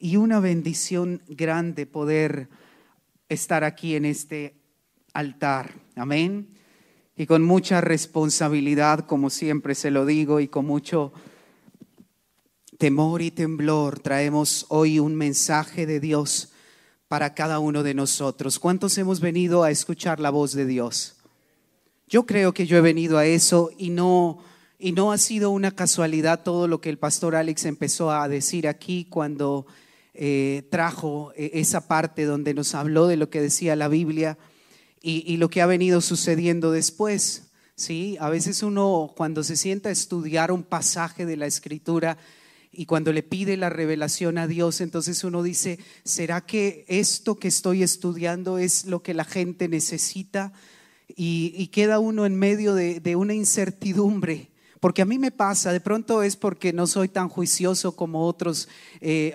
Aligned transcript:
y 0.00 0.16
una 0.16 0.40
bendición 0.40 1.22
grande 1.28 1.86
poder 1.86 2.48
estar 3.28 3.62
aquí 3.62 3.94
en 3.94 4.04
este 4.04 4.63
altar. 5.14 5.72
Amén. 5.96 6.48
Y 7.16 7.26
con 7.26 7.42
mucha 7.42 7.80
responsabilidad, 7.80 9.06
como 9.06 9.30
siempre 9.30 9.74
se 9.74 9.90
lo 9.90 10.04
digo, 10.04 10.40
y 10.40 10.48
con 10.48 10.66
mucho 10.66 11.12
temor 12.76 13.22
y 13.22 13.30
temblor, 13.30 14.00
traemos 14.00 14.66
hoy 14.68 14.98
un 14.98 15.14
mensaje 15.14 15.86
de 15.86 16.00
Dios 16.00 16.52
para 17.08 17.34
cada 17.34 17.60
uno 17.60 17.82
de 17.82 17.94
nosotros. 17.94 18.58
¿Cuántos 18.58 18.98
hemos 18.98 19.20
venido 19.20 19.62
a 19.62 19.70
escuchar 19.70 20.18
la 20.18 20.30
voz 20.30 20.52
de 20.52 20.66
Dios? 20.66 21.16
Yo 22.08 22.26
creo 22.26 22.52
que 22.52 22.66
yo 22.66 22.76
he 22.76 22.82
venido 22.82 23.16
a 23.16 23.26
eso 23.26 23.70
y 23.78 23.90
no 23.90 24.40
y 24.76 24.92
no 24.92 25.12
ha 25.12 25.18
sido 25.18 25.50
una 25.50 25.70
casualidad 25.70 26.42
todo 26.42 26.68
lo 26.68 26.80
que 26.80 26.90
el 26.90 26.98
pastor 26.98 27.36
Alex 27.36 27.64
empezó 27.64 28.10
a 28.10 28.28
decir 28.28 28.68
aquí 28.68 29.06
cuando 29.08 29.66
eh, 30.12 30.66
trajo 30.70 31.32
eh, 31.36 31.52
esa 31.54 31.86
parte 31.86 32.24
donde 32.24 32.52
nos 32.52 32.74
habló 32.74 33.06
de 33.06 33.16
lo 33.16 33.30
que 33.30 33.40
decía 33.40 33.76
la 33.76 33.88
Biblia 33.88 34.36
y, 35.06 35.36
lo 35.36 35.50
que 35.50 35.60
ha 35.60 35.66
venido 35.66 36.00
sucediendo 36.00 36.72
después. 36.72 37.42
¿sí? 37.76 38.16
A 38.20 38.30
veces 38.30 38.62
uno 38.62 39.12
cuando 39.14 39.44
se 39.44 39.58
sienta 39.58 39.90
a 39.90 39.92
estudiar 39.92 40.50
un 40.50 40.62
pasaje 40.62 41.26
de 41.26 41.36
la 41.36 41.44
escritura 41.44 42.16
y 42.72 42.86
cuando 42.86 43.12
le 43.12 43.22
pide 43.22 43.58
la 43.58 43.68
revelación 43.68 44.38
a 44.38 44.46
Dios, 44.46 44.80
entonces 44.80 45.22
uno 45.22 45.42
dice, 45.42 45.78
¿será 46.04 46.40
que 46.40 46.86
esto 46.88 47.38
que 47.38 47.48
estoy 47.48 47.82
estudiando 47.82 48.56
es 48.56 48.86
lo 48.86 49.02
que 49.02 49.12
la 49.12 49.24
gente 49.24 49.68
necesita? 49.68 50.54
Y, 51.14 51.66
queda 51.68 51.98
uno 51.98 52.24
en 52.24 52.34
medio 52.34 52.74
de, 52.74 53.14
una 53.14 53.34
incertidumbre. 53.34 54.50
Porque 54.80 55.02
a 55.02 55.06
mí 55.06 55.18
me 55.18 55.30
pasa, 55.30 55.72
de 55.72 55.80
pronto 55.80 56.22
es 56.22 56.36
porque 56.36 56.72
no 56.72 56.86
soy 56.86 57.08
tan 57.08 57.28
juicioso 57.28 57.94
como 57.94 58.26
otros 58.26 58.68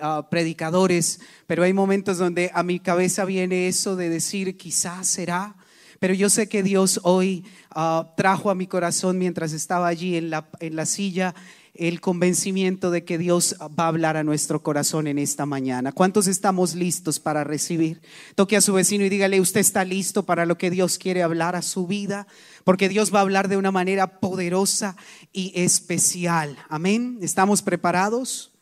ah, 0.02 0.26
predicadores, 0.30 1.20
pero 1.46 1.62
hay 1.62 1.72
momentos 1.72 2.18
donde 2.18 2.50
a 2.54 2.62
mi 2.64 2.80
cabeza 2.80 3.24
viene 3.24 3.68
eso 3.68 3.96
de 3.96 4.08
decir, 4.08 4.56
quizás 4.56 5.08
será, 5.08 5.56
pero 6.00 6.14
yo 6.14 6.28
sé 6.30 6.48
que 6.48 6.64
Dios 6.64 6.98
hoy 7.04 7.44
ah, 7.70 8.12
trajo 8.16 8.50
a 8.50 8.56
mi 8.56 8.66
corazón 8.66 9.18
mientras 9.18 9.52
estaba 9.52 9.86
allí 9.86 10.16
en 10.16 10.30
la, 10.30 10.48
en 10.58 10.74
la 10.74 10.86
silla 10.86 11.34
el 11.74 12.00
convencimiento 12.00 12.90
de 12.90 13.04
que 13.04 13.16
Dios 13.16 13.56
va 13.60 13.84
a 13.84 13.88
hablar 13.88 14.16
a 14.16 14.24
nuestro 14.24 14.62
corazón 14.62 15.06
en 15.06 15.18
esta 15.18 15.46
mañana. 15.46 15.92
¿Cuántos 15.92 16.26
estamos 16.26 16.74
listos 16.74 17.20
para 17.20 17.44
recibir? 17.44 18.00
Toque 18.34 18.56
a 18.56 18.60
su 18.60 18.72
vecino 18.72 19.04
y 19.04 19.08
dígale, 19.08 19.40
usted 19.40 19.60
está 19.60 19.84
listo 19.84 20.24
para 20.24 20.46
lo 20.46 20.58
que 20.58 20.70
Dios 20.70 20.98
quiere 20.98 21.22
hablar 21.22 21.54
a 21.54 21.62
su 21.62 21.86
vida, 21.86 22.26
porque 22.64 22.88
Dios 22.88 23.14
va 23.14 23.20
a 23.20 23.22
hablar 23.22 23.48
de 23.48 23.56
una 23.56 23.70
manera 23.70 24.20
poderosa 24.20 24.96
y 25.32 25.52
especial. 25.54 26.58
Amén. 26.68 27.18
¿Estamos 27.22 27.62
preparados? 27.62 28.52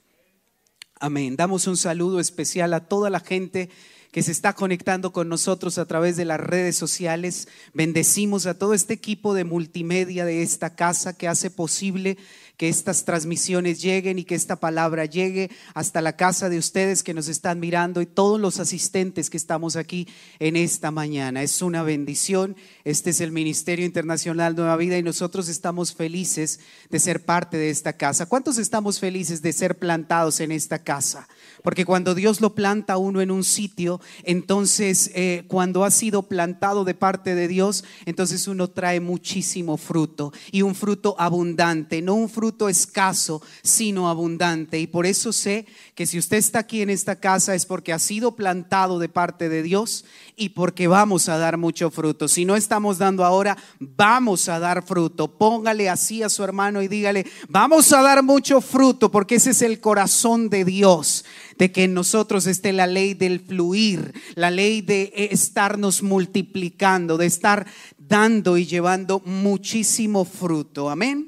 Amén. 1.00 1.36
Damos 1.36 1.66
un 1.66 1.76
saludo 1.76 2.20
especial 2.20 2.74
a 2.74 2.86
toda 2.86 3.10
la 3.10 3.20
gente 3.20 3.70
que 4.12 4.22
se 4.22 4.32
está 4.32 4.54
conectando 4.54 5.12
con 5.12 5.28
nosotros 5.28 5.78
a 5.78 5.86
través 5.86 6.16
de 6.16 6.24
las 6.24 6.40
redes 6.40 6.76
sociales. 6.76 7.48
Bendecimos 7.74 8.46
a 8.46 8.54
todo 8.54 8.74
este 8.74 8.94
equipo 8.94 9.34
de 9.34 9.44
multimedia 9.44 10.24
de 10.24 10.42
esta 10.42 10.74
casa 10.74 11.16
que 11.16 11.28
hace 11.28 11.50
posible 11.50 12.16
que 12.58 12.68
estas 12.68 13.04
transmisiones 13.04 13.80
lleguen 13.80 14.18
y 14.18 14.24
que 14.24 14.34
esta 14.34 14.56
palabra 14.56 15.04
llegue 15.04 15.48
hasta 15.74 16.02
la 16.02 16.16
casa 16.16 16.48
de 16.48 16.58
ustedes 16.58 17.04
que 17.04 17.14
nos 17.14 17.28
están 17.28 17.60
mirando 17.60 18.02
y 18.02 18.06
todos 18.06 18.40
los 18.40 18.58
asistentes 18.58 19.30
que 19.30 19.36
estamos 19.36 19.76
aquí 19.76 20.08
en 20.40 20.56
esta 20.56 20.90
mañana. 20.90 21.44
Es 21.44 21.62
una 21.62 21.84
bendición. 21.84 22.56
Este 22.82 23.10
es 23.10 23.20
el 23.20 23.30
Ministerio 23.30 23.86
Internacional 23.86 24.56
Nueva 24.56 24.76
Vida 24.76 24.98
y 24.98 25.04
nosotros 25.04 25.48
estamos 25.48 25.94
felices 25.94 26.58
de 26.90 26.98
ser 26.98 27.24
parte 27.24 27.56
de 27.56 27.70
esta 27.70 27.92
casa. 27.92 28.26
¿Cuántos 28.26 28.58
estamos 28.58 28.98
felices 28.98 29.40
de 29.40 29.52
ser 29.52 29.78
plantados 29.78 30.40
en 30.40 30.50
esta 30.50 30.80
casa? 30.80 31.28
Porque 31.62 31.84
cuando 31.84 32.16
Dios 32.16 32.40
lo 32.40 32.56
planta 32.56 32.96
uno 32.96 33.20
en 33.20 33.30
un 33.30 33.44
sitio, 33.44 34.00
entonces 34.24 35.12
eh, 35.14 35.44
cuando 35.46 35.84
ha 35.84 35.92
sido 35.92 36.24
plantado 36.24 36.84
de 36.84 36.94
parte 36.94 37.36
de 37.36 37.46
Dios, 37.46 37.84
entonces 38.04 38.48
uno 38.48 38.68
trae 38.68 38.98
muchísimo 38.98 39.76
fruto 39.76 40.32
y 40.50 40.62
un 40.62 40.74
fruto 40.74 41.14
abundante, 41.20 42.02
no 42.02 42.14
un 42.14 42.28
fruto 42.28 42.47
escaso, 42.68 43.42
sino 43.62 44.08
abundante. 44.08 44.78
Y 44.78 44.86
por 44.86 45.06
eso 45.06 45.32
sé 45.32 45.66
que 45.94 46.06
si 46.06 46.18
usted 46.18 46.36
está 46.36 46.60
aquí 46.60 46.82
en 46.82 46.90
esta 46.90 47.16
casa 47.16 47.54
es 47.54 47.66
porque 47.66 47.92
ha 47.92 47.98
sido 47.98 48.36
plantado 48.36 48.98
de 48.98 49.08
parte 49.08 49.48
de 49.48 49.62
Dios 49.62 50.04
y 50.36 50.50
porque 50.50 50.86
vamos 50.86 51.28
a 51.28 51.38
dar 51.38 51.58
mucho 51.58 51.90
fruto. 51.90 52.28
Si 52.28 52.44
no 52.44 52.56
estamos 52.56 52.98
dando 52.98 53.24
ahora, 53.24 53.56
vamos 53.80 54.48
a 54.48 54.58
dar 54.58 54.82
fruto. 54.82 55.36
Póngale 55.36 55.88
así 55.88 56.22
a 56.22 56.28
su 56.28 56.44
hermano 56.44 56.82
y 56.82 56.88
dígale, 56.88 57.26
vamos 57.48 57.92
a 57.92 58.02
dar 58.02 58.22
mucho 58.22 58.60
fruto 58.60 59.10
porque 59.10 59.36
ese 59.36 59.50
es 59.50 59.62
el 59.62 59.80
corazón 59.80 60.48
de 60.48 60.64
Dios 60.64 61.24
de 61.58 61.72
que 61.72 61.84
en 61.84 61.94
nosotros 61.94 62.46
esté 62.46 62.72
la 62.72 62.86
ley 62.86 63.14
del 63.14 63.40
fluir, 63.40 64.14
la 64.36 64.50
ley 64.50 64.80
de 64.80 65.12
estarnos 65.32 66.02
multiplicando, 66.02 67.18
de 67.18 67.26
estar 67.26 67.66
dando 67.98 68.56
y 68.56 68.64
llevando 68.64 69.20
muchísimo 69.24 70.24
fruto. 70.24 70.88
Amén. 70.88 71.27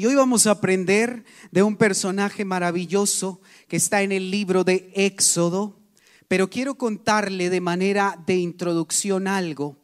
Y 0.00 0.06
hoy 0.06 0.14
vamos 0.14 0.46
a 0.46 0.52
aprender 0.52 1.24
de 1.50 1.62
un 1.62 1.76
personaje 1.76 2.46
maravilloso 2.46 3.42
que 3.68 3.76
está 3.76 4.00
en 4.00 4.12
el 4.12 4.30
libro 4.30 4.64
de 4.64 4.90
Éxodo, 4.94 5.78
pero 6.26 6.48
quiero 6.48 6.76
contarle 6.76 7.50
de 7.50 7.60
manera 7.60 8.18
de 8.26 8.36
introducción 8.36 9.28
algo. 9.28 9.76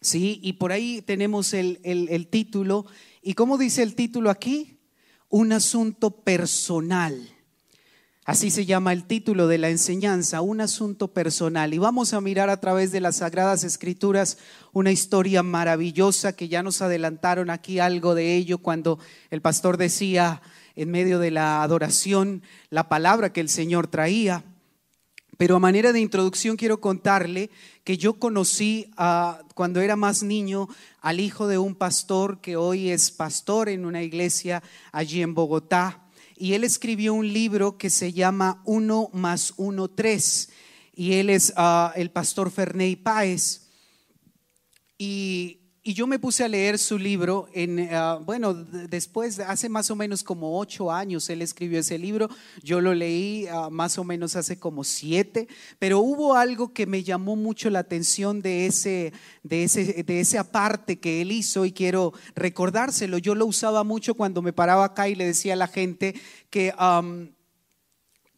¿Sí? 0.00 0.38
Y 0.44 0.52
por 0.52 0.70
ahí 0.70 1.02
tenemos 1.02 1.54
el, 1.54 1.80
el 1.82 2.28
título. 2.28 2.86
¿Y 3.20 3.34
cómo 3.34 3.58
dice 3.58 3.82
el 3.82 3.96
título 3.96 4.30
aquí? 4.30 4.78
Un 5.28 5.50
asunto 5.50 6.22
personal. 6.22 7.35
Así 8.26 8.50
se 8.50 8.66
llama 8.66 8.92
el 8.92 9.04
título 9.04 9.46
de 9.46 9.56
la 9.56 9.70
enseñanza, 9.70 10.40
un 10.40 10.60
asunto 10.60 11.06
personal. 11.06 11.72
Y 11.72 11.78
vamos 11.78 12.12
a 12.12 12.20
mirar 12.20 12.50
a 12.50 12.58
través 12.58 12.90
de 12.90 12.98
las 12.98 13.18
Sagradas 13.18 13.62
Escrituras 13.62 14.36
una 14.72 14.90
historia 14.90 15.44
maravillosa 15.44 16.34
que 16.34 16.48
ya 16.48 16.64
nos 16.64 16.82
adelantaron 16.82 17.50
aquí 17.50 17.78
algo 17.78 18.16
de 18.16 18.34
ello 18.34 18.58
cuando 18.58 18.98
el 19.30 19.42
pastor 19.42 19.76
decía 19.76 20.42
en 20.74 20.90
medio 20.90 21.20
de 21.20 21.30
la 21.30 21.62
adoración 21.62 22.42
la 22.68 22.88
palabra 22.88 23.32
que 23.32 23.40
el 23.40 23.48
Señor 23.48 23.86
traía. 23.86 24.42
Pero 25.36 25.54
a 25.54 25.60
manera 25.60 25.92
de 25.92 26.00
introducción 26.00 26.56
quiero 26.56 26.80
contarle 26.80 27.48
que 27.84 27.96
yo 27.96 28.14
conocí 28.14 28.90
cuando 29.54 29.80
era 29.80 29.94
más 29.94 30.24
niño 30.24 30.66
al 31.00 31.20
hijo 31.20 31.46
de 31.46 31.58
un 31.58 31.76
pastor 31.76 32.40
que 32.40 32.56
hoy 32.56 32.90
es 32.90 33.12
pastor 33.12 33.68
en 33.68 33.84
una 33.84 34.02
iglesia 34.02 34.64
allí 34.90 35.22
en 35.22 35.32
Bogotá 35.32 36.05
y 36.36 36.52
él 36.54 36.64
escribió 36.64 37.14
un 37.14 37.32
libro 37.32 37.78
que 37.78 37.90
se 37.90 38.12
llama 38.12 38.62
Uno 38.64 39.08
más 39.12 39.54
Uno, 39.56 39.88
Tres. 39.88 40.50
Y 40.94 41.14
él 41.14 41.30
es 41.30 41.52
ah, 41.56 41.92
el 41.96 42.10
pastor 42.10 42.50
Ferney 42.50 42.96
Páez. 42.96 43.68
Y, 44.98 45.55
yo 45.94 46.06
me 46.06 46.18
puse 46.18 46.42
a 46.42 46.48
leer 46.48 46.78
su 46.78 46.98
libro 46.98 47.48
en, 47.52 47.88
ah, 47.92 48.18
bueno, 48.24 48.54
después, 48.54 49.38
hace 49.38 49.68
más 49.68 49.90
o 49.90 49.96
menos 49.96 50.24
como 50.24 50.58
ocho 50.58 50.90
años 50.90 51.28
él 51.30 51.42
escribió 51.42 51.78
ese 51.78 51.98
libro. 51.98 52.28
Yo 52.62 52.80
lo 52.80 52.94
leí 52.94 53.46
ah, 53.46 53.68
más 53.70 53.98
o 53.98 54.04
menos 54.04 54.36
hace 54.36 54.58
como 54.58 54.84
siete, 54.84 55.48
pero 55.78 56.00
hubo 56.00 56.34
algo 56.34 56.72
que 56.72 56.86
me 56.86 57.02
llamó 57.02 57.36
mucho 57.36 57.70
la 57.70 57.78
atención 57.80 58.42
de 58.42 58.66
ese, 58.66 59.12
de 59.42 59.64
ese, 59.64 60.02
de 60.02 60.44
parte 60.44 60.98
que 60.98 61.22
él 61.22 61.30
hizo 61.30 61.64
y 61.64 61.72
quiero 61.72 62.12
recordárselo. 62.34 63.18
Yo 63.18 63.34
lo 63.34 63.46
usaba 63.46 63.84
mucho 63.84 64.14
cuando 64.14 64.42
me 64.42 64.52
paraba 64.52 64.84
acá 64.84 65.08
y 65.08 65.14
le 65.14 65.26
decía 65.26 65.52
a 65.52 65.56
la 65.56 65.68
gente 65.68 66.14
que, 66.50 66.72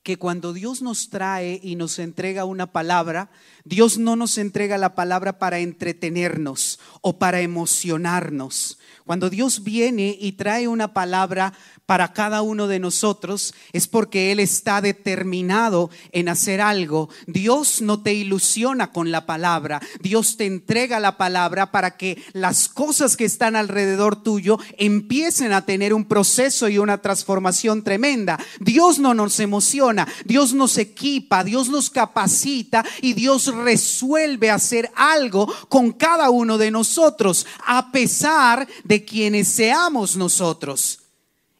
que 0.09 0.17
cuando 0.17 0.55
Dios 0.55 0.81
nos 0.81 1.11
trae 1.11 1.61
y 1.63 1.77
nos 1.77 1.99
entrega 1.99 2.47
una 2.47 2.73
palabra, 2.73 3.29
Dios 3.67 3.99
no 3.99 4.17
nos 4.17 4.39
entrega 4.39 4.79
la 4.79 4.95
palabra 4.95 5.39
para 5.39 5.59
entretenernos 5.59 6.81
o 7.03 7.19
para 7.19 7.43
emocionarnos. 7.43 8.78
Cuando 9.09 9.31
Dios 9.31 9.65
viene 9.65 10.19
y 10.21 10.33
trae 10.33 10.69
una 10.69 10.93
palabra 10.93 11.55
para 11.87 12.13
cada 12.13 12.43
uno 12.43 12.67
de 12.67 12.79
nosotros, 12.79 13.55
es 13.73 13.89
porque 13.89 14.33
Él 14.33 14.39
está 14.39 14.83
determinado 14.83 15.89
en 16.13 16.29
hacer 16.29 16.61
algo. 16.61 17.09
Dios 17.27 17.81
no 17.81 18.03
te 18.03 18.13
ilusiona 18.13 18.93
con 18.93 19.11
la 19.11 19.25
palabra. 19.25 19.81
Dios 20.03 20.37
te 20.37 20.45
entrega 20.45 21.01
la 21.01 21.17
palabra 21.17 21.73
para 21.73 21.97
que 21.97 22.23
las 22.35 22.69
cosas 22.69 23.17
que 23.17 23.25
están 23.25 23.57
alrededor 23.57 24.23
tuyo 24.23 24.59
empiecen 24.77 25.55
a 25.55 25.65
tener 25.65 25.95
un 25.95 26.05
proceso 26.05 26.69
y 26.69 26.77
una 26.77 26.99
transformación 26.99 27.83
tremenda. 27.83 28.39
Dios 28.61 28.99
no 28.99 29.15
nos 29.15 29.41
emociona, 29.41 30.07
Dios 30.27 30.53
nos 30.53 30.77
equipa, 30.77 31.45
Dios 31.45 31.71
nos 31.71 31.89
capacita 31.89 32.85
y 33.01 33.15
Dios 33.15 33.47
resuelve 33.47 34.51
hacer 34.51 34.91
algo 34.95 35.51
con 35.71 35.93
cada 35.93 36.29
uno 36.29 36.59
de 36.59 36.71
nosotros, 36.71 37.47
a 37.67 37.91
pesar 37.91 38.69
de 38.85 38.98
quienes 39.05 39.49
seamos 39.49 40.17
nosotros. 40.17 41.01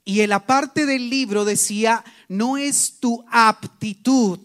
Y 0.05 0.23
en 0.23 0.31
la 0.31 0.47
parte 0.47 0.87
del 0.87 1.11
libro 1.11 1.45
decía, 1.45 2.05
no 2.29 2.57
es 2.57 2.99
tu 2.99 3.25
aptitud. 3.31 4.41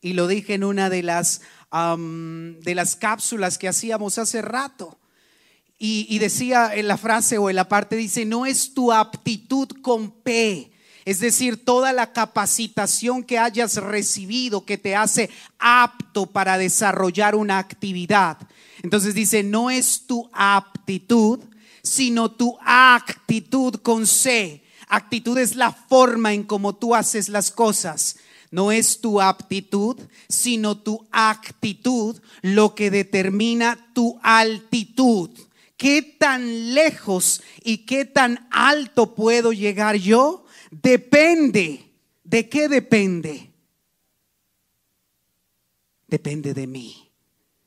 Y 0.00 0.12
lo 0.12 0.26
dije 0.26 0.54
en 0.54 0.64
una 0.64 0.90
de 0.90 1.02
las, 1.02 1.40
de 1.70 2.74
las 2.74 2.96
cápsulas 2.96 3.56
que 3.56 3.68
hacíamos 3.68 4.18
hace 4.18 4.42
rato. 4.42 4.98
Y, 5.78 6.06
y 6.10 6.18
decía 6.18 6.72
en 6.74 6.88
la 6.88 6.98
frase 6.98 7.38
o 7.38 7.48
en 7.48 7.56
la 7.56 7.68
parte, 7.68 7.96
dice, 7.96 8.24
no 8.24 8.46
es 8.46 8.74
tu 8.74 8.92
aptitud 8.92 9.68
con 9.80 10.10
P. 10.10 10.72
Es 11.04 11.18
decir, 11.20 11.64
toda 11.64 11.92
la 11.92 12.12
capacitación 12.12 13.24
que 13.24 13.38
hayas 13.38 13.76
recibido 13.76 14.64
que 14.64 14.78
te 14.78 14.94
hace 14.94 15.30
apto 15.58 16.26
para 16.26 16.58
desarrollar 16.58 17.34
una 17.34 17.58
actividad. 17.58 18.38
Entonces 18.82 19.14
dice, 19.14 19.42
no 19.42 19.70
es 19.70 20.06
tu 20.06 20.30
aptitud, 20.32 21.40
sino 21.82 22.30
tu 22.30 22.56
actitud 22.64 23.76
con 23.76 24.06
C. 24.06 24.62
Actitud 24.88 25.38
es 25.38 25.56
la 25.56 25.72
forma 25.72 26.32
en 26.32 26.44
cómo 26.44 26.74
tú 26.74 26.94
haces 26.94 27.28
las 27.28 27.50
cosas. 27.50 28.16
No 28.50 28.70
es 28.70 29.00
tu 29.00 29.20
aptitud, 29.20 29.98
sino 30.28 30.76
tu 30.76 31.06
actitud 31.10 32.20
lo 32.42 32.74
que 32.74 32.90
determina 32.90 33.78
tu 33.94 34.18
altitud. 34.22 35.30
¿Qué 35.78 36.02
tan 36.02 36.74
lejos 36.74 37.42
y 37.64 37.78
qué 37.78 38.04
tan 38.04 38.46
alto 38.50 39.14
puedo 39.14 39.52
llegar 39.52 39.96
yo? 39.96 40.44
Depende. 40.70 41.90
¿De 42.22 42.48
qué 42.48 42.68
depende? 42.68 43.50
Depende 46.06 46.52
de 46.52 46.66
mí. 46.66 47.11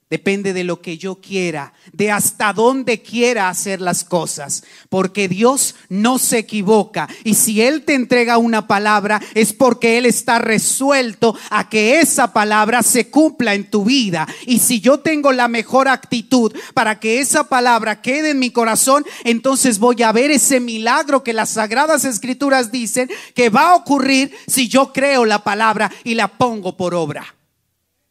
Depende 0.07 0.54
de 0.54 0.63
lo 0.63 0.81
que 0.81 1.00
yo 1.00 1.16
quiera, 1.16 1.74
de 1.92 2.12
hasta 2.12 2.54
dónde 2.54 3.02
quiera 3.02 3.50
hacer 3.50 3.81
las 3.81 4.04
cosas, 4.04 4.63
porque 4.88 5.28
Dios 5.28 5.74
no 5.90 6.19
se 6.19 6.38
equivoca. 6.38 7.10
Y 7.24 7.34
si 7.34 7.63
Él 7.63 7.81
te 7.81 7.96
entrega 7.96 8.38
una 8.38 8.68
palabra, 8.68 9.19
es 9.34 9.52
porque 9.52 9.98
Él 9.98 10.06
está 10.06 10.38
resuelto 10.38 11.36
a 11.50 11.69
que 11.69 12.00
esa 12.02 12.34
palabra 12.34 12.84
se 12.84 13.10
cumpla 13.10 13.56
en 13.56 13.68
tu 13.72 13.84
vida. 13.84 14.28
Y 14.46 14.60
si 14.60 14.80
yo 14.80 15.00
tengo 15.00 15.31
la 15.31 15.48
mejor 15.48 15.88
actitud 15.88 16.54
para 16.75 17.00
que 17.00 17.19
esa 17.19 17.50
palabra 17.50 18.04
quede 18.04 18.30
en 18.30 18.40
mi 18.40 18.51
corazón, 18.51 19.04
entonces 19.24 19.80
voy 19.80 20.04
a 20.04 20.12
ver 20.12 20.30
ese 20.30 20.60
milagro 20.60 21.24
que 21.24 21.34
las 21.34 21.50
sagradas 21.50 22.06
escrituras 22.06 22.72
dicen 22.72 23.10
que 23.34 23.50
va 23.50 23.72
a 23.72 23.75
ocurrir 23.75 24.31
si 24.46 24.68
yo 24.68 24.94
creo 24.94 25.25
la 25.25 25.44
palabra 25.44 25.92
y 26.04 26.13
la 26.13 26.28
pongo 26.28 26.78
por 26.78 26.94
obra. 26.94 27.36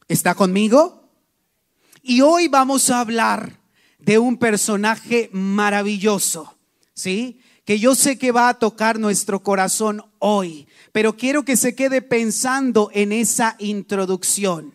¿Está 0.09 0.35
conmigo? 0.35 1.04
Y 2.07 2.21
hoy 2.21 2.47
vamos 2.47 2.91
a 2.91 2.99
hablar 2.99 3.59
de 3.97 4.19
un 4.19 4.37
personaje 4.37 5.27
maravilloso, 5.33 6.55
¿sí? 6.93 7.39
Que 7.65 7.79
yo 7.79 7.95
sé 7.95 8.19
que 8.19 8.31
va 8.31 8.47
a 8.47 8.59
tocar 8.59 8.99
nuestro 8.99 9.41
corazón 9.41 10.03
hoy, 10.19 10.67
pero 10.91 11.17
quiero 11.17 11.43
que 11.43 11.57
se 11.57 11.73
quede 11.73 12.03
pensando 12.03 12.91
en 12.93 13.11
esa 13.11 13.55
introducción, 13.57 14.71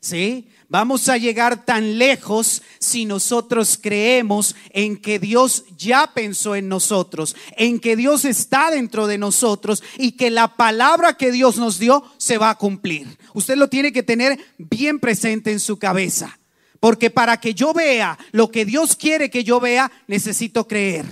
¿sí? 0.00 0.50
Vamos 0.68 1.08
a 1.08 1.16
llegar 1.16 1.64
tan 1.64 1.96
lejos 1.96 2.60
si 2.78 3.06
nosotros 3.06 3.78
creemos 3.80 4.54
en 4.68 4.98
que 4.98 5.18
Dios 5.18 5.64
ya 5.78 6.12
pensó 6.12 6.56
en 6.56 6.68
nosotros, 6.68 7.36
en 7.56 7.80
que 7.80 7.96
Dios 7.96 8.26
está 8.26 8.70
dentro 8.70 9.06
de 9.06 9.16
nosotros 9.16 9.82
y 9.96 10.12
que 10.12 10.28
la 10.30 10.56
palabra 10.56 11.16
que 11.16 11.32
Dios 11.32 11.56
nos 11.56 11.78
dio 11.78 12.04
se 12.18 12.36
va 12.36 12.50
a 12.50 12.58
cumplir. 12.58 13.16
Usted 13.32 13.56
lo 13.56 13.70
tiene 13.70 13.94
que 13.94 14.02
tener 14.02 14.38
bien 14.58 15.00
presente 15.00 15.52
en 15.52 15.60
su 15.60 15.78
cabeza. 15.78 16.38
Porque 16.86 17.10
para 17.10 17.40
que 17.40 17.52
yo 17.52 17.72
vea 17.74 18.16
lo 18.30 18.48
que 18.48 18.64
Dios 18.64 18.94
quiere 18.94 19.28
que 19.28 19.42
yo 19.42 19.58
vea, 19.58 19.90
necesito 20.06 20.68
creer. 20.68 21.04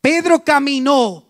Pedro 0.00 0.42
caminó 0.42 1.28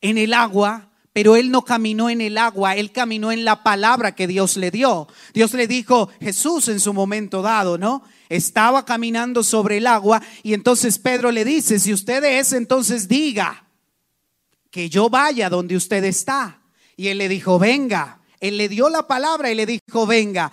en 0.00 0.18
el 0.18 0.34
agua, 0.34 0.90
pero 1.12 1.36
él 1.36 1.52
no 1.52 1.64
caminó 1.64 2.10
en 2.10 2.20
el 2.20 2.36
agua, 2.36 2.74
él 2.74 2.90
caminó 2.90 3.30
en 3.30 3.44
la 3.44 3.62
palabra 3.62 4.16
que 4.16 4.26
Dios 4.26 4.56
le 4.56 4.72
dio. 4.72 5.06
Dios 5.32 5.52
le 5.52 5.68
dijo, 5.68 6.10
Jesús 6.20 6.66
en 6.66 6.80
su 6.80 6.92
momento 6.92 7.42
dado, 7.42 7.78
¿no? 7.78 8.02
Estaba 8.28 8.84
caminando 8.84 9.44
sobre 9.44 9.76
el 9.76 9.86
agua 9.86 10.20
y 10.42 10.52
entonces 10.52 10.98
Pedro 10.98 11.30
le 11.30 11.44
dice, 11.44 11.78
si 11.78 11.92
usted 11.92 12.24
es, 12.24 12.52
entonces 12.52 13.06
diga 13.06 13.68
que 14.72 14.90
yo 14.90 15.08
vaya 15.08 15.48
donde 15.48 15.76
usted 15.76 16.02
está. 16.02 16.60
Y 16.96 17.06
él 17.06 17.18
le 17.18 17.28
dijo, 17.28 17.60
venga. 17.60 18.20
Él 18.40 18.56
le 18.56 18.68
dio 18.68 18.88
la 18.88 19.06
palabra 19.06 19.48
y 19.48 19.54
le 19.54 19.64
dijo, 19.64 20.08
venga. 20.08 20.50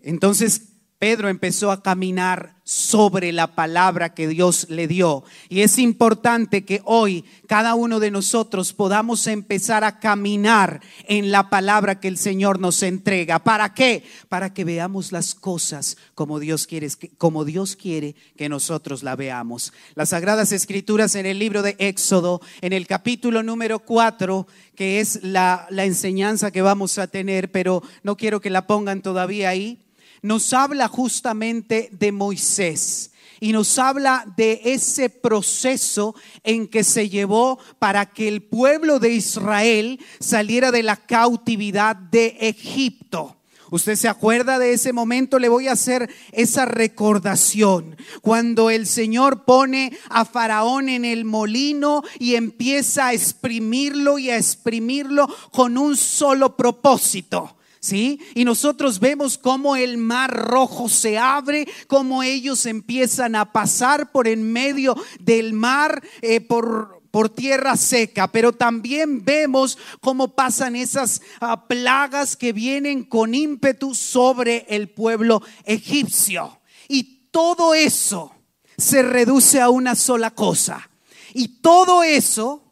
Entonces 0.00 0.67
Pedro 0.98 1.28
empezó 1.28 1.70
a 1.70 1.80
caminar 1.80 2.56
sobre 2.64 3.30
la 3.30 3.54
palabra 3.54 4.14
que 4.14 4.26
Dios 4.26 4.66
le 4.68 4.88
dio. 4.88 5.22
Y 5.48 5.60
es 5.60 5.78
importante 5.78 6.64
que 6.64 6.82
hoy 6.84 7.24
cada 7.46 7.76
uno 7.76 8.00
de 8.00 8.10
nosotros 8.10 8.72
podamos 8.72 9.28
empezar 9.28 9.84
a 9.84 10.00
caminar 10.00 10.80
en 11.06 11.30
la 11.30 11.50
palabra 11.50 12.00
que 12.00 12.08
el 12.08 12.18
Señor 12.18 12.58
nos 12.58 12.82
entrega. 12.82 13.38
¿Para 13.38 13.74
qué? 13.74 14.02
Para 14.28 14.52
que 14.52 14.64
veamos 14.64 15.12
las 15.12 15.36
cosas 15.36 15.96
como 16.16 16.40
Dios 16.40 16.66
quiere, 16.66 16.88
como 17.16 17.44
Dios 17.44 17.76
quiere 17.76 18.16
que 18.36 18.48
nosotros 18.48 19.04
la 19.04 19.14
veamos. 19.14 19.72
Las 19.94 20.08
Sagradas 20.08 20.50
Escrituras 20.50 21.14
en 21.14 21.26
el 21.26 21.38
libro 21.38 21.62
de 21.62 21.76
Éxodo, 21.78 22.40
en 22.60 22.72
el 22.72 22.88
capítulo 22.88 23.44
número 23.44 23.78
4, 23.78 24.48
que 24.74 24.98
es 24.98 25.22
la, 25.22 25.68
la 25.70 25.84
enseñanza 25.84 26.50
que 26.50 26.60
vamos 26.60 26.98
a 26.98 27.06
tener, 27.06 27.52
pero 27.52 27.84
no 28.02 28.16
quiero 28.16 28.40
que 28.40 28.50
la 28.50 28.66
pongan 28.66 29.00
todavía 29.00 29.50
ahí 29.50 29.78
nos 30.22 30.52
habla 30.52 30.88
justamente 30.88 31.88
de 31.92 32.12
Moisés 32.12 33.12
y 33.40 33.52
nos 33.52 33.78
habla 33.78 34.24
de 34.36 34.60
ese 34.64 35.10
proceso 35.10 36.14
en 36.42 36.66
que 36.66 36.84
se 36.84 37.08
llevó 37.08 37.58
para 37.78 38.06
que 38.06 38.28
el 38.28 38.42
pueblo 38.42 38.98
de 38.98 39.10
Israel 39.10 40.00
saliera 40.18 40.70
de 40.72 40.82
la 40.82 40.96
cautividad 40.96 41.96
de 41.96 42.36
Egipto. 42.40 43.36
Usted 43.70 43.96
se 43.96 44.08
acuerda 44.08 44.58
de 44.58 44.72
ese 44.72 44.94
momento, 44.94 45.38
le 45.38 45.50
voy 45.50 45.68
a 45.68 45.72
hacer 45.72 46.08
esa 46.32 46.64
recordación. 46.64 47.96
Cuando 48.22 48.70
el 48.70 48.86
Señor 48.86 49.44
pone 49.44 49.96
a 50.08 50.24
Faraón 50.24 50.88
en 50.88 51.04
el 51.04 51.26
molino 51.26 52.02
y 52.18 52.36
empieza 52.36 53.08
a 53.08 53.12
exprimirlo 53.12 54.18
y 54.18 54.30
a 54.30 54.38
exprimirlo 54.38 55.28
con 55.50 55.76
un 55.76 55.98
solo 55.98 56.56
propósito 56.56 57.57
¿Sí? 57.80 58.20
Y 58.34 58.44
nosotros 58.44 58.98
vemos 58.98 59.38
cómo 59.38 59.76
el 59.76 59.98
mar 59.98 60.34
rojo 60.34 60.88
se 60.88 61.16
abre, 61.16 61.68
cómo 61.86 62.22
ellos 62.22 62.66
empiezan 62.66 63.36
a 63.36 63.52
pasar 63.52 64.10
por 64.10 64.26
en 64.26 64.52
medio 64.52 64.96
del 65.20 65.52
mar 65.52 66.02
eh, 66.20 66.40
por, 66.40 67.02
por 67.10 67.28
tierra 67.28 67.76
seca, 67.76 68.28
pero 68.28 68.52
también 68.52 69.24
vemos 69.24 69.78
cómo 70.00 70.34
pasan 70.34 70.76
esas 70.76 71.22
ah, 71.40 71.66
plagas 71.68 72.36
que 72.36 72.52
vienen 72.52 73.04
con 73.04 73.34
ímpetu 73.34 73.94
sobre 73.94 74.66
el 74.68 74.88
pueblo 74.88 75.42
egipcio. 75.64 76.60
Y 76.88 77.28
todo 77.30 77.74
eso 77.74 78.34
se 78.76 79.02
reduce 79.02 79.60
a 79.60 79.70
una 79.70 79.94
sola 79.94 80.30
cosa. 80.30 80.88
Y 81.34 81.60
todo 81.60 82.02
eso 82.02 82.67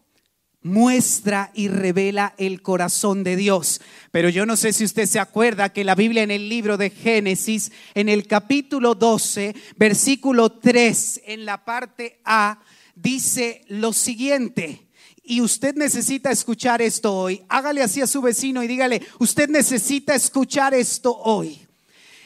muestra 0.67 1.53
y 1.55 1.69
revela 1.69 2.35
el 2.37 2.61
corazón 2.61 3.25
de 3.25 3.37
Dios. 3.37 3.81
Pero 4.11 4.29
yo 4.29 4.45
no 4.45 4.57
sé 4.57 4.73
si 4.73 4.85
usted 4.85 5.07
se 5.07 5.21
acuerda 5.21 5.73
que 5.73 5.85
la 5.85 5.95
Biblia 5.95 6.23
en 6.23 6.31
el 6.31 6.49
libro 6.49 6.77
de 6.77 6.91
Génesis, 6.91 7.73
en 7.95 8.09
el 8.09 8.27
capítulo 8.27 8.95
12, 8.95 9.55
versículo 9.77 10.53
3, 10.53 11.23
en 11.27 11.47
la 11.47 11.65
parte 11.65 12.21
A, 12.25 12.59
dice 12.95 13.63
lo 13.69 13.93
siguiente. 13.93 14.89
Y 15.23 15.41
usted 15.41 15.75
necesita 15.75 16.31
escuchar 16.31 16.83
esto 16.83 17.15
hoy. 17.15 17.43
Hágale 17.49 17.83
así 17.83 18.01
a 18.01 18.07
su 18.07 18.21
vecino 18.21 18.63
y 18.63 18.67
dígale, 18.67 19.03
usted 19.19 19.49
necesita 19.49 20.15
escuchar 20.15 20.75
esto 20.75 21.17
hoy. 21.17 21.67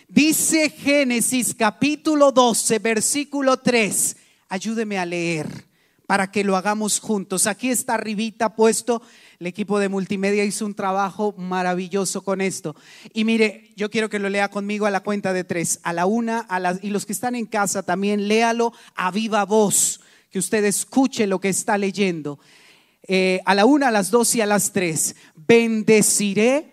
Dice 0.09 0.71
Génesis 0.71 1.55
capítulo 1.55 2.33
12, 2.33 2.79
versículo 2.79 3.59
3. 3.59 4.17
Ayúdeme 4.49 4.99
a 4.99 5.07
leer 5.07 5.70
para 6.11 6.33
que 6.33 6.43
lo 6.43 6.57
hagamos 6.57 6.99
juntos. 6.99 7.47
Aquí 7.47 7.71
está 7.71 7.95
arribita 7.95 8.57
puesto, 8.57 9.01
el 9.39 9.47
equipo 9.47 9.79
de 9.79 9.89
multimedia 9.89 10.45
hizo 10.45 10.67
un 10.67 10.75
trabajo 10.75 11.37
maravilloso 11.39 12.23
con 12.23 12.41
esto. 12.41 12.75
Y 13.15 13.25
mire, 13.25 13.71
yo 13.77 13.91
quiero 13.91 14.11
que 14.11 14.19
lo 14.19 14.29
lea 14.29 14.51
conmigo 14.51 14.87
a 14.87 14.91
la 14.91 15.05
cuenta 15.05 15.33
de 15.33 15.45
tres, 15.45 15.79
a 15.85 15.93
la 15.93 16.07
una, 16.07 16.41
a 16.41 16.59
las, 16.59 16.83
y 16.83 16.91
los 16.91 17.07
que 17.07 17.13
están 17.13 17.37
en 17.37 17.47
casa 17.47 17.85
también, 17.85 18.27
léalo 18.27 18.73
a 18.97 19.13
viva 19.13 19.45
voz. 19.45 20.01
que 20.33 20.41
usted 20.41 20.65
escuche 20.65 21.29
lo 21.29 21.41
que 21.41 21.51
está 21.51 21.79
leyendo. 21.79 22.41
Eh, 23.07 23.41
a 23.45 23.55
la 23.55 23.65
una, 23.65 23.87
a 23.87 23.93
las 23.93 24.11
dos 24.11 24.35
y 24.35 24.41
a 24.41 24.47
las 24.47 24.73
tres. 24.73 25.15
Bendeciré. 25.37 26.70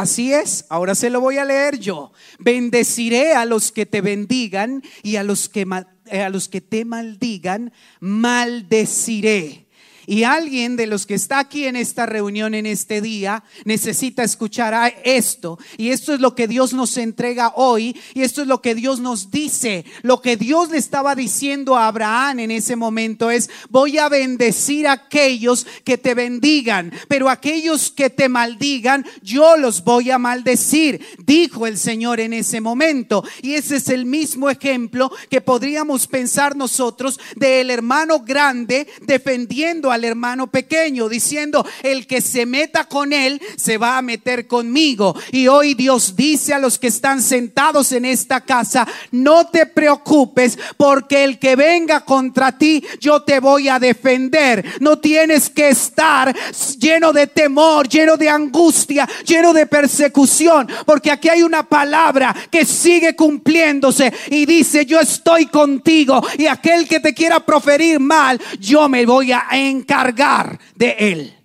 Así 0.00 0.32
es, 0.32 0.64
ahora 0.70 0.94
se 0.94 1.10
lo 1.10 1.20
voy 1.20 1.36
a 1.36 1.44
leer 1.44 1.78
yo. 1.78 2.10
Bendeciré 2.38 3.34
a 3.34 3.44
los 3.44 3.70
que 3.70 3.84
te 3.84 4.00
bendigan 4.00 4.82
y 5.02 5.16
a 5.16 5.22
los 5.22 5.50
que, 5.50 5.66
eh, 6.06 6.22
a 6.22 6.30
los 6.30 6.48
que 6.48 6.62
te 6.62 6.86
maldigan, 6.86 7.70
maldeciré. 8.00 9.66
Y 10.10 10.24
alguien 10.24 10.74
de 10.74 10.88
los 10.88 11.06
que 11.06 11.14
está 11.14 11.38
aquí 11.38 11.66
en 11.66 11.76
esta 11.76 12.04
reunión 12.04 12.52
en 12.54 12.66
este 12.66 13.00
día 13.00 13.44
necesita 13.64 14.24
escuchar 14.24 14.92
esto. 15.04 15.56
Y 15.76 15.90
esto 15.90 16.12
es 16.12 16.18
lo 16.18 16.34
que 16.34 16.48
Dios 16.48 16.72
nos 16.72 16.96
entrega 16.96 17.52
hoy. 17.54 17.96
Y 18.12 18.22
esto 18.22 18.42
es 18.42 18.48
lo 18.48 18.60
que 18.60 18.74
Dios 18.74 18.98
nos 18.98 19.30
dice. 19.30 19.84
Lo 20.02 20.20
que 20.20 20.36
Dios 20.36 20.70
le 20.70 20.78
estaba 20.78 21.14
diciendo 21.14 21.76
a 21.76 21.86
Abraham 21.86 22.40
en 22.40 22.50
ese 22.50 22.74
momento 22.74 23.30
es, 23.30 23.50
voy 23.68 23.98
a 23.98 24.08
bendecir 24.08 24.88
a 24.88 24.94
aquellos 24.94 25.64
que 25.84 25.96
te 25.96 26.14
bendigan. 26.14 26.92
Pero 27.06 27.28
aquellos 27.28 27.92
que 27.92 28.10
te 28.10 28.28
maldigan, 28.28 29.06
yo 29.22 29.56
los 29.56 29.84
voy 29.84 30.10
a 30.10 30.18
maldecir. 30.18 31.06
Dijo 31.24 31.68
el 31.68 31.78
Señor 31.78 32.18
en 32.18 32.32
ese 32.32 32.60
momento. 32.60 33.22
Y 33.42 33.54
ese 33.54 33.76
es 33.76 33.88
el 33.88 34.06
mismo 34.06 34.50
ejemplo 34.50 35.12
que 35.30 35.40
podríamos 35.40 36.08
pensar 36.08 36.56
nosotros 36.56 37.20
del 37.36 37.70
hermano 37.70 38.24
grande 38.24 38.88
defendiendo 39.02 39.92
al 39.92 39.99
hermano 40.04 40.46
pequeño, 40.48 41.08
diciendo, 41.08 41.66
el 41.82 42.06
que 42.06 42.20
se 42.20 42.46
meta 42.46 42.84
con 42.84 43.12
él 43.12 43.40
se 43.56 43.78
va 43.78 43.98
a 43.98 44.02
meter 44.02 44.46
conmigo. 44.46 45.14
Y 45.32 45.48
hoy 45.48 45.74
Dios 45.74 46.16
dice 46.16 46.54
a 46.54 46.58
los 46.58 46.78
que 46.78 46.88
están 46.88 47.22
sentados 47.22 47.92
en 47.92 48.04
esta 48.04 48.40
casa, 48.40 48.86
no 49.10 49.46
te 49.48 49.66
preocupes 49.66 50.58
porque 50.76 51.24
el 51.24 51.38
que 51.38 51.56
venga 51.56 52.04
contra 52.04 52.56
ti, 52.56 52.84
yo 53.00 53.22
te 53.22 53.40
voy 53.40 53.68
a 53.68 53.78
defender. 53.78 54.64
No 54.80 54.98
tienes 54.98 55.50
que 55.50 55.68
estar 55.68 56.34
lleno 56.78 57.12
de 57.12 57.26
temor, 57.26 57.88
lleno 57.88 58.16
de 58.16 58.28
angustia, 58.28 59.08
lleno 59.26 59.52
de 59.52 59.66
persecución, 59.66 60.68
porque 60.86 61.10
aquí 61.10 61.28
hay 61.28 61.42
una 61.42 61.68
palabra 61.68 62.34
que 62.50 62.64
sigue 62.64 63.14
cumpliéndose 63.16 64.12
y 64.30 64.46
dice, 64.46 64.86
yo 64.86 65.00
estoy 65.00 65.46
contigo 65.46 66.22
y 66.38 66.46
aquel 66.46 66.86
que 66.88 67.00
te 67.00 67.14
quiera 67.14 67.40
proferir 67.40 68.00
mal, 68.00 68.40
yo 68.58 68.88
me 68.88 69.06
voy 69.06 69.32
a 69.32 69.46
encargar 69.80 70.58
de 70.74 70.96
él. 70.98 71.36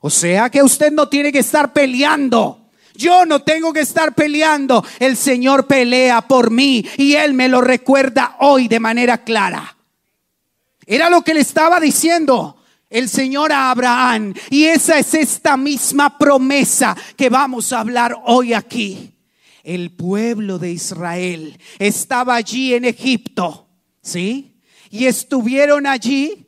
O 0.00 0.10
sea 0.10 0.50
que 0.50 0.62
usted 0.62 0.92
no 0.92 1.08
tiene 1.08 1.32
que 1.32 1.40
estar 1.40 1.72
peleando. 1.72 2.70
Yo 2.94 3.24
no 3.24 3.42
tengo 3.42 3.72
que 3.72 3.80
estar 3.80 4.14
peleando. 4.14 4.84
El 4.98 5.16
Señor 5.16 5.66
pelea 5.66 6.22
por 6.22 6.50
mí 6.50 6.84
y 6.96 7.14
Él 7.14 7.32
me 7.32 7.48
lo 7.48 7.60
recuerda 7.60 8.36
hoy 8.40 8.66
de 8.66 8.80
manera 8.80 9.22
clara. 9.22 9.76
Era 10.84 11.08
lo 11.08 11.22
que 11.22 11.34
le 11.34 11.40
estaba 11.40 11.78
diciendo 11.78 12.56
el 12.90 13.08
Señor 13.08 13.52
a 13.52 13.70
Abraham. 13.70 14.34
Y 14.50 14.64
esa 14.64 14.98
es 14.98 15.14
esta 15.14 15.56
misma 15.56 16.18
promesa 16.18 16.96
que 17.16 17.28
vamos 17.28 17.72
a 17.72 17.80
hablar 17.80 18.16
hoy 18.24 18.52
aquí. 18.52 19.14
El 19.62 19.92
pueblo 19.92 20.58
de 20.58 20.72
Israel 20.72 21.58
estaba 21.78 22.34
allí 22.34 22.74
en 22.74 22.84
Egipto, 22.84 23.68
¿sí? 24.02 24.56
Y 24.90 25.04
estuvieron 25.04 25.86
allí 25.86 26.47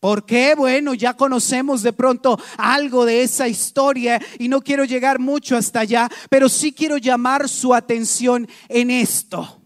¿Por 0.00 0.24
qué? 0.24 0.54
Bueno, 0.54 0.94
ya 0.94 1.14
conocemos 1.14 1.82
de 1.82 1.92
pronto 1.92 2.40
algo 2.56 3.04
de 3.04 3.22
esa 3.22 3.48
historia 3.48 4.20
y 4.38 4.48
no 4.48 4.62
quiero 4.62 4.86
llegar 4.86 5.18
mucho 5.18 5.58
hasta 5.58 5.80
allá, 5.80 6.08
pero 6.30 6.48
sí 6.48 6.72
quiero 6.72 6.96
llamar 6.96 7.50
su 7.50 7.74
atención 7.74 8.48
en 8.70 8.90
esto. 8.90 9.60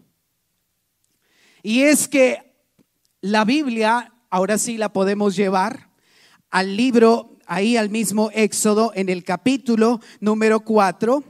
Y 1.63 1.83
es 1.83 2.09
que 2.09 2.53
la 3.21 3.45
Biblia, 3.45 4.13
ahora 4.29 4.57
sí 4.57 4.77
la 4.77 4.91
podemos 4.91 5.37
llevar 5.37 5.89
al 6.49 6.75
libro, 6.75 7.37
ahí 7.47 7.77
al 7.77 7.89
mismo 7.89 8.29
Éxodo, 8.33 8.91
en 8.93 9.07
el 9.07 9.23
capítulo 9.23 10.01
número 10.19 10.59
4, 10.59 11.23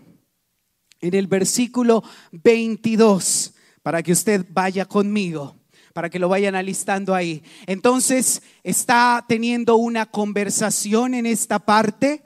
en 1.01 1.13
el 1.13 1.27
versículo 1.27 2.03
22, 2.31 3.53
para 3.83 4.01
que 4.01 4.13
usted 4.13 4.47
vaya 4.49 4.85
conmigo 4.85 5.55
para 5.95 6.09
que 6.09 6.19
lo 6.19 6.27
vayan 6.27 6.55
alistando 6.55 7.15
ahí. 7.15 7.41
Entonces, 7.67 8.41
está 8.65 9.23
teniendo 9.29 9.77
una 9.77 10.05
conversación 10.05 11.13
en 11.13 11.25
esta 11.25 11.59
parte 11.59 12.21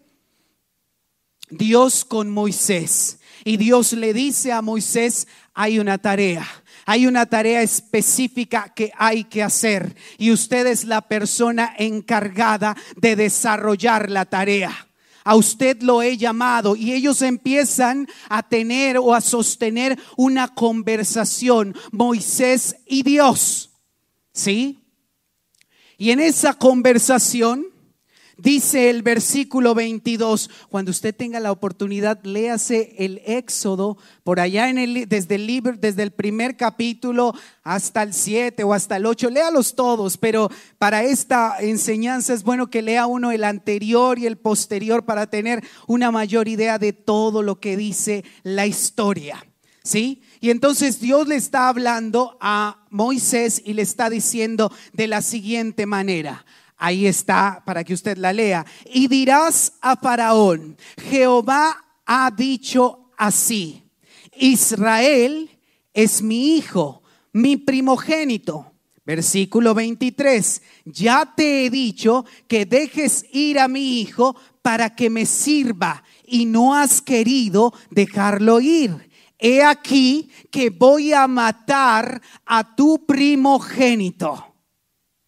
Dios 1.51 2.03
con 2.03 2.31
Moisés. 2.31 3.19
Y 3.45 3.57
Dios 3.57 3.93
le 3.93 4.11
dice 4.11 4.51
a 4.53 4.63
Moisés, 4.63 5.27
hay 5.53 5.77
una 5.77 5.99
tarea. 5.99 6.47
Hay 6.87 7.05
una 7.05 7.27
tarea 7.27 7.61
específica 7.61 8.73
que 8.73 8.91
hay 8.97 9.25
que 9.25 9.43
hacer 9.43 9.95
y 10.17 10.31
usted 10.31 10.65
es 10.65 10.85
la 10.85 11.01
persona 11.01 11.75
encargada 11.77 12.75
de 12.95 13.15
desarrollar 13.15 14.09
la 14.09 14.25
tarea 14.25 14.88
a 15.23 15.35
usted 15.35 15.81
lo 15.81 16.01
he 16.01 16.17
llamado. 16.17 16.75
Y 16.75 16.93
ellos 16.93 17.21
empiezan 17.21 18.07
a 18.29 18.43
tener 18.43 18.97
o 18.97 19.13
a 19.13 19.21
sostener 19.21 19.99
una 20.17 20.47
conversación, 20.53 21.75
Moisés 21.91 22.77
y 22.85 23.03
Dios. 23.03 23.71
¿Sí? 24.33 24.79
Y 25.97 26.11
en 26.11 26.19
esa 26.19 26.53
conversación 26.53 27.65
Dice 28.41 28.89
el 28.89 29.03
versículo 29.03 29.75
22, 29.75 30.49
cuando 30.69 30.91
usted 30.91 31.13
tenga 31.13 31.41
la 31.41 31.51
oportunidad, 31.51 32.23
léase 32.23 32.95
el 32.97 33.21
Éxodo 33.25 33.97
por 34.23 34.39
allá 34.39 34.69
en 34.69 34.77
el, 34.77 35.09
desde 35.09 35.35
el 35.35 35.45
libro, 35.45 35.75
desde 35.77 36.03
el 36.03 36.11
primer 36.11 36.55
capítulo 36.55 37.33
hasta 37.63 38.01
el 38.01 38.13
7 38.13 38.63
o 38.63 38.73
hasta 38.73 38.95
el 38.95 39.07
8, 39.07 39.29
léalos 39.29 39.75
todos, 39.75 40.17
pero 40.17 40.49
para 40.77 41.03
esta 41.03 41.57
enseñanza 41.59 42.33
es 42.33 42.43
bueno 42.43 42.69
que 42.69 42.81
lea 42.81 43.07
uno 43.07 43.33
el 43.33 43.43
anterior 43.43 44.17
y 44.17 44.25
el 44.25 44.37
posterior 44.37 45.03
para 45.03 45.27
tener 45.27 45.61
una 45.85 46.09
mayor 46.09 46.47
idea 46.47 46.79
de 46.79 46.93
todo 46.93 47.43
lo 47.43 47.59
que 47.59 47.75
dice 47.75 48.23
la 48.43 48.65
historia. 48.65 49.45
¿Sí? 49.83 50.21
Y 50.39 50.51
entonces 50.51 51.01
Dios 51.01 51.27
le 51.27 51.35
está 51.35 51.67
hablando 51.67 52.37
a 52.39 52.85
Moisés 52.89 53.61
y 53.65 53.73
le 53.73 53.81
está 53.81 54.09
diciendo 54.09 54.71
de 54.93 55.07
la 55.07 55.21
siguiente 55.21 55.85
manera. 55.85 56.45
Ahí 56.81 57.05
está 57.05 57.61
para 57.65 57.83
que 57.83 57.93
usted 57.93 58.17
la 58.17 58.31
lea. 58.31 58.65
Y 58.85 59.07
dirás 59.09 59.73
a 59.81 59.97
Faraón, 59.97 60.77
Jehová 61.09 61.85
ha 62.05 62.31
dicho 62.31 63.11
así, 63.17 63.83
Israel 64.37 65.49
es 65.93 66.21
mi 66.21 66.55
hijo, 66.55 67.03
mi 67.33 67.57
primogénito. 67.57 68.71
Versículo 69.05 69.73
23, 69.73 70.61
ya 70.85 71.33
te 71.35 71.65
he 71.65 71.69
dicho 71.69 72.25
que 72.47 72.65
dejes 72.65 73.25
ir 73.33 73.59
a 73.59 73.67
mi 73.67 73.99
hijo 73.99 74.35
para 74.61 74.95
que 74.95 75.09
me 75.09 75.25
sirva 75.25 76.03
y 76.25 76.45
no 76.45 76.75
has 76.75 77.01
querido 77.01 77.73
dejarlo 77.89 78.61
ir. 78.61 79.09
He 79.37 79.63
aquí 79.63 80.29
que 80.51 80.69
voy 80.69 81.11
a 81.11 81.27
matar 81.27 82.21
a 82.45 82.75
tu 82.75 83.05
primogénito. 83.05 84.55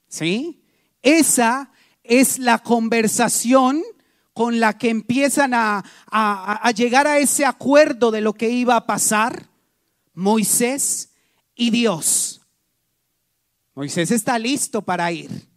¿Sí? 0.07 0.60
Esa 1.01 1.71
es 2.03 2.39
la 2.39 2.59
conversación 2.59 3.81
con 4.33 4.59
la 4.59 4.77
que 4.77 4.89
empiezan 4.89 5.53
a, 5.53 5.83
llegar 6.75 7.07
a 7.07 7.19
ese 7.19 7.45
acuerdo 7.45 8.11
de 8.11 8.21
lo 8.21 8.33
que 8.33 8.49
iba 8.49 8.75
a 8.75 8.85
pasar 8.85 9.47
Moisés 10.13 11.11
y 11.55 11.69
Dios. 11.69 12.41
Moisés 13.73 14.11
está 14.11 14.37
listo 14.37 14.81
para 14.81 15.11
ir. 15.11 15.50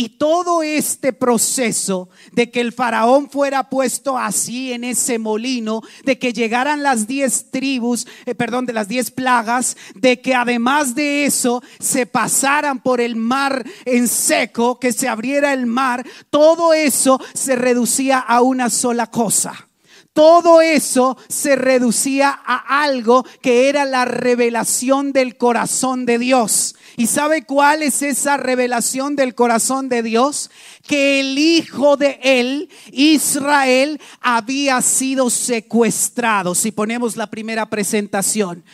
Y 0.00 0.08
todo 0.08 0.62
este 0.62 1.12
proceso 1.12 2.08
de 2.32 2.50
que 2.50 2.62
el 2.62 2.72
faraón 2.72 3.28
fuera 3.28 3.68
puesto 3.68 4.16
así 4.16 4.72
en 4.72 4.82
ese 4.82 5.18
molino, 5.18 5.82
de 6.06 6.18
que 6.18 6.32
llegaran 6.32 6.82
las 6.82 7.06
diez 7.06 7.50
tribus, 7.50 8.06
eh, 8.24 8.34
perdón, 8.34 8.64
de 8.64 8.72
las 8.72 8.88
diez 8.88 9.10
plagas, 9.10 9.76
de 9.94 10.22
que 10.22 10.34
además 10.34 10.94
de 10.94 11.26
eso 11.26 11.62
se 11.78 12.06
pasaran 12.06 12.82
por 12.82 13.02
el 13.02 13.14
mar 13.14 13.62
en 13.84 14.08
seco, 14.08 14.80
que 14.80 14.94
se 14.94 15.06
abriera 15.06 15.52
el 15.52 15.66
mar, 15.66 16.06
todo 16.30 16.72
eso 16.72 17.20
se 17.34 17.54
reducía 17.54 18.20
a 18.20 18.40
una 18.40 18.70
sola 18.70 19.08
cosa. 19.08 19.68
Todo 20.14 20.62
eso 20.62 21.18
se 21.28 21.56
reducía 21.56 22.40
a 22.44 22.82
algo 22.82 23.24
que 23.42 23.68
era 23.68 23.84
la 23.84 24.06
revelación 24.06 25.12
del 25.12 25.36
corazón 25.36 26.06
de 26.06 26.18
Dios. 26.18 26.74
¿Y 27.00 27.06
sabe 27.06 27.44
cuál 27.46 27.82
es 27.82 28.02
esa 28.02 28.36
revelación 28.36 29.16
del 29.16 29.34
corazón 29.34 29.88
de 29.88 30.02
Dios? 30.02 30.50
Que 30.86 31.20
el 31.20 31.38
hijo 31.38 31.96
de 31.96 32.20
él, 32.22 32.68
Israel, 32.92 33.98
había 34.20 34.82
sido 34.82 35.30
secuestrado. 35.30 36.54
Si 36.54 36.72
ponemos 36.72 37.16
la 37.16 37.30
primera 37.30 37.70
presentación. 37.70 38.64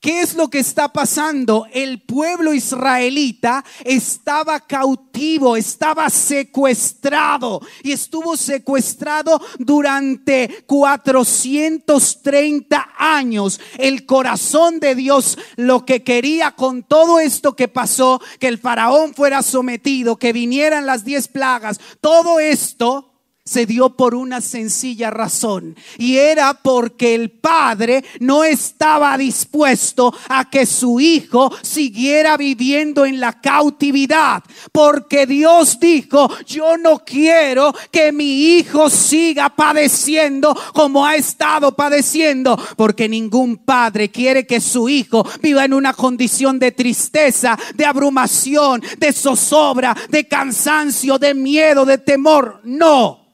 ¿Qué 0.00 0.20
es 0.20 0.34
lo 0.34 0.50
que 0.50 0.58
está 0.58 0.92
pasando? 0.92 1.66
El 1.72 2.02
pueblo 2.02 2.52
israelita 2.52 3.64
estaba 3.82 4.60
cautivo, 4.60 5.56
estaba 5.56 6.10
secuestrado 6.10 7.62
y 7.82 7.92
estuvo 7.92 8.36
secuestrado 8.36 9.40
durante 9.58 10.66
430 10.66 12.90
años. 12.98 13.58
El 13.78 14.04
corazón 14.04 14.80
de 14.80 14.94
Dios 14.94 15.38
lo 15.56 15.86
que 15.86 16.04
quería 16.04 16.50
con 16.50 16.82
todo 16.82 17.18
esto 17.18 17.56
que 17.56 17.68
pasó, 17.68 18.20
que 18.38 18.48
el 18.48 18.58
faraón 18.58 19.14
fuera 19.14 19.42
sometido, 19.42 20.18
que 20.18 20.34
vinieran 20.34 20.84
las 20.84 21.06
diez 21.06 21.26
plagas, 21.26 21.80
todo 22.02 22.38
esto 22.38 23.15
se 23.46 23.64
dio 23.64 23.90
por 23.90 24.14
una 24.16 24.40
sencilla 24.40 25.08
razón 25.08 25.76
y 25.98 26.16
era 26.16 26.52
porque 26.52 27.14
el 27.14 27.30
padre 27.30 28.04
no 28.18 28.42
estaba 28.42 29.16
dispuesto 29.16 30.12
a 30.28 30.50
que 30.50 30.66
su 30.66 30.98
hijo 30.98 31.54
siguiera 31.62 32.36
viviendo 32.36 33.06
en 33.06 33.20
la 33.20 33.40
cautividad 33.40 34.42
porque 34.72 35.26
Dios 35.26 35.78
dijo 35.78 36.28
yo 36.44 36.76
no 36.76 36.98
quiero 36.98 37.72
que 37.92 38.10
mi 38.10 38.56
hijo 38.56 38.90
siga 38.90 39.48
padeciendo 39.50 40.56
como 40.74 41.06
ha 41.06 41.14
estado 41.14 41.76
padeciendo 41.76 42.58
porque 42.76 43.08
ningún 43.08 43.58
padre 43.58 44.10
quiere 44.10 44.44
que 44.44 44.60
su 44.60 44.88
hijo 44.88 45.24
viva 45.40 45.64
en 45.64 45.72
una 45.72 45.92
condición 45.92 46.58
de 46.58 46.72
tristeza 46.72 47.56
de 47.76 47.86
abrumación 47.86 48.82
de 48.98 49.12
zozobra 49.12 49.96
de 50.08 50.26
cansancio 50.26 51.16
de 51.16 51.32
miedo 51.32 51.84
de 51.84 51.98
temor 51.98 52.60
no 52.64 53.26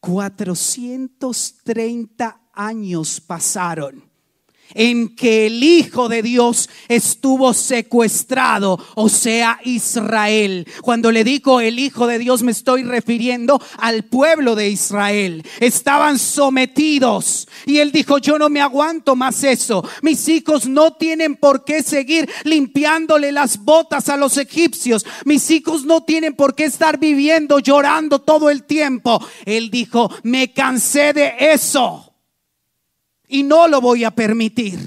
430 0.00 2.40
años 2.52 3.20
pasaron 3.20 4.09
en 4.74 5.14
que 5.14 5.46
el 5.46 5.62
Hijo 5.62 6.08
de 6.08 6.22
Dios 6.22 6.68
estuvo 6.88 7.54
secuestrado, 7.54 8.78
o 8.94 9.08
sea, 9.08 9.60
Israel. 9.64 10.66
Cuando 10.82 11.12
le 11.12 11.24
digo 11.24 11.60
el 11.60 11.78
Hijo 11.78 12.06
de 12.06 12.18
Dios 12.18 12.42
me 12.42 12.52
estoy 12.52 12.82
refiriendo 12.82 13.60
al 13.78 14.04
pueblo 14.04 14.54
de 14.54 14.70
Israel. 14.70 15.44
Estaban 15.60 16.18
sometidos 16.18 17.48
y 17.66 17.78
él 17.78 17.92
dijo, 17.92 18.18
yo 18.18 18.38
no 18.38 18.48
me 18.48 18.60
aguanto 18.60 19.16
más 19.16 19.42
eso. 19.44 19.84
Mis 20.02 20.28
hijos 20.28 20.66
no 20.66 20.92
tienen 20.92 21.36
por 21.36 21.64
qué 21.64 21.82
seguir 21.82 22.28
limpiándole 22.44 23.32
las 23.32 23.58
botas 23.58 24.08
a 24.08 24.16
los 24.16 24.36
egipcios. 24.36 25.04
Mis 25.24 25.50
hijos 25.50 25.84
no 25.84 26.02
tienen 26.02 26.34
por 26.34 26.54
qué 26.54 26.64
estar 26.64 26.98
viviendo 26.98 27.58
llorando 27.58 28.20
todo 28.20 28.50
el 28.50 28.64
tiempo. 28.64 29.24
Él 29.44 29.70
dijo, 29.70 30.10
me 30.22 30.52
cansé 30.52 31.12
de 31.12 31.34
eso 31.38 32.09
y 33.30 33.44
no 33.44 33.68
lo 33.68 33.80
voy 33.80 34.02
a 34.02 34.10
permitir. 34.10 34.80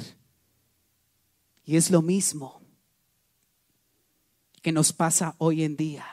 Y 1.64 1.78
es 1.78 1.90
lo 1.90 2.02
mismo 2.02 2.62
que 4.62 4.74
nos 4.74 4.92
pasa 4.92 5.36
hoy 5.38 5.64
en 5.64 5.78
día. 5.78 6.13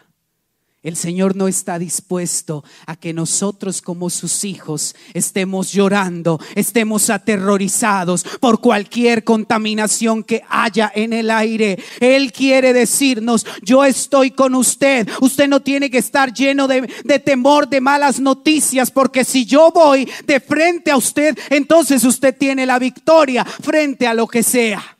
El 0.82 0.96
Señor 0.96 1.36
no 1.36 1.46
está 1.46 1.78
dispuesto 1.78 2.64
a 2.86 2.96
que 2.96 3.12
nosotros 3.12 3.82
como 3.82 4.08
sus 4.08 4.44
hijos 4.44 4.96
estemos 5.12 5.72
llorando, 5.72 6.40
estemos 6.54 7.10
aterrorizados 7.10 8.24
por 8.40 8.62
cualquier 8.62 9.22
contaminación 9.22 10.24
que 10.24 10.42
haya 10.48 10.90
en 10.94 11.12
el 11.12 11.30
aire. 11.30 11.78
Él 12.00 12.32
quiere 12.32 12.72
decirnos, 12.72 13.44
yo 13.60 13.84
estoy 13.84 14.30
con 14.30 14.54
usted. 14.54 15.06
Usted 15.20 15.48
no 15.48 15.60
tiene 15.60 15.90
que 15.90 15.98
estar 15.98 16.32
lleno 16.32 16.66
de, 16.66 16.88
temor, 17.22 17.68
de 17.68 17.82
malas 17.82 18.18
noticias, 18.18 18.90
porque 18.90 19.22
si 19.24 19.44
yo 19.44 19.72
voy 19.72 20.08
de 20.24 20.40
frente 20.40 20.90
a 20.90 20.96
usted, 20.96 21.38
entonces 21.50 22.04
usted 22.04 22.34
tiene 22.34 22.64
la 22.64 22.78
victoria 22.78 23.44
frente 23.44 24.06
a 24.06 24.14
lo 24.14 24.26
que 24.26 24.42
sea. 24.42 24.96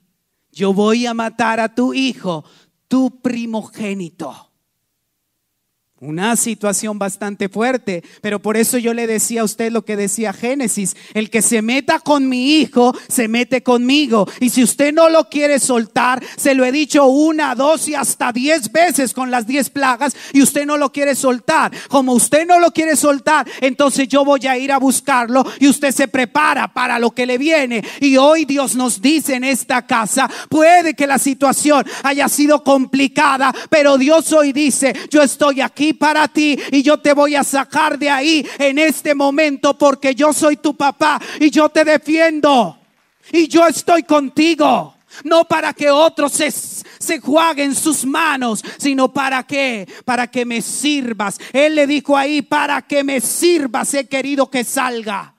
yo 0.56 0.74
voy 0.74 1.06
a 1.06 1.14
matar 1.14 1.60
a 1.60 1.76
tu 1.76 1.94
hijo, 1.94 2.46
tu 2.88 3.22
primogénito. 3.22 4.54
Una 6.02 6.36
situación 6.36 7.00
bastante 7.00 7.48
fuerte, 7.48 8.04
pero 8.20 8.42
por 8.42 8.58
eso 8.58 8.78
yo 8.78 8.94
le 8.94 9.08
decía 9.08 9.40
a 9.40 9.44
usted 9.46 9.72
lo 9.72 9.86
que 9.86 9.96
decía 9.96 10.34
Génesis, 10.34 10.94
el 11.14 11.30
que 11.30 11.42
se 11.42 11.62
meta 11.62 12.00
con 12.00 12.28
mi 12.28 12.58
hijo, 12.58 12.94
se 13.08 13.30
mete 13.30 13.64
conmigo. 13.64 14.28
Y 14.42 14.50
si 14.50 14.62
usted 14.62 14.94
no 14.94 15.08
lo 15.08 15.30
quiere 15.30 15.58
soltar, 15.58 16.22
se 16.36 16.54
lo 16.54 16.66
he 16.66 16.74
dicho 16.74 17.06
una, 17.06 17.56
dos 17.56 17.88
y 17.88 17.96
hasta 17.96 18.34
diez 18.34 18.74
veces 18.74 19.14
con 19.14 19.32
las 19.32 19.48
diez 19.48 19.70
plagas, 19.70 20.18
y 20.34 20.42
usted 20.42 20.66
no 20.66 20.78
lo 20.78 20.92
quiere 20.92 21.16
soltar. 21.16 21.72
Como 21.88 22.12
usted 22.12 22.46
no 22.46 22.60
lo 22.60 22.72
quiere 22.72 22.98
soltar, 22.98 23.48
entonces 23.62 24.10
yo 24.10 24.26
voy 24.26 24.46
a 24.48 24.58
ir 24.58 24.74
a 24.74 24.80
buscarlo 24.80 25.46
y 25.62 25.70
usted 25.70 25.94
se 25.94 26.10
prepara 26.10 26.74
para 26.74 27.00
lo 27.00 27.12
que 27.12 27.26
le 27.26 27.38
viene. 27.38 27.82
Y 28.02 28.18
hoy 28.18 28.44
Dios 28.44 28.76
nos 28.76 29.02
dice 29.02 29.36
en 29.36 29.46
esta 29.46 29.88
casa, 29.88 30.30
puede 30.50 30.94
que 30.94 31.08
la 31.08 31.20
situación 31.20 31.86
haya 32.04 32.28
sido 32.28 32.66
complicada, 32.66 33.56
pero 33.70 33.98
Dios 33.98 34.34
hoy 34.34 34.52
dice, 34.52 34.94
yo 35.10 35.22
estoy 35.22 35.62
aquí 35.62 35.85
para 35.94 36.28
ti 36.28 36.58
y 36.72 36.82
yo 36.82 37.00
te 37.00 37.14
voy 37.14 37.36
a 37.36 37.44
sacar 37.44 37.98
de 37.98 38.10
ahí 38.10 38.46
en 38.60 38.80
este 38.80 39.16
momento 39.16 39.78
porque 39.78 40.16
yo 40.16 40.34
soy 40.34 40.58
tu 40.58 40.76
papá 40.76 41.22
y 41.40 41.50
yo 41.50 41.70
te 41.70 41.84
defiendo 41.84 42.80
y 43.32 43.48
yo 43.48 43.66
estoy 43.68 44.04
contigo. 44.04 44.94
No 45.24 45.46
para 45.46 45.74
que 45.74 45.90
otros 45.90 46.34
se, 46.34 46.52
se 46.52 47.20
jueguen 47.20 47.74
sus 47.74 48.06
manos, 48.06 48.62
sino 48.78 49.14
para 49.14 49.44
que, 49.44 49.88
para 50.04 50.28
que 50.28 50.44
me 50.44 50.62
sirvas. 50.62 51.40
Él 51.54 51.76
le 51.76 51.88
dijo 51.88 52.18
ahí, 52.18 52.42
para 52.42 52.82
que 52.82 53.02
me 53.04 53.22
sirvas 53.22 53.94
he 53.94 54.08
querido 54.08 54.50
que 54.50 54.66
salga. 54.66 55.34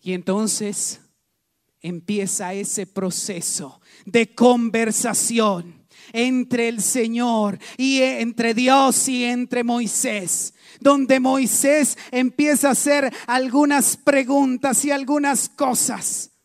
Y 0.00 0.14
entonces 0.14 1.00
empieza 1.82 2.54
ese 2.54 2.86
proceso 2.86 3.80
de 4.06 4.34
conversación 4.34 5.75
entre 6.12 6.68
el 6.68 6.82
Señor 6.82 7.58
y 7.76 8.02
entre 8.02 8.54
Dios 8.54 9.08
y 9.08 9.24
entre 9.24 9.64
Moisés 9.64 10.52
donde 10.80 11.20
Moisés 11.20 11.96
empieza 12.10 12.68
a 12.68 12.72
hacer 12.72 13.12
algunas 13.26 13.96
preguntas 13.96 14.84
y 14.84 14.90
algunas 14.90 15.48
cosas. 15.48 16.35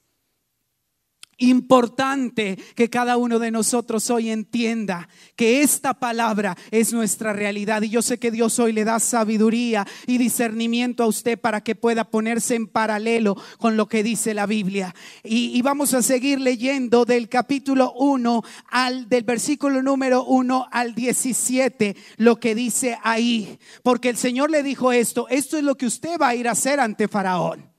Importante 1.41 2.57
que 2.75 2.89
cada 2.89 3.17
uno 3.17 3.39
de 3.39 3.51
nosotros 3.51 4.09
hoy 4.09 4.29
entienda 4.29 5.09
que 5.35 5.61
esta 5.61 5.93
palabra 5.95 6.55
es 6.71 6.93
nuestra 6.93 7.33
realidad. 7.33 7.81
Y 7.81 7.89
yo 7.89 8.01
sé 8.01 8.19
que 8.19 8.31
Dios 8.31 8.59
hoy 8.59 8.71
le 8.73 8.85
da 8.85 8.99
sabiduría 8.99 9.85
y 10.07 10.17
discernimiento 10.17 11.03
a 11.03 11.07
usted 11.07 11.39
para 11.39 11.61
que 11.61 11.75
pueda 11.75 12.05
ponerse 12.05 12.55
en 12.55 12.67
paralelo 12.67 13.35
con 13.57 13.77
lo 13.77 13.87
que 13.87 14.03
dice 14.03 14.33
la 14.33 14.45
Biblia. 14.45 14.93
Y, 15.23 15.61
vamos 15.61 15.93
a 15.93 16.01
seguir 16.01 16.39
leyendo 16.39 17.05
del 17.05 17.29
capítulo 17.29 17.93
1 17.93 18.43
al 18.69 19.07
del 19.07 19.23
versículo 19.23 19.83
número 19.83 20.23
1 20.25 20.67
al 20.71 20.95
17 20.95 21.95
lo 22.17 22.39
que 22.39 22.55
dice 22.55 22.97
ahí. 23.03 23.59
Porque 23.83 24.09
el 24.09 24.17
Señor 24.17 24.51
le 24.51 24.63
dijo 24.63 24.91
esto, 24.91 25.27
esto 25.29 25.57
es 25.57 25.63
lo 25.63 25.75
que 25.75 25.85
usted 25.85 26.19
va 26.19 26.29
a 26.29 26.35
ir 26.35 26.47
a 26.47 26.51
hacer 26.51 26.79
ante 26.79 27.07
Faraón. 27.07 27.69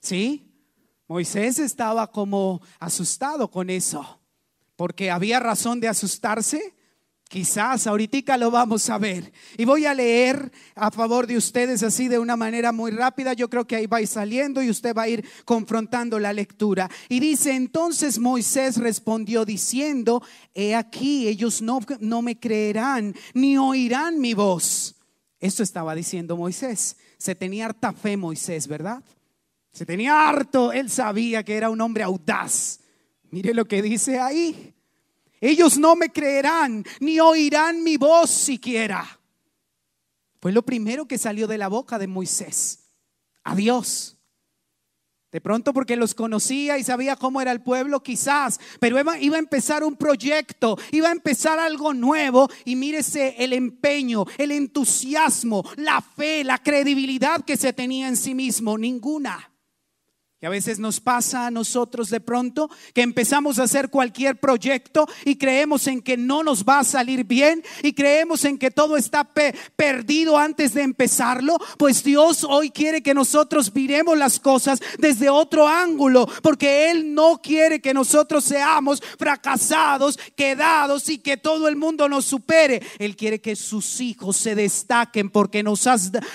¿Sí? 0.00 0.45
Moisés 1.08 1.58
estaba 1.58 2.10
como 2.10 2.60
asustado 2.80 3.50
con 3.50 3.70
eso, 3.70 4.20
porque 4.74 5.10
había 5.10 5.38
razón 5.38 5.80
de 5.80 5.88
asustarse. 5.88 6.74
Quizás 7.28 7.88
ahorita 7.88 8.36
lo 8.36 8.52
vamos 8.52 8.88
a 8.88 8.98
ver. 8.98 9.32
Y 9.56 9.64
voy 9.64 9.84
a 9.84 9.94
leer 9.94 10.52
a 10.76 10.92
favor 10.92 11.26
de 11.26 11.36
ustedes 11.36 11.82
así 11.82 12.06
de 12.06 12.20
una 12.20 12.36
manera 12.36 12.70
muy 12.70 12.92
rápida. 12.92 13.32
Yo 13.32 13.50
creo 13.50 13.66
que 13.66 13.74
ahí 13.74 13.86
va 13.86 13.96
a 13.96 14.02
ir 14.02 14.06
saliendo 14.06 14.62
y 14.62 14.70
usted 14.70 14.94
va 14.94 15.02
a 15.02 15.08
ir 15.08 15.24
confrontando 15.44 16.20
la 16.20 16.32
lectura. 16.32 16.88
Y 17.08 17.18
dice, 17.18 17.56
entonces 17.56 18.20
Moisés 18.20 18.76
respondió 18.76 19.44
diciendo, 19.44 20.22
he 20.54 20.76
aquí, 20.76 21.26
ellos 21.26 21.62
no, 21.62 21.80
no 21.98 22.22
me 22.22 22.38
creerán 22.38 23.14
ni 23.34 23.58
oirán 23.58 24.20
mi 24.20 24.34
voz. 24.34 24.94
Esto 25.40 25.64
estaba 25.64 25.96
diciendo 25.96 26.36
Moisés. 26.36 26.96
Se 27.18 27.34
tenía 27.34 27.66
harta 27.66 27.92
fe 27.92 28.16
Moisés, 28.16 28.68
¿verdad? 28.68 29.02
Se 29.76 29.84
tenía 29.84 30.26
harto, 30.26 30.72
él 30.72 30.88
sabía 30.88 31.44
que 31.44 31.54
era 31.54 31.68
un 31.68 31.82
hombre 31.82 32.02
audaz. 32.02 32.80
Mire 33.30 33.52
lo 33.52 33.66
que 33.66 33.82
dice 33.82 34.18
ahí. 34.18 34.74
Ellos 35.38 35.76
no 35.76 35.94
me 35.96 36.10
creerán 36.10 36.82
ni 36.98 37.20
oirán 37.20 37.84
mi 37.84 37.98
voz 37.98 38.30
siquiera. 38.30 39.20
Fue 40.40 40.50
lo 40.50 40.62
primero 40.62 41.06
que 41.06 41.18
salió 41.18 41.46
de 41.46 41.58
la 41.58 41.68
boca 41.68 41.98
de 41.98 42.06
Moisés. 42.06 42.86
Adiós. 43.44 44.16
De 45.30 45.42
pronto 45.42 45.74
porque 45.74 45.96
los 45.96 46.14
conocía 46.14 46.78
y 46.78 46.82
sabía 46.82 47.14
cómo 47.14 47.42
era 47.42 47.52
el 47.52 47.60
pueblo, 47.60 48.02
quizás, 48.02 48.58
pero 48.80 48.98
iba, 48.98 49.12
a 49.12 49.38
empezar 49.38 49.84
un 49.84 49.96
proyecto, 49.96 50.78
iba 50.90 51.08
a 51.08 51.12
empezar 51.12 51.58
algo 51.58 51.92
nuevo 51.92 52.48
y 52.64 52.76
mírese 52.76 53.34
el 53.36 53.52
empeño, 53.52 54.24
el 54.38 54.52
entusiasmo, 54.52 55.68
la 55.76 56.00
fe, 56.00 56.44
la 56.44 56.62
credibilidad 56.62 57.44
que 57.44 57.58
se 57.58 57.74
tenía 57.74 58.08
en 58.08 58.16
sí 58.16 58.34
mismo, 58.34 58.78
ninguna. 58.78 59.52
Y 60.38 60.44
a 60.44 60.50
veces 60.50 60.78
nos 60.78 61.00
pasa 61.00 61.46
a 61.46 61.50
nosotros 61.50 62.10
de 62.10 62.20
pronto 62.20 62.68
que 62.92 63.00
empezamos 63.00 63.58
a 63.58 63.62
hacer 63.62 63.88
cualquier 63.88 64.38
proyecto 64.38 65.08
y 65.24 65.36
creemos 65.36 65.86
en 65.86 66.02
que 66.02 66.18
no 66.18 66.42
nos 66.42 66.62
va 66.62 66.80
a 66.80 66.84
salir 66.84 67.24
bien 67.24 67.64
y 67.82 67.94
creemos 67.94 68.44
en 68.44 68.58
que 68.58 68.70
todo 68.70 68.98
está 68.98 69.24
perdido 69.24 70.36
antes 70.36 70.74
de 70.74 70.82
empezarlo. 70.82 71.56
Pues 71.78 72.04
Dios 72.04 72.44
hoy 72.44 72.68
quiere 72.68 73.02
que 73.02 73.14
nosotros 73.14 73.74
miremos 73.74 74.18
las 74.18 74.38
cosas 74.38 74.80
desde 74.98 75.30
otro 75.30 75.66
ángulo, 75.66 76.28
porque 76.42 76.90
Él 76.90 77.14
no 77.14 77.40
quiere 77.40 77.80
que 77.80 77.94
nosotros 77.94 78.44
seamos 78.44 79.02
fracasados, 79.18 80.18
quedados 80.36 81.08
y 81.08 81.16
que 81.16 81.38
todo 81.38 81.66
el 81.66 81.76
mundo 81.76 82.10
nos 82.10 82.26
supere. 82.26 82.82
Él 82.98 83.16
quiere 83.16 83.40
que 83.40 83.56
sus 83.56 84.02
hijos 84.02 84.36
se 84.36 84.54
destaquen 84.54 85.30
porque 85.30 85.62
nos, 85.62 85.88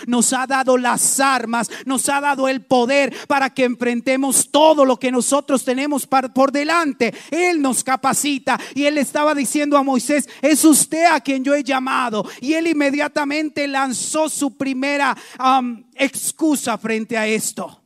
nos 0.07 0.33
ha 0.33 0.47
dado 0.47 0.75
las 0.79 1.19
armas, 1.19 1.69
nos 1.85 2.09
ha 2.09 2.19
dado 2.19 2.47
el 2.47 2.61
poder 2.65 3.13
para 3.27 3.53
que 3.53 3.63
enfrentemos 4.01 4.49
todo 4.49 4.83
lo 4.83 4.97
que 4.97 5.11
nosotros 5.11 5.63
tenemos 5.63 6.07
por 6.07 6.51
delante. 6.51 7.13
Él 7.29 7.61
nos 7.61 7.83
capacita 7.83 8.59
y 8.73 8.85
él 8.85 8.97
estaba 8.97 9.35
diciendo 9.35 9.77
a 9.77 9.83
Moisés, 9.83 10.27
es 10.41 10.65
usted 10.65 11.05
a 11.05 11.19
quien 11.21 11.43
yo 11.43 11.53
he 11.53 11.63
llamado. 11.63 12.25
Y 12.41 12.53
él 12.53 12.67
inmediatamente 12.67 13.67
lanzó 13.67 14.27
su 14.27 14.57
primera 14.57 15.15
excusa 15.93 16.77
frente 16.77 17.17
a 17.17 17.27
esto. 17.27 17.83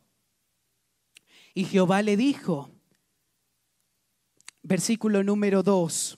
Y 1.54 1.66
Jehová 1.66 2.02
le 2.02 2.18
dijo, 2.18 2.72
versículo 4.64 5.24
número 5.24 5.64
2, 5.64 6.18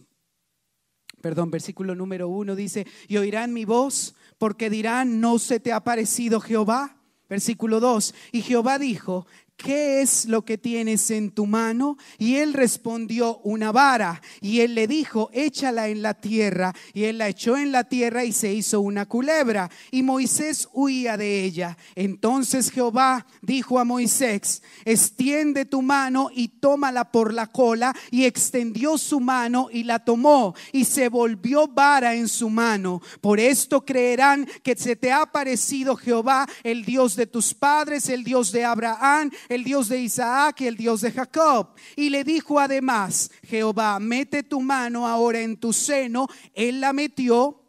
perdón, 1.21 1.51
versículo 1.51 1.95
número 1.95 2.27
1 2.27 2.55
dice, 2.55 2.87
y 3.07 3.17
oirán 3.17 3.53
mi 3.53 3.65
voz 3.65 4.15
porque 4.37 4.69
dirán, 4.69 5.19
no 5.19 5.39
se 5.39 5.59
te 5.59 5.73
ha 5.73 5.83
parecido 5.83 6.39
Jehová. 6.39 6.93
Versículo 7.29 7.81
2, 7.81 8.15
y 8.31 8.41
Jehová 8.41 8.79
dijo, 8.79 9.27
¿qué 9.57 10.01
es 10.01 10.25
lo 10.25 10.45
que 10.45 10.57
tienes 10.57 11.11
en 11.11 11.31
tu 11.31 11.45
mano? 11.45 11.97
Y 12.17 12.35
él 12.35 12.53
respondió, 12.53 13.39
una 13.43 13.71
vara. 13.71 14.21
Y 14.39 14.61
él 14.61 14.75
le 14.75 14.87
dijo, 14.87 15.29
échala 15.33 15.89
en 15.89 16.01
la 16.01 16.13
tierra. 16.13 16.73
Y 16.93 17.05
él 17.05 17.17
la 17.17 17.27
echó 17.27 17.57
en 17.57 17.71
la 17.71 17.83
tierra 17.83 18.23
y 18.23 18.31
se 18.31 18.53
hizo 18.53 18.79
una 18.79 19.07
culebra. 19.07 19.69
Y 19.91 20.03
Moisés 20.03 20.69
huía 20.73 21.17
de 21.17 21.43
ella. 21.43 21.77
Entonces 21.95 22.71
Jehová 22.71 23.25
dijo 23.41 23.79
a 23.79 23.83
Moisés, 23.83 24.61
extiende 24.85 25.65
tu 25.65 25.81
mano 25.81 26.29
y 26.33 26.47
tómala 26.47 27.11
por 27.11 27.33
la 27.33 27.47
cola. 27.47 27.95
Y 28.11 28.25
extendió 28.25 28.97
su 28.97 29.19
mano 29.19 29.69
y 29.71 29.83
la 29.83 29.99
tomó. 30.05 30.53
Y 30.71 30.85
se 30.85 31.09
volvió 31.09 31.67
vara 31.67 32.13
en 32.13 32.27
su 32.27 32.49
mano. 32.49 33.01
Por 33.21 33.39
esto 33.39 33.83
creerán 33.83 34.47
que 34.63 34.75
se 34.75 34.95
te 34.95 35.11
ha 35.11 35.25
parecido 35.25 35.95
Jehová, 35.95 36.47
el 36.63 36.85
Dios 36.85 37.15
de 37.15 37.25
tus 37.25 37.53
padres, 37.53 38.07
el 38.09 38.23
Dios 38.23 38.51
de 38.51 38.63
Abraham 38.63 39.31
el 39.49 39.63
Dios 39.63 39.89
de 39.89 39.99
Isaac 40.01 40.61
y 40.61 40.67
el 40.67 40.77
Dios 40.77 41.01
de 41.01 41.11
Jacob. 41.11 41.69
Y 41.95 42.09
le 42.09 42.23
dijo 42.23 42.59
además, 42.59 43.31
Jehová, 43.43 43.99
mete 43.99 44.43
tu 44.43 44.61
mano 44.61 45.07
ahora 45.07 45.39
en 45.41 45.57
tu 45.57 45.73
seno. 45.73 46.27
Él 46.53 46.81
la 46.81 46.93
metió 46.93 47.66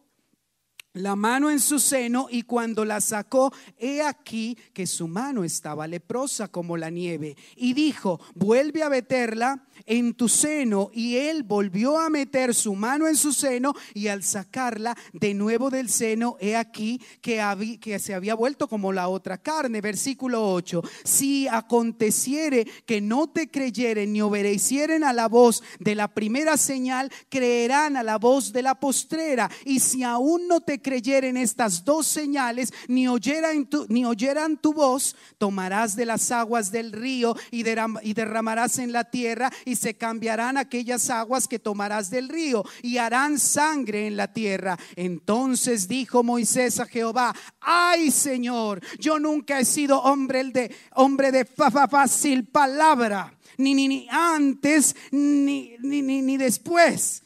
la 0.95 1.17
mano 1.17 1.51
en 1.51 1.61
su 1.61 1.79
seno 1.79 2.27
y 2.31 2.43
cuando 2.43 2.85
la 2.85 3.01
sacó, 3.01 3.53
he 3.79 4.03
aquí 4.03 4.57
que 4.73 4.87
su 4.87 5.07
mano 5.07 5.45
estaba 5.45 5.87
leprosa 5.87 6.49
como 6.49 6.77
la 6.77 6.91
nieve. 6.91 7.37
Y 7.57 7.75
dijo, 7.75 8.21
vuelve 8.35 8.83
a 8.83 8.89
meterla 8.89 9.65
en 9.87 10.15
tu 10.15 10.29
seno. 10.29 10.91
Y 10.93 11.17
él 11.17 11.43
volvió 11.43 11.99
a 11.99 12.11
meter 12.11 12.55
su 12.55 12.75
mano 12.75 13.07
en 13.07 13.17
su 13.17 13.33
seno 13.33 13.75
y 13.95 14.09
al 14.09 14.23
sacarla 14.23 14.97
de 15.13 15.35
nuevo 15.35 15.71
del 15.71 15.89
seno, 15.89 16.37
he 16.41 16.57
aquí 16.57 17.01
que, 17.21 17.79
que 17.81 17.99
se 17.99 18.15
había 18.15 18.35
vuelto 18.35 18.69
como 18.69 18.93
la 18.93 19.09
otra 19.09 19.39
carne. 19.39 19.81
Versículo 19.81 20.51
8. 20.53 20.83
Si 21.05 21.47
aconteciere 21.49 22.67
que 22.87 23.01
no 23.01 23.29
te 23.29 23.51
creyeren 23.51 24.13
ni 24.13 24.21
obedecieren 24.21 25.05
a 25.05 25.13
la 25.13 25.29
voz 25.29 25.63
de 25.79 25.95
la 25.95 26.09
primera 26.09 26.57
señal, 26.57 27.13
creerán 27.29 27.97
a 27.97 28.03
la 28.03 28.19
voz 28.19 28.53
de 28.53 28.63
la 28.63 28.75
postrera. 28.81 29.51
Y 29.65 29.81
si 29.81 30.03
aún 30.03 30.49
no 30.49 30.61
te 30.61 30.78
creyeren 30.81 31.37
estas 31.37 31.85
dos 31.85 32.07
señales, 32.07 32.73
ni 32.89 33.09
oyeran 33.09 33.67
tu, 33.67 33.87
ni 33.89 34.05
oyeran 34.05 34.57
tu 34.57 34.73
voz, 34.73 35.17
tomarás 35.39 35.97
de 35.97 36.07
las 36.07 36.31
aguas 36.31 36.71
del 36.71 36.93
río 36.93 37.37
y 37.51 37.63
derramarás 37.63 38.79
en 38.79 38.93
la 38.93 39.05
tierra 39.05 39.51
y 39.65 39.77
se 39.77 39.95
cambiarán 39.95 40.57
aquellas 40.57 41.11
aguas 41.11 41.49
que 41.49 41.59
tomarás 41.59 42.11
del 42.11 42.29
río 42.29 42.65
y 42.83 42.99
harán 42.99 43.39
sangre 43.39 44.07
en 44.07 44.17
la 44.17 44.33
tierra. 44.33 44.79
Entonces 44.97 45.89
dijo 45.89 46.23
Moisés 46.23 46.81
a 46.81 46.87
Jehová, 46.87 47.35
ay 47.61 48.11
Señor, 48.11 48.81
yo 48.99 49.19
nunca 49.19 49.61
he 49.61 49.65
sido 49.65 50.01
hombre 50.03 50.45
de 50.45 50.75
hombre 50.95 51.33
de 51.33 51.45
fácil 51.45 52.47
palabra, 52.47 53.37
ni, 53.57 53.75
ni, 53.75 53.89
ni 53.89 54.07
antes 54.11 54.95
ni, 55.11 55.75
ni, 55.81 56.03
ni, 56.03 56.23
ni 56.23 56.37
después 56.37 57.23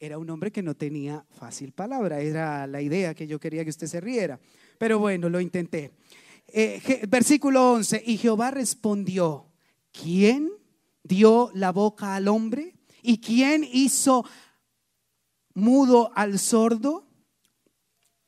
era 0.00 0.18
un 0.18 0.30
hombre 0.30 0.52
que 0.52 0.62
no 0.62 0.76
tenía 0.76 1.24
fácil 1.38 1.72
palabra, 1.72 2.20
era 2.20 2.66
la 2.66 2.82
idea 2.82 3.14
que 3.14 3.26
yo 3.26 3.38
quería 3.38 3.64
que 3.64 3.70
usted 3.70 3.86
se 3.86 4.00
riera. 4.00 4.38
Pero 4.76 4.98
bueno, 4.98 5.28
lo 5.28 5.40
intenté. 5.40 5.92
Eh, 6.48 7.06
versículo 7.08 7.72
11, 7.72 8.02
y 8.06 8.16
Jehová 8.16 8.50
respondió, 8.50 9.46
¿quién 9.92 10.50
dio 11.02 11.50
la 11.54 11.72
boca 11.72 12.14
al 12.14 12.28
hombre? 12.28 12.74
¿Y 13.02 13.18
quién 13.18 13.66
hizo 13.70 14.24
mudo 15.54 16.10
al 16.14 16.38
sordo? 16.38 17.06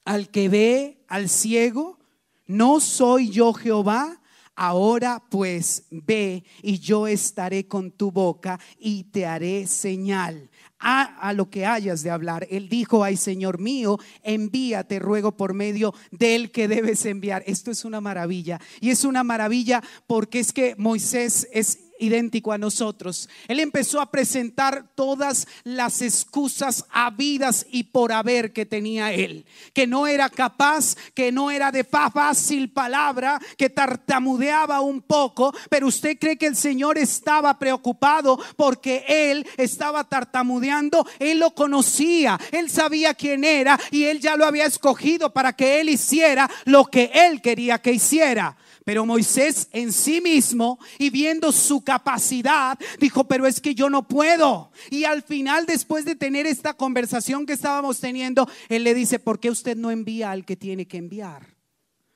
¿Al 0.05 0.31
que 0.31 0.49
ve, 0.49 1.05
al 1.09 1.29
ciego? 1.29 1.99
¿No 2.47 2.81
soy 2.81 3.31
yo 3.31 3.53
Jehová? 3.53 4.20
Ahora 4.63 5.23
pues 5.31 5.85
ve 5.91 6.45
y 6.61 6.81
yo 6.81 7.07
estaré 7.07 7.67
con 7.67 7.91
tu 7.91 8.13
boca 8.13 8.61
y 8.79 9.05
te 9.05 9.25
haré 9.25 9.67
señal 9.67 10.51
a, 10.79 11.33
lo 11.33 11.49
que 11.49 11.65
hayas 11.65 12.03
de 12.03 12.11
hablar. 12.11 12.47
Él 12.51 12.69
dijo, 12.69 13.03
ay 13.03 13.17
Señor 13.17 13.59
mío, 13.59 13.99
envíate, 14.23 14.99
ruego 14.99 15.35
por 15.35 15.55
medio 15.55 15.95
del 16.11 16.51
que 16.51 16.69
debes 16.69 17.07
enviar. 17.07 17.43
Esto 17.47 17.71
es 17.71 17.87
una 17.87 18.03
maravilla. 18.03 18.61
Y 18.83 18.91
es 18.91 19.05
una 19.05 19.25
maravilla 19.25 19.83
porque 20.07 20.41
es 20.41 20.53
que 20.53 20.75
Moisés 20.77 21.49
es 21.53 21.90
idéntico 22.01 22.53
a 22.53 22.59
nosotros. 22.59 23.29
Él 23.47 23.61
empezó 23.61 24.01
a 24.01 24.11
presentar 24.11 24.85
todas 24.95 25.47
las 25.65 26.03
excusas 26.03 26.87
habidas 26.91 27.67
y 27.71 27.85
por 27.85 28.13
haber 28.13 28.53
que 28.53 28.67
tenía 28.67 29.13
él, 29.13 29.45
que 29.73 29.87
no 29.87 30.07
era 30.07 30.29
capaz, 30.29 30.97
que 31.15 31.31
no 31.31 31.51
era 31.51 31.71
de 31.71 31.85
fácil 31.85 32.71
palabra, 32.71 33.41
que 33.57 33.71
tartamudeaba 33.71 34.81
un 34.81 35.03
poco, 35.03 35.55
pero 35.69 35.87
usted 35.87 36.19
cree 36.19 36.37
que 36.37 36.47
el 36.47 36.57
Señor 36.57 36.99
estaba 36.99 37.59
preocupado 37.59 38.39
porque 38.57 39.05
él 39.07 39.47
estaba 39.57 40.05
tartamudeando, 40.05 41.07
él 41.19 41.39
lo 41.39 41.55
conocía, 41.55 42.41
él 42.53 42.71
sabía 42.71 43.15
quién 43.15 43.45
era 43.45 43.79
y 43.91 44.05
él 44.05 44.21
ya 44.21 44.37
lo 44.37 44.47
había 44.47 44.67
escogido 44.67 45.33
para 45.33 45.53
que 45.53 45.81
él 45.81 45.89
hiciera 45.89 46.51
lo 46.65 46.87
que 46.87 47.11
él 47.13 47.41
quería 47.43 47.79
que 47.79 47.93
hiciera. 47.93 48.57
Pero 48.85 49.07
Moisés 49.07 49.69
en 49.73 49.93
sí 49.93 50.21
mismo 50.21 50.79
y 50.99 51.11
viendo 51.11 51.53
su 51.53 51.83
capacidad, 51.83 52.79
dijo, 52.99 53.25
pero 53.25 53.47
es 53.47 53.61
que 53.61 53.75
yo 53.75 53.91
no 53.91 54.09
puedo. 54.09 54.73
Y 54.91 55.05
al 55.05 55.23
final, 55.23 55.67
después 55.67 56.05
de 56.05 56.17
tener 56.17 56.47
esta 56.47 56.75
conversación 56.75 57.47
que 57.47 57.53
estábamos 57.53 58.01
teniendo, 58.01 58.49
él 58.69 58.85
le 58.85 58.95
dice, 58.95 59.19
¿por 59.19 59.39
qué 59.39 59.51
usted 59.51 59.77
no 59.77 59.91
envía 59.91 60.31
al 60.31 60.45
que 60.45 60.57
tiene 60.57 60.87
que 60.87 60.97
enviar? 60.97 61.47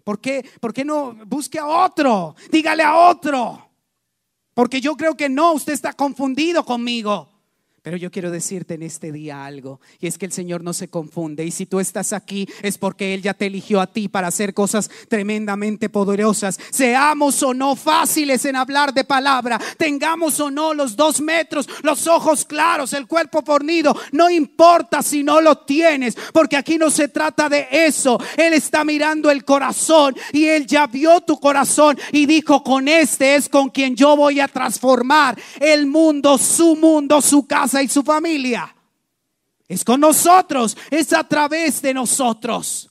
¿Por 0.05 0.21
qué, 0.21 0.45
¿Por 0.61 0.73
qué 0.73 0.85
no 0.85 1.15
busque 1.27 1.59
a 1.59 1.67
otro? 1.67 2.37
Dígale 2.51 2.83
a 2.83 2.97
otro. 2.97 3.71
Porque 4.55 4.81
yo 4.81 4.97
creo 4.97 5.17
que 5.17 5.29
no, 5.29 5.53
usted 5.53 5.73
está 5.73 5.93
confundido 5.93 6.65
conmigo. 6.65 7.34
Pero 7.85 7.99
yo 7.99 8.11
quiero 8.11 8.31
decirte 8.31 8.73
en 8.73 8.83
este 8.83 9.13
día 9.13 9.45
algo, 9.45 9.79
y 10.01 10.07
es 10.07 10.17
que 10.17 10.25
el 10.25 10.33
Señor 10.33 10.65
no 10.65 10.73
se 10.73 10.89
confunde. 10.89 11.45
Y 11.45 11.51
si 11.51 11.67
tú 11.67 11.81
estás 11.81 12.15
aquí 12.15 12.49
es 12.63 12.79
porque 12.79 13.13
Él 13.13 13.21
ya 13.21 13.35
te 13.35 13.45
eligió 13.45 13.79
a 13.79 13.87
ti 13.87 14.09
para 14.09 14.29
hacer 14.29 14.55
cosas 14.55 14.91
tremendamente 15.11 15.91
poderosas. 15.91 16.59
Seamos 16.71 17.43
o 17.43 17.53
no 17.53 17.77
fáciles 17.77 18.47
en 18.47 18.57
hablar 18.57 18.95
de 18.95 19.05
palabra, 19.05 19.61
tengamos 19.77 20.41
o 20.41 20.51
no 20.51 20.73
los 20.73 20.97
dos 20.97 21.21
metros, 21.21 21.69
los 21.83 22.07
ojos 22.07 22.47
claros, 22.47 22.95
el 22.95 23.07
cuerpo 23.07 23.43
fornido, 23.43 23.95
no 24.13 24.31
importa 24.31 25.03
si 25.03 25.23
no 25.23 25.43
lo 25.43 25.59
tienes, 25.59 26.17
porque 26.33 26.57
aquí 26.57 26.79
no 26.79 26.89
se 26.89 27.09
trata 27.09 27.51
de 27.51 27.69
eso. 27.71 28.19
Él 28.39 28.55
está 28.55 28.83
mirando 28.87 29.31
el 29.31 29.45
corazón 29.45 30.17
y 30.33 30.47
Él 30.47 30.67
ya 30.67 30.87
vio 30.87 31.21
tu 31.21 31.39
corazón 31.39 31.99
y 32.13 32.25
dijo, 32.25 32.65
con 32.65 32.89
este 32.89 33.35
es 33.35 33.51
con 33.51 33.69
quien 33.69 33.95
yo 33.95 34.17
voy 34.17 34.41
a 34.41 34.49
transformar 34.49 35.39
el 35.61 35.85
mundo, 35.85 36.39
su 36.39 36.77
mundo, 36.77 37.21
su 37.21 37.47
casa 37.47 37.74
y 37.83 37.89
su 37.89 38.03
familia. 38.03 38.75
Es 39.67 39.85
con 39.85 40.01
nosotros, 40.01 40.77
es 40.91 41.13
a 41.13 41.25
través 41.25 41.81
de 41.81 41.95
nosotros. 41.95 42.91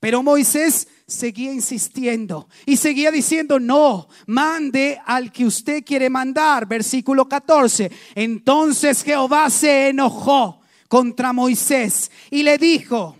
Pero 0.00 0.22
Moisés 0.22 0.88
seguía 1.06 1.52
insistiendo 1.52 2.48
y 2.66 2.76
seguía 2.76 3.10
diciendo, 3.10 3.58
no, 3.58 4.08
mande 4.26 5.00
al 5.04 5.32
que 5.32 5.44
usted 5.44 5.84
quiere 5.84 6.08
mandar. 6.08 6.66
Versículo 6.66 7.28
14. 7.28 7.90
Entonces 8.14 9.02
Jehová 9.02 9.50
se 9.50 9.88
enojó 9.88 10.60
contra 10.88 11.32
Moisés 11.32 12.10
y 12.30 12.42
le 12.42 12.58
dijo, 12.58 13.16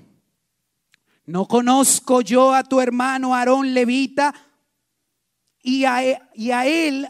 no 1.27 1.47
conozco 1.47 2.21
yo 2.21 2.55
a 2.55 2.65
tu 2.65 2.81
hermano 2.81 3.35
Aarón 3.35 3.75
levita 3.75 4.35
y 5.63 5.85
a, 5.85 6.03
e, 6.05 6.21
y 6.35 6.53
a 6.53 6.67
él 6.67 7.09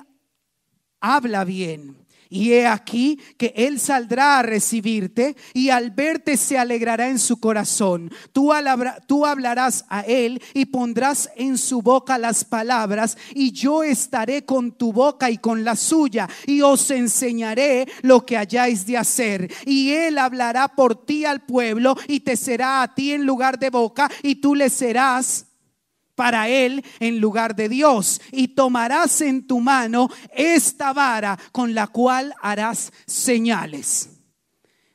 habla 1.00 1.44
bien. 1.44 1.96
Y 2.30 2.52
he 2.52 2.66
aquí 2.66 3.18
que 3.36 3.52
Él 3.56 3.80
saldrá 3.80 4.38
a 4.38 4.42
recibirte 4.42 5.36
y 5.54 5.70
al 5.70 5.90
verte 5.90 6.36
se 6.36 6.58
alegrará 6.58 7.08
en 7.08 7.18
su 7.18 7.40
corazón. 7.40 8.10
Tú, 8.32 8.52
hablarás 8.52 9.84
a 9.88 10.00
Él 10.02 10.42
y 10.54 10.66
pondrás 10.66 11.30
en 11.36 11.58
su 11.58 11.82
boca 11.82 12.18
las 12.18 12.44
palabras 12.44 13.16
y 13.34 13.52
yo 13.52 13.82
estaré 13.82 14.44
con 14.44 14.72
tu 14.72 14.92
boca 14.92 15.30
y 15.30 15.38
con 15.38 15.64
la 15.64 15.76
suya 15.76 16.28
y 16.46 16.60
os 16.62 16.90
enseñaré 16.90 17.88
lo 18.02 18.26
que 18.26 18.36
hayáis 18.36 18.86
de 18.86 18.98
hacer. 18.98 19.52
Y 19.64 19.92
Él 19.92 20.18
hablará 20.18 20.68
por 20.68 21.06
ti 21.06 21.24
al 21.24 21.40
pueblo 21.40 21.96
y 22.06 22.20
te 22.20 22.36
será 22.36 22.82
a 22.82 22.94
ti 22.94 23.12
en 23.12 23.24
lugar 23.24 23.58
de 23.58 23.70
boca 23.70 24.10
y 24.22 24.36
tú 24.36 24.54
le 24.54 24.70
serás 24.70 25.47
para 26.18 26.48
él 26.48 26.84
en 26.98 27.20
lugar 27.20 27.54
de 27.54 27.68
Dios. 27.68 28.20
Y 28.32 28.48
tomarás 28.48 29.20
en 29.20 29.46
tu 29.46 29.60
mano 29.60 30.10
esta 30.34 30.92
vara 30.92 31.38
con 31.52 31.74
la 31.74 31.86
cual 31.86 32.34
harás 32.42 32.92
señales. 33.06 34.10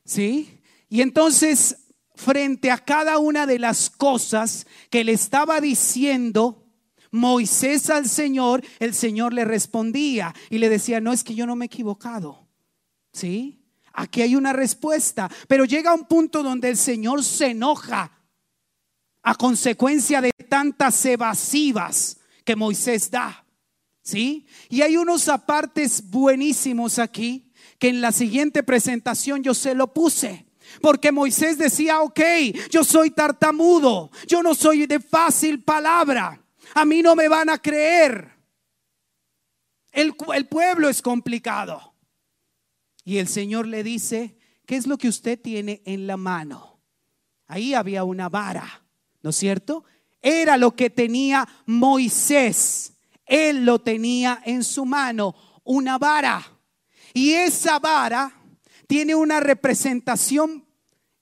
¿Sí? 0.03 0.59
Y 0.89 0.99
entonces, 0.99 1.77
frente 2.13 2.71
a 2.71 2.77
cada 2.77 3.19
una 3.19 3.47
de 3.47 3.57
las 3.57 3.89
cosas 3.89 4.67
que 4.89 5.05
le 5.05 5.13
estaba 5.13 5.62
diciendo 5.62 6.67
Moisés 7.09 7.89
al 7.89 8.09
Señor, 8.09 8.62
el 8.79 8.93
Señor 8.93 9.31
le 9.31 9.45
respondía 9.45 10.36
y 10.49 10.57
le 10.57 10.67
decía, 10.67 10.99
no 10.99 11.13
es 11.13 11.23
que 11.23 11.36
yo 11.36 11.45
no 11.45 11.55
me 11.55 11.65
he 11.65 11.67
equivocado. 11.67 12.49
¿Sí? 13.13 13.63
Aquí 13.93 14.21
hay 14.23 14.36
una 14.36 14.51
respuesta, 14.51 15.31
pero 15.47 15.63
llega 15.63 15.93
un 15.93 16.03
punto 16.03 16.43
donde 16.43 16.67
el 16.67 16.75
Señor 16.75 17.23
se 17.23 17.51
enoja 17.51 18.12
a 19.23 19.36
consecuencia 19.36 20.21
de 20.21 20.31
tantas 20.31 21.03
evasivas 21.05 22.17
que 22.43 22.55
Moisés 22.55 23.09
da. 23.09 23.45
¿Sí? 24.01 24.45
Y 24.69 24.81
hay 24.81 24.97
unos 24.97 25.29
apartes 25.29 26.09
buenísimos 26.09 26.99
aquí 26.99 27.49
que 27.79 27.88
en 27.88 28.01
la 28.01 28.12
siguiente 28.12 28.62
presentación 28.62 29.41
yo 29.41 29.53
se 29.53 29.73
lo 29.73 29.93
puse. 29.93 30.45
Porque 30.81 31.12
Moisés 31.12 31.57
decía, 31.57 32.01
ok, 32.01 32.19
yo 32.69 32.83
soy 32.83 33.12
tartamudo, 33.12 34.12
yo 34.27 34.43
no 34.43 34.55
soy 34.55 34.88
de 34.88 34.99
fácil 34.99 35.63
palabra, 35.63 36.41
a 36.73 36.86
mí 36.86 37.01
no 37.01 37.15
me 37.15 37.27
van 37.27 37.49
a 37.49 37.57
creer. 37.57 38.31
El, 39.91 40.13
el 40.33 40.47
pueblo 40.47 40.89
es 40.89 41.01
complicado. 41.01 41.93
Y 43.05 43.17
el 43.17 43.27
Señor 43.27 43.67
le 43.67 43.83
dice, 43.83 44.38
¿qué 44.65 44.75
es 44.75 44.88
lo 44.88 44.97
que 44.97 45.07
usted 45.07 45.39
tiene 45.39 45.81
en 45.86 46.07
la 46.07 46.17
mano? 46.17 46.81
Ahí 47.47 47.73
había 47.73 48.03
una 48.03 48.29
vara. 48.29 48.82
¿No 49.23 49.31
es 49.31 49.36
cierto? 49.38 49.86
Era 50.21 50.57
lo 50.57 50.75
que 50.75 50.89
tenía 50.89 51.47
Moisés. 51.65 52.93
Él 53.25 53.65
lo 53.65 53.79
tenía 53.79 54.41
en 54.45 54.63
su 54.63 54.86
mano, 54.86 55.33
una 55.63 55.97
vara. 55.97 56.45
Y 57.13 57.31
esa 57.31 57.79
vara 57.79 58.31
tiene 58.86 59.15
una 59.15 59.39
representación 59.39 60.65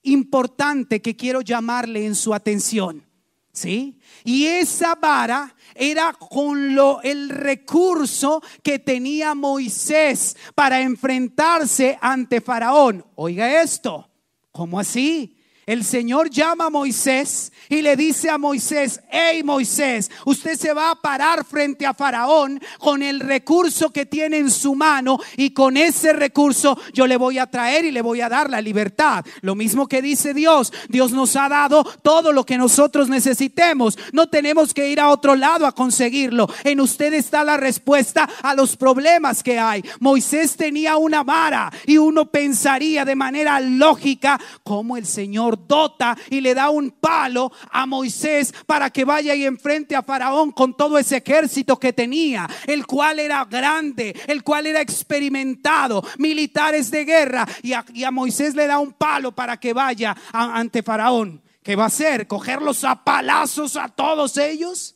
importante 0.03 1.01
que 1.01 1.15
quiero 1.15 1.41
llamarle 1.41 2.05
en 2.05 2.15
su 2.15 2.33
atención. 2.33 3.05
¿Sí? 3.53 3.99
Y 4.23 4.45
esa 4.45 4.95
vara 4.95 5.55
era 5.75 6.13
con 6.13 6.73
lo 6.73 7.01
el 7.01 7.27
recurso 7.27 8.41
que 8.63 8.79
tenía 8.79 9.35
Moisés 9.35 10.37
para 10.55 10.79
enfrentarse 10.81 11.97
ante 12.01 12.39
Faraón. 12.39 13.05
Oiga 13.15 13.61
esto, 13.61 14.09
¿cómo 14.53 14.79
así? 14.79 15.40
El 15.71 15.85
Señor 15.85 16.29
llama 16.29 16.65
a 16.65 16.69
Moisés 16.69 17.53
y 17.69 17.81
le 17.81 17.95
dice 17.95 18.29
a 18.29 18.37
Moisés, 18.37 18.99
hey 19.09 19.41
Moisés, 19.41 20.11
usted 20.25 20.57
se 20.59 20.73
va 20.73 20.91
a 20.91 20.95
parar 20.95 21.45
frente 21.45 21.85
a 21.85 21.93
Faraón 21.93 22.61
con 22.77 23.01
el 23.01 23.21
recurso 23.21 23.89
que 23.89 24.05
tiene 24.05 24.39
en 24.39 24.51
su 24.51 24.75
mano 24.75 25.17
y 25.37 25.51
con 25.51 25.77
ese 25.77 26.11
recurso 26.11 26.77
yo 26.91 27.07
le 27.07 27.15
voy 27.15 27.37
a 27.37 27.47
traer 27.47 27.85
y 27.85 27.91
le 27.91 28.01
voy 28.01 28.19
a 28.19 28.27
dar 28.27 28.49
la 28.49 28.59
libertad. 28.59 29.23
Lo 29.39 29.55
mismo 29.55 29.87
que 29.87 30.01
dice 30.01 30.33
Dios, 30.33 30.73
Dios 30.89 31.13
nos 31.13 31.37
ha 31.37 31.47
dado 31.47 31.85
todo 32.03 32.33
lo 32.33 32.45
que 32.45 32.57
nosotros 32.57 33.07
necesitemos. 33.07 33.97
No 34.11 34.27
tenemos 34.27 34.73
que 34.73 34.89
ir 34.89 34.99
a 34.99 35.07
otro 35.07 35.37
lado 35.37 35.65
a 35.65 35.71
conseguirlo. 35.73 36.49
En 36.65 36.81
usted 36.81 37.13
está 37.13 37.45
la 37.45 37.55
respuesta 37.55 38.27
a 38.43 38.55
los 38.55 38.75
problemas 38.75 39.41
que 39.41 39.57
hay. 39.57 39.85
Moisés 40.01 40.57
tenía 40.57 40.97
una 40.97 41.23
vara 41.23 41.71
y 41.87 41.97
uno 41.97 42.29
pensaría 42.29 43.05
de 43.05 43.15
manera 43.15 43.61
lógica 43.61 44.37
cómo 44.65 44.97
el 44.97 45.05
Señor 45.05 45.60
dota 45.67 46.17
y 46.29 46.41
le 46.41 46.53
da 46.53 46.69
un 46.69 46.91
palo 46.91 47.51
a 47.71 47.85
Moisés 47.85 48.53
para 48.65 48.89
que 48.89 49.05
vaya 49.05 49.35
y 49.35 49.45
enfrente 49.45 49.95
a 49.95 50.03
Faraón 50.03 50.51
con 50.51 50.75
todo 50.75 50.97
ese 50.97 51.17
ejército 51.17 51.79
que 51.79 51.93
tenía, 51.93 52.49
el 52.67 52.85
cual 52.85 53.19
era 53.19 53.45
grande, 53.45 54.15
el 54.27 54.43
cual 54.43 54.65
era 54.65 54.81
experimentado, 54.81 56.03
militares 56.17 56.91
de 56.91 57.05
guerra, 57.05 57.47
y 57.63 57.73
a, 57.73 58.11
Moisés 58.11 58.55
le 58.55 58.67
da 58.67 58.79
un 58.79 58.93
palo 58.93 59.31
para 59.31 59.57
que 59.57 59.73
vaya 59.73 60.15
ante 60.31 60.83
Faraón. 60.83 61.41
¿Qué 61.63 61.75
va 61.75 61.83
a 61.83 61.87
hacer? 61.87 62.27
¿Cogerlos 62.27 62.83
a 62.83 63.03
palazos 63.03 63.75
a 63.75 63.87
todos 63.87 64.37
ellos? 64.37 64.95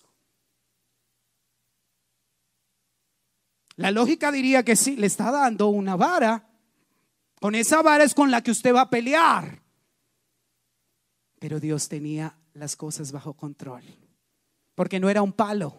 La 3.76 3.92
lógica 3.92 4.32
diría 4.32 4.64
que 4.64 4.76
sí, 4.76 4.96
le 4.96 5.08
está 5.08 5.32
dando 5.32 5.68
una 5.68 5.96
vara. 5.96 6.48
Con 7.40 7.56
esa 7.56 7.82
vara 7.82 8.04
es 8.04 8.14
con 8.14 8.32
la 8.32 8.42
que 8.42 8.52
usted 8.52 8.74
va 8.74 8.82
a 8.82 8.90
pelear. 8.90 9.65
Pero 11.46 11.60
Dios 11.60 11.90
tenía 11.90 12.36
las 12.56 12.76
cosas 12.76 13.12
bajo 13.12 13.36
control, 13.36 13.84
porque 14.74 15.00
no 15.00 15.12
era 15.12 15.22
un 15.22 15.32
palo. 15.32 15.76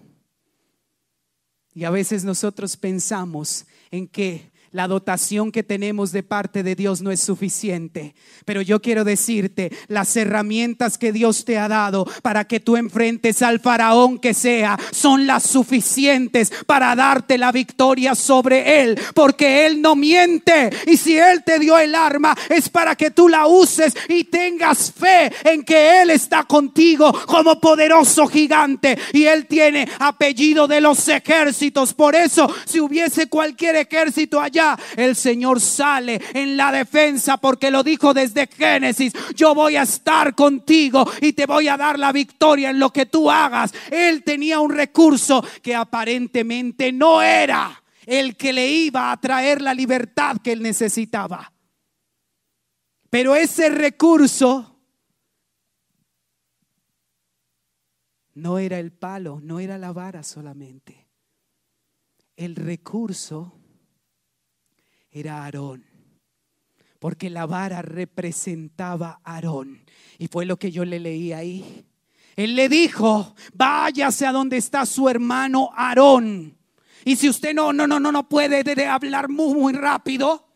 Y 1.74 1.82
a 1.82 1.90
veces 1.90 2.22
nosotros 2.22 2.76
pensamos 2.76 3.66
en 3.90 4.06
que 4.06 4.52
La 4.76 4.88
dotación 4.88 5.52
que 5.52 5.62
tenemos 5.62 6.12
de 6.12 6.22
parte 6.22 6.62
de 6.62 6.74
Dios 6.74 7.00
no 7.00 7.10
es 7.10 7.20
suficiente. 7.20 8.14
Pero 8.44 8.60
yo 8.60 8.82
quiero 8.82 9.04
decirte, 9.04 9.72
las 9.88 10.14
herramientas 10.18 10.98
que 10.98 11.12
Dios 11.12 11.46
te 11.46 11.56
ha 11.56 11.66
dado 11.66 12.06
para 12.20 12.44
que 12.44 12.60
tú 12.60 12.76
enfrentes 12.76 13.40
al 13.40 13.60
faraón 13.60 14.18
que 14.18 14.34
sea, 14.34 14.78
son 14.92 15.26
las 15.26 15.44
suficientes 15.44 16.52
para 16.66 16.94
darte 16.94 17.38
la 17.38 17.52
victoria 17.52 18.14
sobre 18.14 18.82
él. 18.82 19.00
Porque 19.14 19.64
él 19.64 19.80
no 19.80 19.96
miente. 19.96 20.68
Y 20.86 20.98
si 20.98 21.16
él 21.16 21.42
te 21.42 21.58
dio 21.58 21.78
el 21.78 21.94
arma, 21.94 22.36
es 22.50 22.68
para 22.68 22.96
que 22.96 23.10
tú 23.10 23.30
la 23.30 23.46
uses 23.46 23.94
y 24.10 24.24
tengas 24.24 24.92
fe 24.92 25.32
en 25.44 25.64
que 25.64 26.02
él 26.02 26.10
está 26.10 26.44
contigo 26.44 27.10
como 27.24 27.58
poderoso 27.58 28.26
gigante. 28.26 28.98
Y 29.14 29.24
él 29.24 29.46
tiene 29.46 29.88
apellido 30.00 30.68
de 30.68 30.82
los 30.82 31.08
ejércitos. 31.08 31.94
Por 31.94 32.14
eso, 32.14 32.54
si 32.66 32.78
hubiese 32.78 33.30
cualquier 33.30 33.76
ejército 33.76 34.38
allá, 34.38 34.65
el 34.96 35.14
Señor 35.14 35.60
sale 35.60 36.20
en 36.32 36.56
la 36.56 36.72
defensa 36.72 37.36
porque 37.36 37.70
lo 37.70 37.82
dijo 37.82 38.14
desde 38.14 38.46
Génesis. 38.46 39.12
Yo 39.34 39.54
voy 39.54 39.76
a 39.76 39.82
estar 39.82 40.34
contigo 40.34 41.08
y 41.20 41.34
te 41.34 41.44
voy 41.44 41.68
a 41.68 41.76
dar 41.76 41.98
la 41.98 42.12
victoria 42.12 42.70
en 42.70 42.78
lo 42.78 42.90
que 42.90 43.06
tú 43.06 43.30
hagas. 43.30 43.72
Él 43.90 44.24
tenía 44.24 44.60
un 44.60 44.72
recurso 44.72 45.44
que 45.62 45.74
aparentemente 45.74 46.90
no 46.92 47.20
era 47.22 47.82
el 48.06 48.36
que 48.36 48.52
le 48.52 48.66
iba 48.68 49.12
a 49.12 49.20
traer 49.20 49.60
la 49.60 49.74
libertad 49.74 50.38
que 50.42 50.52
él 50.52 50.62
necesitaba. 50.62 51.52
Pero 53.10 53.34
ese 53.34 53.68
recurso 53.68 54.76
no 58.34 58.58
era 58.58 58.78
el 58.78 58.92
palo, 58.92 59.40
no 59.42 59.60
era 59.60 59.78
la 59.78 59.92
vara 59.92 60.22
solamente. 60.22 61.08
El 62.36 62.54
recurso 62.54 63.58
era 65.16 65.44
Aarón. 65.44 65.84
Porque 66.98 67.30
la 67.30 67.46
vara 67.46 67.80
representaba 67.80 69.20
Aarón. 69.24 69.84
Y 70.18 70.28
fue 70.28 70.44
lo 70.44 70.58
que 70.58 70.70
yo 70.70 70.84
le 70.84 71.00
leí 71.00 71.32
ahí. 71.32 71.86
Él 72.36 72.54
le 72.54 72.68
dijo, 72.68 73.34
váyase 73.54 74.26
a 74.26 74.32
donde 74.32 74.58
está 74.58 74.84
su 74.84 75.08
hermano 75.08 75.70
Aarón. 75.74 76.58
Y 77.04 77.16
si 77.16 77.30
usted 77.30 77.54
no, 77.54 77.72
no, 77.72 77.86
no, 77.86 77.98
no, 77.98 78.12
no 78.12 78.28
puede 78.28 78.86
hablar 78.86 79.28
muy, 79.28 79.54
muy 79.54 79.72
rápido, 79.72 80.46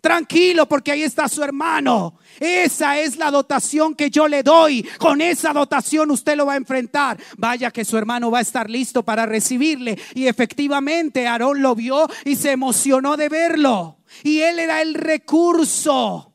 Tranquilo 0.00 0.66
porque 0.66 0.92
ahí 0.92 1.02
está 1.02 1.28
su 1.28 1.42
hermano. 1.42 2.14
Esa 2.38 2.98
es 2.98 3.16
la 3.16 3.30
dotación 3.30 3.94
que 3.94 4.10
yo 4.10 4.28
le 4.28 4.42
doy. 4.42 4.82
Con 4.98 5.20
esa 5.20 5.52
dotación 5.52 6.10
usted 6.10 6.36
lo 6.36 6.46
va 6.46 6.54
a 6.54 6.56
enfrentar. 6.56 7.18
Vaya 7.36 7.70
que 7.70 7.84
su 7.84 7.98
hermano 7.98 8.30
va 8.30 8.38
a 8.38 8.42
estar 8.42 8.70
listo 8.70 9.02
para 9.02 9.26
recibirle. 9.26 9.98
Y 10.14 10.26
efectivamente 10.26 11.26
Aarón 11.26 11.60
lo 11.60 11.74
vio 11.74 12.08
y 12.24 12.36
se 12.36 12.52
emocionó 12.52 13.16
de 13.16 13.28
verlo. 13.28 13.99
Y 14.22 14.40
él 14.40 14.58
era 14.58 14.82
el 14.82 14.94
recurso 14.94 16.30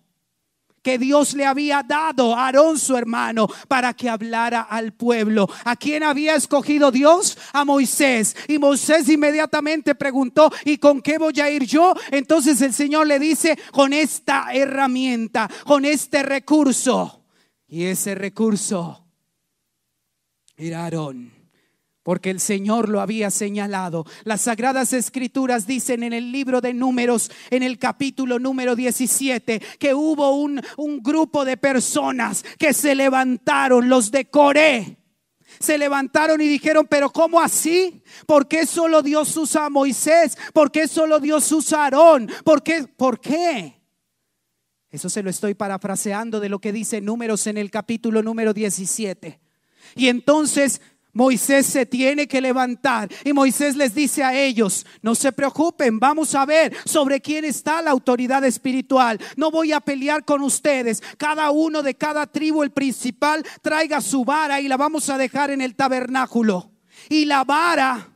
que 0.86 1.00
Dios 1.00 1.34
le 1.34 1.48
había 1.48 1.82
dado 1.82 2.36
a 2.36 2.46
Aarón 2.46 2.78
su 2.78 2.96
hermano 2.96 3.48
para 3.68 3.96
que 3.96 4.08
hablara 4.08 4.62
al 4.62 4.94
pueblo. 4.94 5.50
¿A 5.64 5.76
quién 5.76 6.04
había 6.04 6.36
escogido 6.36 6.92
Dios? 6.92 7.40
A 7.54 7.66
Moisés. 7.66 8.36
Y 8.48 8.60
Moisés 8.60 9.10
inmediatamente 9.10 9.96
preguntó, 9.96 10.52
¿y 10.64 10.78
con 10.78 11.02
qué 11.02 11.18
voy 11.18 11.40
a 11.42 11.50
ir 11.50 11.66
yo? 11.66 11.96
Entonces 12.12 12.62
el 12.62 12.72
Señor 12.72 13.08
le 13.08 13.18
dice, 13.18 13.58
con 13.72 13.94
esta 13.94 14.54
herramienta, 14.54 15.50
con 15.66 15.86
este 15.86 16.22
recurso. 16.22 17.24
Y 17.68 17.86
ese 17.86 18.14
recurso 18.14 19.08
era 20.56 20.84
Aarón 20.84 21.35
porque 22.06 22.30
el 22.30 22.39
Señor 22.39 22.88
lo 22.88 23.02
había 23.02 23.32
señalado. 23.32 24.06
Las 24.26 24.41
sagradas 24.41 24.94
escrituras 24.94 25.65
dicen 25.65 26.04
en 26.04 26.13
el 26.13 26.32
libro 26.32 26.62
de 26.62 26.72
números, 26.72 27.32
en 27.50 27.63
el 27.63 27.80
capítulo 27.80 28.38
número 28.38 28.76
17, 28.76 29.60
que 29.80 29.96
hubo 29.96 30.36
un, 30.36 30.62
un 30.78 31.02
grupo 31.02 31.44
de 31.44 31.58
personas 31.58 32.46
que 32.60 32.74
se 32.74 32.94
levantaron, 32.94 33.89
los 33.89 34.12
de 34.12 34.26
Coré. 34.26 34.98
Se 35.60 35.80
levantaron 35.80 36.39
y 36.41 36.48
dijeron, 36.48 36.86
pero 36.88 37.10
¿cómo 37.10 37.41
así? 37.41 38.04
¿Por 38.28 38.48
qué 38.48 38.68
solo 38.68 39.02
Dios 39.02 39.36
usa 39.36 39.65
a 39.65 39.70
Moisés? 39.72 40.38
¿Por 40.54 40.72
qué 40.72 40.88
solo 40.88 41.20
Dios 41.20 41.52
usa 41.52 41.80
a 41.80 41.84
Aarón? 41.86 42.30
¿Por 42.44 42.62
qué? 42.62 42.86
¿Por 42.86 43.20
qué? 43.20 43.82
Eso 44.91 45.10
se 45.10 45.24
lo 45.24 45.32
estoy 45.32 45.56
parafraseando 45.56 46.39
de 46.39 46.50
lo 46.50 46.60
que 46.60 46.72
dice 46.72 47.02
números 47.02 47.48
en 47.48 47.58
el 47.58 47.72
capítulo 47.72 48.22
número 48.22 48.54
17. 48.54 49.39
Y 49.96 50.10
entonces 50.10 50.82
Moisés 51.15 51.65
se 51.65 51.86
tiene 51.86 52.28
que 52.28 52.41
levantar 52.41 53.10
y 53.23 53.32
Moisés 53.32 53.78
les 53.78 53.95
dice 53.95 54.21
a 54.21 54.38
ellos, 54.38 54.86
no 55.01 55.15
se 55.15 55.32
preocupen, 55.32 55.97
vamos 55.97 56.36
a 56.36 56.45
ver 56.45 56.75
sobre 56.84 57.21
quién 57.21 57.45
está 57.45 57.82
la 57.82 57.91
autoridad 57.91 58.43
espiritual. 58.43 59.17
No 59.38 59.49
voy 59.49 59.71
a 59.71 59.80
pelear 59.80 60.25
con 60.25 60.41
ustedes. 60.41 61.01
Cada 61.17 61.51
uno 61.51 61.82
de 61.84 61.95
cada 61.95 62.28
tribu, 62.28 62.63
el 62.63 62.71
principal, 62.71 63.45
traiga 63.62 64.01
su 64.01 64.25
vara 64.25 64.60
y 64.60 64.67
la 64.67 64.75
vamos 64.75 65.10
a 65.10 65.17
dejar 65.17 65.51
en 65.51 65.62
el 65.62 65.75
tabernáculo. 65.75 66.71
Y 67.08 67.23
la 67.23 67.45
vara 67.45 68.10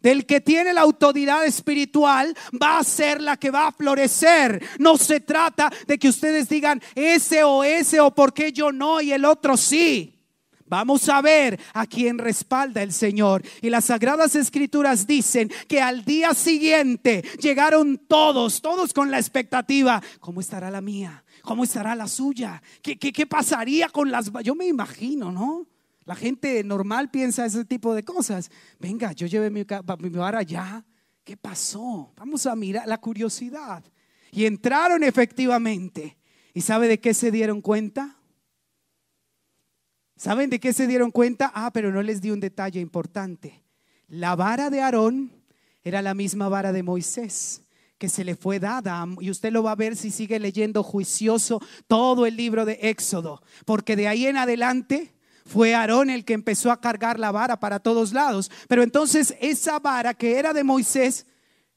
del 0.00 0.24
que 0.24 0.40
tiene 0.40 0.72
la 0.72 0.80
autoridad 0.80 1.44
espiritual 1.44 2.34
va 2.62 2.78
a 2.78 2.84
ser 2.84 3.20
la 3.20 3.36
que 3.36 3.50
va 3.50 3.66
a 3.66 3.72
florecer. 3.72 4.66
No 4.78 4.96
se 4.96 5.20
trata 5.20 5.70
de 5.86 5.98
que 5.98 6.08
ustedes 6.08 6.48
digan 6.48 6.80
ese 6.94 7.44
o 7.44 7.62
ese 7.62 8.00
o 8.00 8.14
por 8.14 8.32
qué 8.32 8.52
yo 8.52 8.72
no 8.72 9.02
y 9.02 9.12
el 9.12 9.26
otro 9.26 9.58
sí. 9.58 10.15
Vamos 10.68 11.08
a 11.08 11.22
ver 11.22 11.60
a 11.74 11.86
quién 11.86 12.18
respalda 12.18 12.82
el 12.82 12.92
Señor. 12.92 13.42
Y 13.62 13.70
las 13.70 13.86
sagradas 13.86 14.34
escrituras 14.34 15.06
dicen 15.06 15.50
que 15.68 15.80
al 15.80 16.04
día 16.04 16.34
siguiente 16.34 17.22
llegaron 17.40 17.98
todos, 18.08 18.60
todos 18.60 18.92
con 18.92 19.10
la 19.10 19.18
expectativa, 19.18 20.02
¿cómo 20.20 20.40
estará 20.40 20.70
la 20.70 20.80
mía? 20.80 21.24
¿Cómo 21.42 21.64
estará 21.64 21.94
la 21.94 22.08
suya? 22.08 22.60
¿Qué, 22.82 22.98
qué, 22.98 23.26
pasaría 23.26 23.88
con 23.88 24.10
las... 24.10 24.32
Yo 24.42 24.54
me 24.54 24.66
imagino, 24.66 25.30
¿no? 25.30 25.66
La 26.04 26.16
gente 26.16 26.62
normal 26.64 27.10
piensa 27.10 27.46
ese 27.46 27.64
tipo 27.64 27.94
de 27.94 28.02
cosas. 28.02 28.50
Venga, 28.80 29.12
yo 29.12 29.26
llevé 29.26 29.50
mi, 29.50 29.64
mi 30.00 30.08
vara 30.10 30.40
allá. 30.40 30.84
¿Qué 31.24 31.36
pasó? 31.36 32.12
Vamos 32.16 32.46
a 32.46 32.56
mirar 32.56 32.86
la 32.86 32.98
curiosidad. 32.98 33.84
Y 34.32 34.46
entraron 34.46 35.04
efectivamente. 35.04 36.18
¿Y 36.54 36.62
sabe 36.62 36.88
de 36.88 37.00
qué 37.00 37.14
se 37.14 37.30
dieron 37.30 37.60
cuenta? 37.60 38.15
¿Saben 40.16 40.48
de 40.48 40.58
qué 40.58 40.72
se 40.72 40.86
dieron 40.86 41.10
cuenta? 41.10 41.52
Ah, 41.54 41.70
pero 41.72 41.92
no 41.92 42.02
les 42.02 42.20
di 42.20 42.30
un 42.30 42.40
detalle 42.40 42.80
importante. 42.80 43.62
La 44.08 44.34
vara 44.34 44.70
de 44.70 44.80
Aarón 44.80 45.32
era 45.84 46.00
la 46.00 46.14
misma 46.14 46.48
vara 46.48 46.72
de 46.72 46.82
Moisés 46.82 47.62
que 47.98 48.08
se 48.08 48.24
le 48.24 48.36
fue 48.36 48.58
dada. 48.58 49.06
Y 49.20 49.30
usted 49.30 49.52
lo 49.52 49.62
va 49.62 49.72
a 49.72 49.76
ver 49.76 49.96
si 49.96 50.10
sigue 50.10 50.38
leyendo 50.38 50.82
juicioso 50.82 51.60
todo 51.86 52.26
el 52.26 52.36
libro 52.36 52.64
de 52.64 52.78
Éxodo. 52.82 53.42
Porque 53.64 53.96
de 53.96 54.08
ahí 54.08 54.26
en 54.26 54.36
adelante 54.36 55.14
fue 55.44 55.74
Aarón 55.74 56.10
el 56.10 56.24
que 56.24 56.34
empezó 56.34 56.70
a 56.70 56.80
cargar 56.80 57.18
la 57.18 57.30
vara 57.30 57.60
para 57.60 57.80
todos 57.80 58.12
lados. 58.12 58.50
Pero 58.68 58.82
entonces 58.82 59.34
esa 59.40 59.78
vara 59.78 60.14
que 60.14 60.38
era 60.38 60.52
de 60.52 60.64
Moisés, 60.64 61.26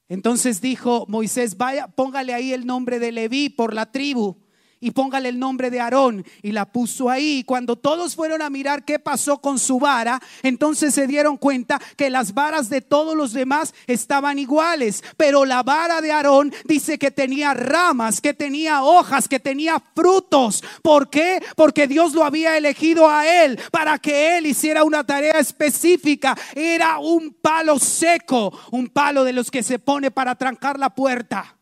entonces 0.08 0.60
dijo 0.60 1.06
Moisés, 1.08 1.56
vaya, 1.56 1.88
póngale 1.88 2.34
ahí 2.34 2.52
el 2.52 2.66
nombre 2.66 2.98
de 2.98 3.12
Leví 3.12 3.48
por 3.48 3.72
la 3.74 3.92
tribu 3.92 4.39
y 4.80 4.92
póngale 4.92 5.28
el 5.28 5.38
nombre 5.38 5.70
de 5.70 5.80
Aarón. 5.80 6.24
Y 6.42 6.52
la 6.52 6.64
puso 6.64 7.10
ahí. 7.10 7.44
Cuando 7.44 7.76
todos 7.76 8.16
fueron 8.16 8.42
a 8.42 8.50
mirar 8.50 8.84
qué 8.84 8.98
pasó 8.98 9.38
con 9.38 9.58
su 9.58 9.78
vara, 9.78 10.20
entonces 10.42 10.94
se 10.94 11.06
dieron 11.06 11.36
cuenta 11.36 11.80
que 11.96 12.10
las 12.10 12.34
varas 12.34 12.70
de 12.70 12.80
todos 12.80 13.14
los 13.14 13.32
demás 13.32 13.74
estaban 13.86 14.38
iguales. 14.38 15.04
Pero 15.16 15.44
la 15.44 15.62
vara 15.62 16.00
de 16.00 16.12
Aarón 16.12 16.52
dice 16.64 16.98
que 16.98 17.10
tenía 17.10 17.54
ramas, 17.54 18.20
que 18.20 18.34
tenía 18.34 18.82
hojas, 18.82 19.28
que 19.28 19.38
tenía 19.38 19.82
frutos. 19.94 20.64
¿Por 20.82 21.10
qué? 21.10 21.42
Porque 21.56 21.86
Dios 21.86 22.14
lo 22.14 22.24
había 22.24 22.56
elegido 22.56 23.08
a 23.08 23.26
él 23.26 23.60
para 23.70 23.98
que 23.98 24.38
él 24.38 24.46
hiciera 24.46 24.84
una 24.84 25.04
tarea 25.04 25.38
específica. 25.38 26.36
Era 26.54 26.98
un 26.98 27.34
palo 27.34 27.78
seco, 27.78 28.58
un 28.70 28.88
palo 28.88 29.24
de 29.24 29.34
los 29.34 29.50
que 29.50 29.62
se 29.62 29.78
pone 29.78 30.10
para 30.10 30.34
trancar 30.34 30.78
la 30.78 30.90
puerta 30.90 31.59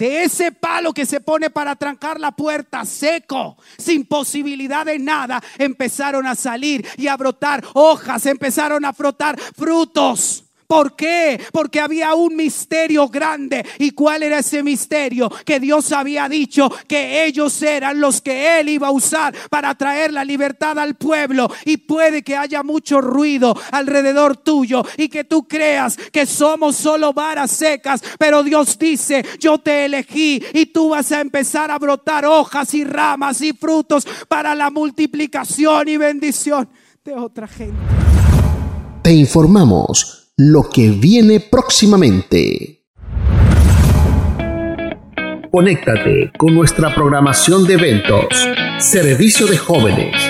de 0.00 0.24
ese 0.24 0.50
palo 0.50 0.94
que 0.94 1.04
se 1.04 1.20
pone 1.20 1.50
para 1.50 1.76
trancar 1.76 2.18
la 2.18 2.32
puerta 2.32 2.86
seco, 2.86 3.58
sin 3.76 4.06
posibilidad 4.06 4.86
de 4.86 4.98
nada, 4.98 5.42
empezaron 5.58 6.26
a 6.26 6.34
salir 6.34 6.88
y 6.96 7.06
a 7.06 7.18
brotar 7.18 7.62
hojas, 7.74 8.24
empezaron 8.24 8.86
a 8.86 8.94
frotar 8.94 9.38
frutos. 9.38 10.49
¿Por 10.70 10.94
qué? 10.94 11.40
Porque 11.50 11.80
había 11.80 12.14
un 12.14 12.36
misterio 12.36 13.08
grande. 13.08 13.66
¿Y 13.80 13.90
cuál 13.90 14.22
era 14.22 14.38
ese 14.38 14.62
misterio? 14.62 15.28
Que 15.44 15.58
Dios 15.58 15.90
había 15.90 16.28
dicho 16.28 16.70
que 16.86 17.26
ellos 17.26 17.60
eran 17.60 17.98
los 17.98 18.20
que 18.20 18.60
Él 18.60 18.68
iba 18.68 18.86
a 18.86 18.92
usar 18.92 19.34
para 19.50 19.74
traer 19.74 20.12
la 20.12 20.24
libertad 20.24 20.78
al 20.78 20.94
pueblo. 20.94 21.50
Y 21.64 21.78
puede 21.78 22.22
que 22.22 22.36
haya 22.36 22.62
mucho 22.62 23.00
ruido 23.00 23.52
alrededor 23.72 24.36
tuyo 24.36 24.84
y 24.96 25.08
que 25.08 25.24
tú 25.24 25.48
creas 25.48 25.96
que 25.96 26.24
somos 26.24 26.76
solo 26.76 27.12
varas 27.12 27.50
secas. 27.50 28.00
Pero 28.16 28.44
Dios 28.44 28.78
dice, 28.78 29.26
yo 29.40 29.58
te 29.58 29.86
elegí 29.86 30.40
y 30.52 30.66
tú 30.66 30.90
vas 30.90 31.10
a 31.10 31.20
empezar 31.20 31.72
a 31.72 31.80
brotar 31.80 32.24
hojas 32.24 32.72
y 32.74 32.84
ramas 32.84 33.40
y 33.40 33.52
frutos 33.54 34.06
para 34.28 34.54
la 34.54 34.70
multiplicación 34.70 35.88
y 35.88 35.96
bendición 35.96 36.68
de 37.04 37.14
otra 37.14 37.48
gente. 37.48 37.76
Te 39.02 39.12
informamos 39.12 40.19
lo 40.42 40.70
que 40.70 40.88
viene 40.90 41.38
próximamente. 41.38 42.86
Conéctate 45.52 46.32
con 46.38 46.54
nuestra 46.54 46.94
programación 46.94 47.66
de 47.66 47.74
eventos, 47.74 48.48
servicio 48.78 49.46
de 49.46 49.58
jóvenes 49.58 50.29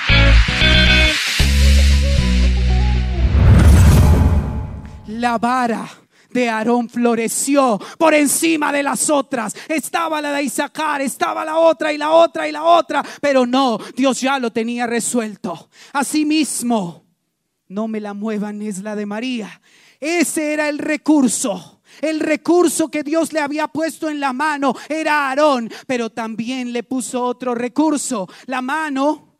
La 5.21 5.37
vara 5.37 5.87
de 6.31 6.49
Aarón 6.49 6.89
floreció 6.89 7.79
por 7.99 8.15
encima 8.15 8.73
de 8.73 8.81
las 8.81 9.07
otras. 9.11 9.55
Estaba 9.67 10.19
la 10.19 10.31
de 10.31 10.41
Isaacar, 10.41 10.99
estaba 10.99 11.45
la 11.45 11.59
otra 11.59 11.93
y 11.93 11.99
la 11.99 12.09
otra 12.09 12.47
y 12.47 12.51
la 12.51 12.63
otra, 12.63 13.05
pero 13.21 13.45
no, 13.45 13.77
Dios 13.95 14.19
ya 14.19 14.39
lo 14.39 14.51
tenía 14.51 14.87
resuelto. 14.87 15.69
Asimismo, 15.93 17.05
no 17.67 17.87
me 17.87 18.01
la 18.01 18.15
muevan 18.15 18.63
es 18.63 18.79
la 18.81 18.95
de 18.95 19.05
María. 19.05 19.61
Ese 19.99 20.53
era 20.53 20.69
el 20.69 20.79
recurso. 20.79 21.83
El 22.01 22.19
recurso 22.19 22.89
que 22.89 23.03
Dios 23.03 23.31
le 23.31 23.41
había 23.41 23.67
puesto 23.67 24.09
en 24.09 24.19
la 24.19 24.33
mano 24.33 24.73
era 24.89 25.29
Aarón, 25.29 25.71
pero 25.85 26.09
también 26.09 26.73
le 26.73 26.81
puso 26.81 27.23
otro 27.23 27.53
recurso. 27.53 28.27
La 28.47 28.63
mano 28.63 29.30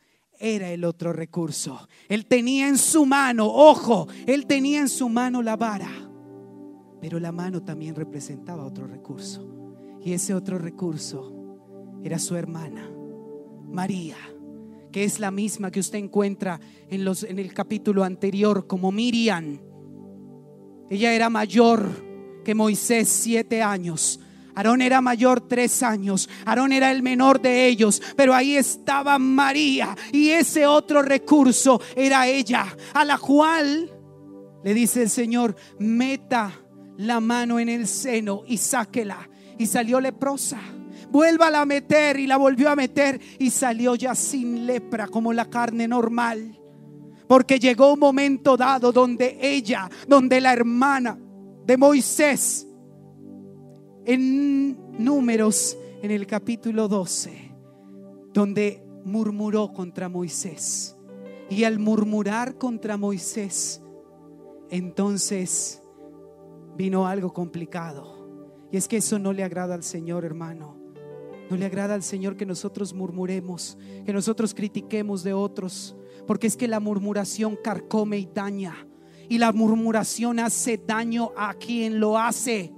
era 0.42 0.72
el 0.72 0.84
otro 0.84 1.14
recurso. 1.14 1.88
Él 2.10 2.26
tenía 2.26 2.68
en 2.68 2.78
su 2.78 3.06
mano, 3.06 3.48
ojo, 3.48 4.08
él 4.26 4.48
tenía 4.48 4.82
en 4.82 4.90
su 4.90 5.08
mano 5.08 5.42
la 5.42 5.56
vara, 5.56 5.92
pero 7.00 7.20
la 7.20 7.32
mano 7.32 7.64
también 7.64 7.96
representaba 7.96 8.66
otro 8.66 8.88
recurso. 8.88 9.48
Y 10.04 10.14
ese 10.14 10.34
otro 10.34 10.58
recurso 10.58 11.32
era 12.04 12.18
su 12.18 12.36
hermana, 12.36 12.90
María, 13.70 14.18
que 14.92 15.04
es 15.04 15.20
la 15.20 15.30
misma 15.30 15.70
que 15.70 15.80
usted 15.80 16.00
encuentra 16.00 16.60
en, 16.90 17.06
los, 17.06 17.24
en 17.24 17.38
el 17.38 17.54
capítulo 17.54 18.04
anterior 18.04 18.66
como 18.66 18.92
Miriam. 18.92 19.60
Ella 20.90 21.14
era 21.14 21.30
mayor 21.30 21.88
que 22.44 22.56
Moisés 22.56 23.08
siete 23.08 23.62
años. 23.62 24.20
Aarón 24.56 24.82
era 24.82 25.02
mayor 25.02 25.42
tres 25.42 25.84
años. 25.84 26.30
Aarón 26.46 26.72
era 26.72 26.92
el 26.92 27.02
menor 27.02 27.42
de 27.42 27.68
ellos. 27.68 28.02
Pero 28.16 28.34
ahí 28.34 28.56
estaba 28.56 29.18
María. 29.20 29.96
Y 30.12 30.30
ese 30.30 30.66
otro 30.66 31.02
recurso 31.02 31.82
era 31.96 32.28
ella. 32.28 32.66
A 32.94 33.06
la 33.06 33.18
cual 33.18 33.92
le 34.64 34.74
dice 34.74 35.04
el 35.04 35.10
Señor, 35.10 35.56
meta 35.80 36.52
la 36.98 37.20
mano 37.20 37.60
en 37.60 37.70
el 37.70 37.88
seno 37.88 38.44
y 38.48 38.58
sáquela. 38.58 39.30
Y 39.58 39.68
salió 39.68 40.00
leprosa. 40.00 40.60
Vuélvala 41.10 41.62
a 41.62 41.66
meter 41.66 42.20
y 42.20 42.28
la 42.28 42.38
volvió 42.38 42.70
a 42.70 42.76
meter 42.76 43.20
y 43.38 43.50
salió 43.50 43.96
ya 43.96 44.16
sin 44.16 44.66
lepra 44.66 45.08
como 45.08 45.34
la 45.34 45.50
carne 45.50 45.88
normal. 45.88 46.58
Porque 47.28 47.60
llegó 47.60 47.94
un 47.94 48.00
momento 48.00 48.56
dado 48.56 48.92
donde 48.92 49.38
ella, 49.42 49.90
donde 50.08 50.40
la 50.40 50.54
hermana 50.54 51.18
de 51.66 51.78
Moisés, 51.78 52.68
en 54.06 55.04
números 55.04 55.78
en 56.02 56.12
el 56.12 56.26
capítulo 56.26 56.88
12, 56.88 57.52
donde 58.34 58.84
murmuró 59.04 59.72
contra 59.74 60.10
Moisés. 60.10 60.98
Y 61.50 61.64
al 61.66 61.80
murmurar 61.80 62.58
contra 62.58 62.98
Moisés, 62.98 63.82
entonces 64.70 65.84
vino 66.78 67.06
algo 67.06 67.34
complicado. 67.34 68.22
Y 68.72 68.78
es 68.78 68.88
que 68.88 68.98
eso 68.98 69.20
no 69.20 69.34
le 69.34 69.44
agrada 69.44 69.76
al 69.76 69.84
Señor, 69.84 70.24
hermano. 70.24 70.78
No 71.50 71.58
le 71.58 71.66
agrada 71.66 71.94
al 71.94 72.04
Señor 72.04 72.38
que 72.38 72.46
nosotros 72.46 72.94
murmuremos, 72.94 73.78
que 74.06 74.14
nosotros 74.14 74.54
critiquemos 74.54 75.24
de 75.24 75.34
otros, 75.34 75.98
porque 76.26 76.48
es 76.48 76.56
que 76.56 76.70
la 76.70 76.80
murmuración 76.80 77.58
carcome 77.62 78.18
y 78.18 78.30
daña. 78.34 78.88
Y 79.28 79.38
la 79.38 79.52
murmuración 79.52 80.40
hace 80.40 80.78
daño 80.78 81.32
a 81.36 81.54
quien 81.54 82.00
lo 82.00 82.18
hace. 82.18 82.74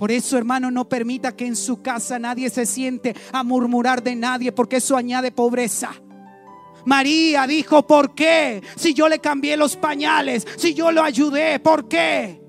Por 0.00 0.10
eso, 0.10 0.38
hermano, 0.38 0.70
no 0.70 0.88
permita 0.88 1.36
que 1.36 1.44
en 1.44 1.54
su 1.54 1.82
casa 1.82 2.18
nadie 2.18 2.48
se 2.48 2.64
siente 2.64 3.14
a 3.32 3.44
murmurar 3.44 4.02
de 4.02 4.16
nadie, 4.16 4.50
porque 4.50 4.76
eso 4.76 4.96
añade 4.96 5.30
pobreza. 5.30 5.90
María 6.86 7.46
dijo, 7.46 7.86
¿por 7.86 8.14
qué? 8.14 8.62
Si 8.76 8.94
yo 8.94 9.10
le 9.10 9.18
cambié 9.18 9.58
los 9.58 9.76
pañales, 9.76 10.46
si 10.56 10.72
yo 10.72 10.90
lo 10.90 11.02
ayudé, 11.02 11.60
¿por 11.60 11.86
qué? 11.86 12.40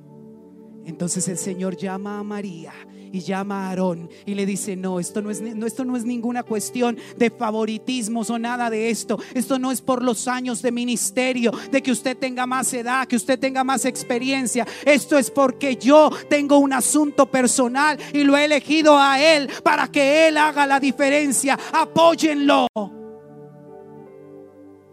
Entonces 0.85 1.27
el 1.27 1.37
Señor 1.37 1.75
llama 1.75 2.19
a 2.19 2.23
María 2.23 2.71
y 3.11 3.19
llama 3.19 3.65
a 3.65 3.69
Aarón 3.69 4.09
y 4.25 4.33
le 4.33 4.45
dice, 4.45 4.75
no, 4.75 4.99
esto 4.99 5.21
no, 5.21 5.31
es, 5.31 5.41
no, 5.41 5.65
esto 5.65 5.85
no 5.85 5.95
es 5.97 6.05
ninguna 6.05 6.43
cuestión 6.43 6.97
de 7.17 7.29
favoritismos 7.29 8.29
o 8.29 8.39
nada 8.39 8.69
de 8.69 8.89
esto. 8.89 9.19
Esto 9.33 9.59
no 9.59 9.71
es 9.71 9.81
por 9.81 10.03
los 10.03 10.27
años 10.27 10.61
de 10.61 10.71
ministerio, 10.71 11.51
de 11.71 11.81
que 11.81 11.91
usted 11.91 12.17
tenga 12.17 12.45
más 12.45 12.73
edad, 12.73 13.07
que 13.07 13.15
usted 13.15 13.39
tenga 13.39 13.63
más 13.63 13.85
experiencia. 13.85 14.65
Esto 14.85 15.17
es 15.17 15.29
porque 15.29 15.75
yo 15.75 16.09
tengo 16.29 16.57
un 16.57 16.73
asunto 16.73 17.29
personal 17.29 17.97
y 18.13 18.23
lo 18.23 18.37
he 18.37 18.45
elegido 18.45 18.97
a 18.97 19.21
Él 19.21 19.49
para 19.63 19.89
que 19.89 20.27
Él 20.27 20.37
haga 20.37 20.65
la 20.65 20.79
diferencia. 20.79 21.57
Apóyenlo. 21.73 22.67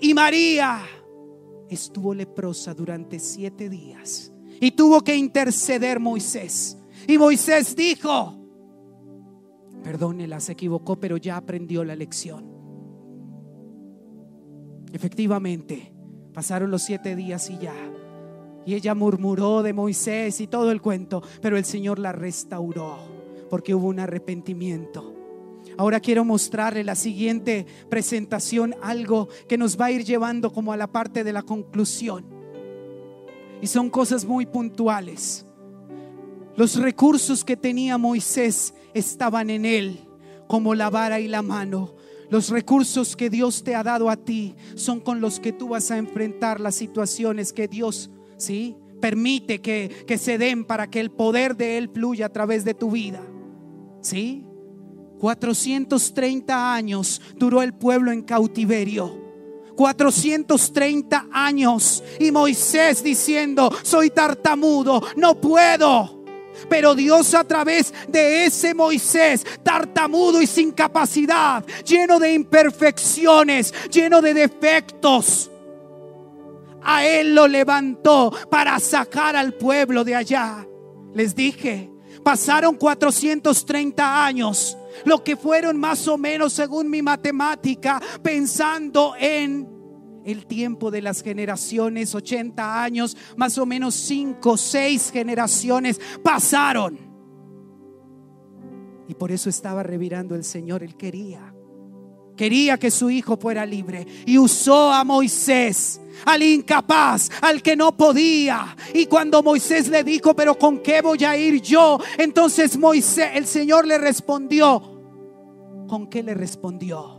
Y 0.01 0.15
María 0.15 0.81
estuvo 1.69 2.15
leprosa 2.15 2.73
durante 2.73 3.19
siete 3.19 3.69
días 3.69 4.33
y 4.61 4.73
tuvo 4.73 5.03
que 5.03 5.17
interceder 5.17 6.01
Moisés. 6.01 6.77
Y 7.09 7.17
Moisés 7.17 7.75
dijo, 7.75 8.35
perdónela, 9.83 10.41
se 10.41 10.53
equivocó, 10.53 11.01
pero 11.01 11.17
ya 11.17 11.39
aprendió 11.39 11.83
la 11.83 11.97
lección. 11.97 12.45
Efectivamente, 14.93 15.91
pasaron 16.35 16.71
los 16.71 16.83
siete 16.83 17.17
días 17.17 17.49
y 17.49 17.57
ya. 17.57 17.75
Y 18.67 18.75
ella 18.75 18.95
murmuró 18.95 19.63
de 19.63 19.73
Moisés 19.73 20.39
y 20.43 20.49
todo 20.49 20.71
el 20.71 20.83
cuento, 20.83 21.23
pero 21.41 21.57
el 21.57 21.65
Señor 21.65 21.99
la 21.99 22.13
restauró 22.13 22.99
porque 23.49 23.75
hubo 23.75 23.89
un 23.89 24.01
arrepentimiento. 24.01 25.15
Ahora 25.79 26.01
quiero 26.01 26.27
mostrarle 26.27 26.85
la 26.85 26.95
siguiente 26.95 27.65
presentación, 27.89 28.75
algo 28.83 29.29
que 29.49 29.57
nos 29.57 29.81
va 29.81 29.87
a 29.87 29.93
ir 29.93 30.05
llevando 30.05 30.53
como 30.53 30.75
a 30.75 30.77
la 30.77 30.89
parte 30.89 31.25
de 31.25 31.33
la 31.33 31.43
conclusión. 31.43 32.27
Y 33.63 33.67
son 33.67 33.89
cosas 33.89 34.27
muy 34.27 34.45
puntuales. 34.45 35.48
Los 36.59 36.75
recursos 36.75 37.45
que 37.45 37.57
tenía 37.57 37.99
Moisés 37.99 38.75
estaban 38.93 39.49
en 39.49 39.65
él, 39.65 40.01
como 40.49 40.75
la 40.75 40.91
vara 40.91 41.21
y 41.21 41.29
la 41.29 41.41
mano. 41.41 41.95
Los 42.31 42.49
recursos 42.49 43.15
que 43.15 43.31
Dios 43.31 43.63
te 43.63 43.77
ha 43.77 43.85
dado 43.85 44.11
a 44.11 44.17
ti 44.17 44.57
son 44.75 44.99
con 44.99 45.21
los 45.21 45.39
que 45.39 45.53
tú 45.53 45.69
vas 45.69 45.93
a 45.93 45.99
enfrentar 45.99 46.59
las 46.59 46.75
situaciones 46.75 47.53
que 47.53 47.69
Dios, 47.69 48.11
¿sí? 48.39 48.75
Permite 49.01 49.61
que, 49.61 50.05
que 50.05 50.19
se 50.19 50.37
den 50.37 50.65
para 50.65 50.91
que 50.91 50.99
el 50.99 51.13
poder 51.13 51.57
de 51.57 51.79
Él 51.79 51.91
fluya 51.95 52.27
a 52.27 52.33
través 52.33 52.65
de 52.65 52.75
tu 52.75 52.91
vida. 52.91 53.23
¿Sí? 54.01 54.45
430 55.21 56.75
años 56.75 57.23
duró 57.37 57.63
el 57.63 57.73
pueblo 57.73 58.11
en 58.11 58.23
cautiverio. 58.23 59.17
430 59.77 61.29
años. 61.31 62.03
Y 62.19 62.33
Moisés 62.33 63.01
diciendo, 63.05 63.73
soy 63.85 64.11
tartamudo, 64.11 65.01
no 65.15 65.41
puedo. 65.41 66.18
Pero 66.69 66.95
Dios 66.95 67.35
a 67.35 67.45
través 67.45 67.93
de 68.09 68.47
ese 68.47 68.75
Moisés, 68.75 69.45
tartamudo 69.63 70.41
y 70.43 70.47
sin 70.47 70.73
capacidad, 70.73 71.65
lleno 71.85 72.19
de 72.19 72.33
imperfecciones, 72.33 73.73
lleno 73.91 74.21
de 74.21 74.35
defectos, 74.35 75.51
a 76.83 77.05
él 77.05 77.35
lo 77.35 77.47
levantó 77.47 78.33
para 78.51 78.79
sacar 78.79 79.37
al 79.37 79.55
pueblo 79.55 80.05
de 80.05 80.15
allá. 80.15 80.67
Les 81.15 81.35
dije, 81.35 81.91
pasaron 82.23 82.77
430 82.77 84.25
años 84.25 84.77
lo 85.05 85.23
que 85.23 85.37
fueron 85.37 85.79
más 85.79 86.09
o 86.09 86.19
menos, 86.19 86.53
según 86.53 86.91
mi 86.91 87.03
matemática, 87.03 88.01
pensando 88.23 89.15
en 89.19 89.78
el 90.29 90.47
tiempo 90.47 90.91
de 90.91 91.03
las 91.03 91.23
generaciones, 91.23 92.15
80 92.15 92.83
años, 92.83 93.17
más 93.37 93.59
o 93.59 93.67
menos 93.67 93.95
5, 93.95 94.57
6 94.57 95.11
generaciones 95.11 96.01
pasaron. 96.23 96.99
Y 99.09 99.15
por 99.15 99.33
eso 99.33 99.49
estaba 99.49 99.83
revirando 99.83 100.35
el 100.35 100.45
Señor, 100.45 100.83
él 100.83 100.97
quería. 100.97 101.55
Quería 102.37 102.79
que 102.79 102.91
su 102.91 103.11
hijo 103.11 103.37
fuera 103.37 103.67
libre 103.67 104.07
y 104.25 104.39
usó 104.39 104.93
a 104.93 105.03
Moisés, 105.03 106.01
al 106.25 106.43
incapaz, 106.43 107.31
al 107.41 107.63
que 107.63 107.75
no 107.75 107.97
podía. 107.97 108.77
Y 108.95 109.07
cuando 109.07 109.43
Moisés 109.43 109.89
le 109.89 110.05
dijo, 110.05 110.37
pero 110.37 110.57
¿con 110.57 110.79
qué 110.79 111.03
voy 111.03 111.25
a 111.25 111.37
ir 111.37 111.61
yo? 111.61 111.99
Entonces 112.17 112.79
Moisés, 112.79 113.31
el 113.35 113.47
Señor 113.47 113.87
le 113.87 113.99
respondió, 113.99 115.01
¿con 115.89 116.07
qué 116.07 116.23
le 116.23 116.35
respondió? 116.35 117.19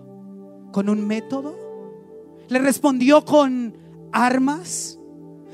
con 0.72 0.90
un 0.90 1.06
método? 1.06 1.69
¿Le 2.50 2.60
respondió 2.60 3.24
con 3.24 3.76
armas? 4.12 5.00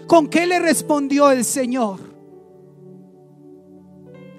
¿Con 0.08 0.28
qué 0.28 0.46
le 0.46 0.60
respondió 0.60 1.32
el 1.32 1.44
Señor? 1.44 2.00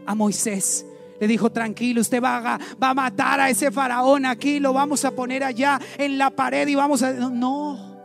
A 0.07 0.15
Moisés 0.15 0.87
le 1.21 1.27
dijo, 1.27 1.51
tranquilo, 1.51 2.01
usted 2.01 2.23
va 2.23 2.59
a, 2.81 2.95
matar 2.95 3.41
a 3.41 3.51
ese 3.51 3.71
faraón 3.71 4.27
aquí, 4.27 4.61
lo 4.61 4.73
vamos 4.73 5.05
a 5.05 5.15
poner 5.15 5.45
allá 5.45 5.81
en 5.99 6.19
la 6.19 6.31
pared 6.31 6.69
y 6.69 6.75
vamos 6.75 7.03
a... 7.03 7.13
No, 7.13 7.97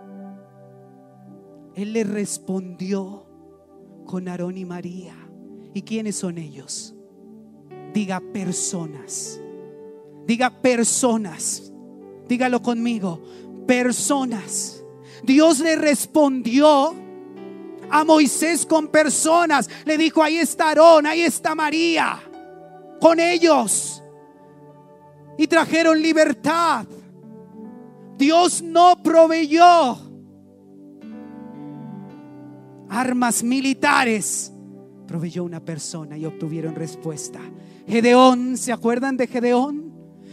él 1.76 1.94
le 1.94 2.04
respondió 2.04 3.26
con 4.06 4.28
Aarón 4.28 4.58
y 4.58 4.66
María. 4.66 5.16
¿Y 5.74 5.82
quiénes 5.84 6.18
son 6.18 6.38
ellos? 6.38 6.96
Diga 7.94 8.22
personas. 8.34 9.40
Diga 10.26 10.62
personas. 10.62 11.72
Dígalo 12.28 12.62
conmigo. 12.62 13.22
Personas. 13.68 14.84
Dios 15.24 15.60
le 15.60 15.76
respondió 15.76 16.96
a 17.90 18.04
Moisés 18.04 18.66
con 18.66 18.88
personas. 18.88 19.70
Le 19.86 19.98
dijo, 19.98 20.24
ahí 20.24 20.38
está 20.38 20.70
Aarón, 20.70 21.06
ahí 21.06 21.22
está 21.22 21.54
María. 21.56 22.20
Con 23.00 23.20
ellos. 23.20 24.02
Y 25.38 25.48
trajeron 25.48 26.02
libertad. 26.02 26.86
Dios 28.18 28.62
no 28.62 29.02
proveyó 29.02 29.98
armas 32.90 33.44
militares. 33.44 34.52
Proveyó 35.08 35.44
una 35.44 35.60
persona 35.60 36.18
y 36.18 36.26
obtuvieron 36.26 36.76
respuesta. 36.76 37.40
Gedeón, 37.88 38.58
¿se 38.58 38.72
acuerdan 38.72 39.18
de 39.18 39.28
Gedeón? 39.28 39.81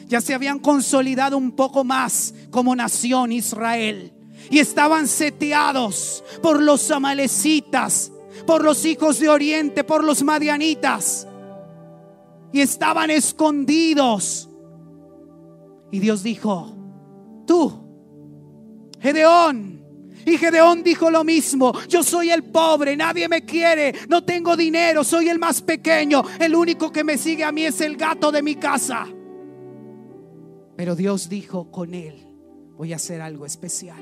Ya 0.09 0.21
se 0.21 0.35
habían 0.35 0.59
consolidado 0.59 1.37
un 1.37 1.53
poco 1.53 1.85
más 1.85 2.35
como 2.51 2.75
nación 2.75 3.31
Israel 3.31 4.13
y 4.51 4.59
estaban 4.59 5.07
seteados 5.07 6.25
por 6.43 6.63
los 6.63 6.91
amalecitas, 6.91 8.11
por 8.47 8.65
los 8.65 8.85
hijos 8.85 9.21
de 9.21 9.29
Oriente, 9.29 9.85
por 9.85 10.03
los 10.03 10.23
madianitas. 10.23 11.27
Y 12.53 12.61
estaban 12.61 13.11
escondidos. 13.11 14.49
Y 15.91 15.99
Dios 15.99 16.23
dijo, 16.23 16.75
tú, 17.47 17.85
Gedeón, 19.01 19.85
y 20.25 20.37
Gedeón 20.37 20.83
dijo 20.83 21.11
lo 21.11 21.25
mismo, 21.25 21.73
yo 21.89 22.03
soy 22.03 22.31
el 22.31 22.45
pobre, 22.45 22.97
nadie 22.97 23.29
me 23.29 23.45
quiere, 23.45 23.95
no 24.09 24.25
tengo 24.25 24.57
dinero, 24.57 25.05
soy 25.05 25.29
el 25.29 25.39
más 25.39 25.63
pequeño, 25.63 26.23
el 26.39 26.55
único 26.55 26.91
que 26.93 27.05
me 27.05 27.17
sigue 27.17 27.45
a 27.45 27.53
mí 27.53 27.65
es 27.65 27.81
el 27.81 27.97
gato 27.97 28.33
de 28.33 28.43
mi 28.43 28.57
casa. 28.57 29.07
Pero 30.79 30.95
Dios 30.95 31.29
dijo 31.29 31.73
con 31.73 31.93
él, 31.93 32.25
voy 32.77 32.93
a 32.93 32.97
hacer 32.97 33.21
algo 33.21 33.45
especial. 33.45 33.99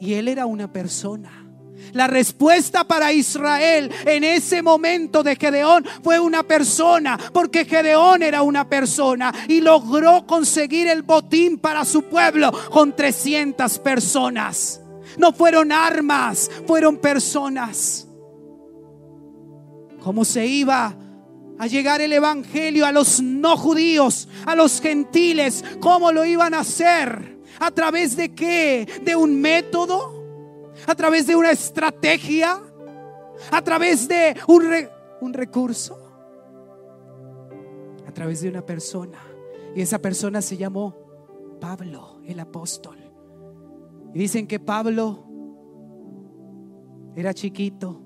Y 0.00 0.14
él 0.14 0.28
era 0.28 0.46
una 0.46 0.72
persona. 0.72 1.46
La 1.92 2.06
respuesta 2.06 2.84
para 2.84 3.12
Israel 3.12 3.92
en 4.06 4.24
ese 4.24 4.62
momento 4.62 5.22
de 5.22 5.36
Gedeón 5.36 5.84
fue 6.02 6.18
una 6.18 6.42
persona, 6.42 7.18
porque 7.34 7.66
Gedeón 7.66 8.22
era 8.22 8.40
una 8.40 8.66
persona 8.66 9.30
y 9.46 9.60
logró 9.60 10.26
conseguir 10.26 10.88
el 10.88 11.02
botín 11.02 11.58
para 11.58 11.84
su 11.84 12.04
pueblo 12.04 12.50
con 12.70 12.96
300 12.96 13.78
personas. 13.80 14.80
No 15.18 15.34
fueron 15.34 15.70
armas, 15.70 16.50
fueron 16.66 16.96
personas. 16.96 18.08
¿Cómo 20.00 20.24
se 20.24 20.46
iba 20.46 20.96
a 21.58 21.66
llegar 21.66 22.00
el 22.00 22.12
Evangelio 22.12 22.86
a 22.86 22.92
los 22.92 23.22
no 23.22 23.56
judíos, 23.56 24.28
a 24.44 24.54
los 24.54 24.80
gentiles? 24.80 25.64
¿Cómo 25.80 26.12
lo 26.12 26.24
iban 26.24 26.54
a 26.54 26.60
hacer? 26.60 27.36
¿A 27.58 27.70
través 27.70 28.16
de 28.16 28.34
qué? 28.34 28.86
¿De 29.02 29.16
un 29.16 29.40
método? 29.40 30.16
a 30.86 30.94
través 30.94 31.26
de 31.26 31.36
una 31.36 31.50
estrategia, 31.50 32.60
a 33.50 33.62
través 33.62 34.08
de 34.08 34.36
un, 34.46 34.64
un 35.20 35.32
recurso, 35.32 35.98
a 38.06 38.12
través 38.12 38.42
de 38.42 38.48
una 38.48 38.64
persona. 38.64 39.18
Y 39.74 39.80
esa 39.80 40.00
persona 40.00 40.42
se 40.42 40.56
llamó 40.56 40.94
Pablo, 41.60 42.20
el 42.24 42.40
apóstol. 42.40 42.98
Y 44.14 44.18
dicen 44.18 44.46
que 44.46 44.58
Pablo 44.58 45.24
era 47.14 47.32
chiquito, 47.32 48.02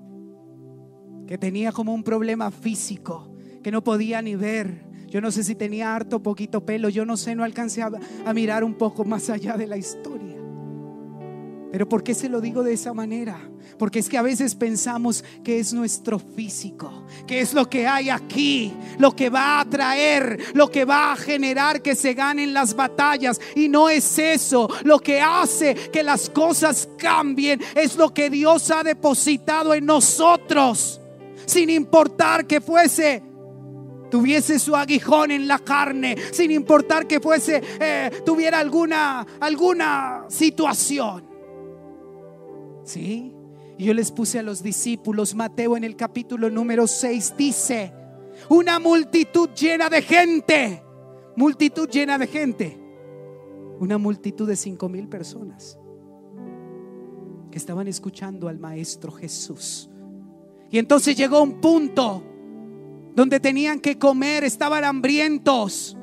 que 1.27 1.37
tenía 1.37 1.71
como 1.71 1.93
un 1.93 2.03
problema 2.03 2.51
físico, 2.51 3.27
que 3.63 3.71
no 3.71 3.83
podía 3.83 4.21
ni 4.21 4.35
ver. 4.35 4.85
Yo 5.07 5.19
no 5.21 5.31
sé 5.31 5.43
si 5.43 5.55
tenía 5.55 5.93
harto 5.93 6.23
poquito 6.23 6.65
pelo, 6.65 6.89
yo 6.89 7.05
no 7.05 7.17
sé, 7.17 7.35
no 7.35 7.43
alcancé 7.43 7.81
a, 7.81 7.91
a 8.25 8.33
mirar 8.33 8.63
un 8.63 8.75
poco 8.75 9.03
más 9.03 9.29
allá 9.29 9.57
de 9.57 9.67
la 9.67 9.77
historia. 9.77 10.31
Pero 11.71 11.87
¿por 11.87 12.03
qué 12.03 12.13
se 12.13 12.27
lo 12.27 12.41
digo 12.41 12.63
de 12.63 12.73
esa 12.73 12.93
manera? 12.93 13.39
Porque 13.77 13.99
es 13.99 14.09
que 14.09 14.17
a 14.17 14.21
veces 14.21 14.55
pensamos 14.55 15.23
que 15.41 15.57
es 15.57 15.73
nuestro 15.73 16.19
físico, 16.19 17.05
que 17.25 17.39
es 17.39 17.53
lo 17.53 17.69
que 17.69 17.87
hay 17.87 18.09
aquí, 18.09 18.73
lo 18.99 19.15
que 19.15 19.29
va 19.29 19.61
a 19.61 19.65
traer, 19.65 20.37
lo 20.53 20.69
que 20.69 20.83
va 20.83 21.13
a 21.13 21.15
generar 21.15 21.81
que 21.81 21.95
se 21.95 22.13
ganen 22.13 22.53
las 22.53 22.75
batallas. 22.75 23.39
Y 23.55 23.69
no 23.69 23.89
es 23.89 24.19
eso. 24.19 24.69
Lo 24.83 24.99
que 24.99 25.21
hace 25.21 25.73
que 25.73 26.03
las 26.03 26.29
cosas 26.29 26.89
cambien 26.97 27.61
es 27.73 27.95
lo 27.95 28.13
que 28.13 28.29
Dios 28.29 28.69
ha 28.69 28.83
depositado 28.83 29.73
en 29.73 29.85
nosotros. 29.85 30.99
Sin 31.45 31.69
importar 31.69 32.45
que 32.45 32.59
fuese 32.59 33.23
tuviese 34.11 34.59
su 34.59 34.75
aguijón 34.75 35.31
en 35.31 35.47
la 35.47 35.57
carne, 35.57 36.15
sin 36.31 36.51
importar 36.51 37.07
que 37.07 37.19
fuese, 37.19 37.63
eh, 37.79 38.11
tuviera 38.23 38.59
alguna, 38.59 39.25
alguna 39.39 40.25
situación. 40.27 41.25
¿Sí? 42.83 43.33
Y 43.77 43.85
yo 43.85 43.93
les 43.95 44.11
puse 44.11 44.37
a 44.37 44.43
los 44.43 44.61
discípulos, 44.61 45.33
Mateo 45.33 45.75
en 45.75 45.83
el 45.83 45.95
capítulo 45.95 46.49
número 46.51 46.85
6 46.85 47.33
dice, 47.35 47.93
una 48.49 48.77
multitud 48.77 49.49
llena 49.51 49.89
de 49.89 50.01
gente, 50.01 50.83
multitud 51.35 51.89
llena 51.89 52.17
de 52.17 52.27
gente, 52.27 52.79
una 53.79 53.97
multitud 53.97 54.47
de 54.47 54.55
cinco 54.55 54.89
mil 54.89 55.07
personas 55.07 55.79
que 57.49 57.57
estaban 57.57 57.87
escuchando 57.87 58.47
al 58.47 58.59
Maestro 58.59 59.11
Jesús. 59.11 59.89
Y 60.69 60.77
entonces 60.77 61.17
llegó 61.17 61.41
un 61.41 61.59
punto 61.59 62.23
donde 63.15 63.39
tenían 63.39 63.79
que 63.79 63.97
comer, 63.97 64.43
estaban 64.43 64.83
hambrientos. 64.83 65.97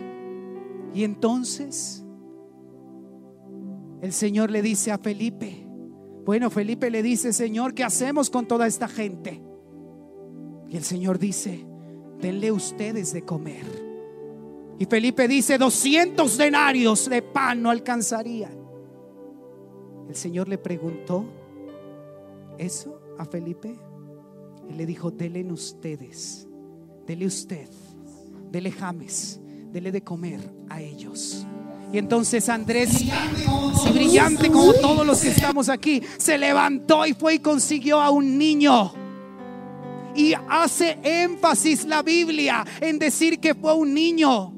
Y 0.95 1.05
entonces 1.05 2.05
el 4.01 4.13
Señor 4.13 4.51
le 4.51 4.63
dice 4.63 4.93
a 4.93 4.99
Felipe, 4.99 5.67
bueno, 6.25 6.51
Felipe 6.51 6.91
le 6.91 7.03
dice, 7.03 7.33
Señor, 7.33 7.75
¿qué 7.75 7.85
hacemos 7.85 8.29
con 8.31 8.47
toda 8.47 8.67
esta 8.67 8.87
gente? 8.87 9.43
Y 10.69 10.77
el 10.77 10.85
Señor 10.85 11.19
dice, 11.19 11.67
denle 12.21 12.53
ustedes 12.53 13.13
de 13.13 13.23
comer. 13.23 13.65
Y 14.79 14.85
Felipe 14.85 15.27
dice, 15.27 15.59
200 15.59 16.37
denarios 16.37 17.09
de 17.09 17.23
pan 17.23 17.63
no 17.63 17.71
alcanzarían. 17.71 18.53
El 20.09 20.15
Señor 20.15 20.49
le 20.49 20.59
preguntó 20.59 21.25
eso 22.59 23.01
a 23.19 23.25
Felipe. 23.25 23.79
Él 24.69 24.77
le 24.77 24.87
dijo, 24.87 25.11
denle 25.11 25.51
ustedes, 25.53 26.48
dele 27.09 27.25
usted, 27.25 27.67
dele 28.51 28.71
James, 28.71 29.41
dele 29.73 29.91
de 29.91 30.03
comer 30.03 30.41
a 30.69 30.83
ellos. 30.83 31.47
Y 31.91 31.97
entonces 31.97 32.51
Andrés, 32.51 33.03
brillante, 33.95 34.51
como 34.51 34.75
todos 34.75 35.07
los 35.07 35.23
que 35.23 35.29
estamos 35.29 35.71
aquí, 35.71 36.03
se 36.19 36.37
levantó 36.37 37.07
y 37.07 37.15
fue 37.15 37.37
y 37.37 37.39
consiguió 37.39 37.99
a 37.99 38.11
un 38.11 38.37
niño. 38.37 38.93
Y 40.15 40.35
hace 40.51 40.99
énfasis 41.03 41.87
la 41.87 42.03
Biblia 42.03 42.67
en 42.79 42.99
decir 42.99 43.41
que 43.41 43.55
fue 43.55 43.73
un 43.73 43.95
niño. 43.95 44.53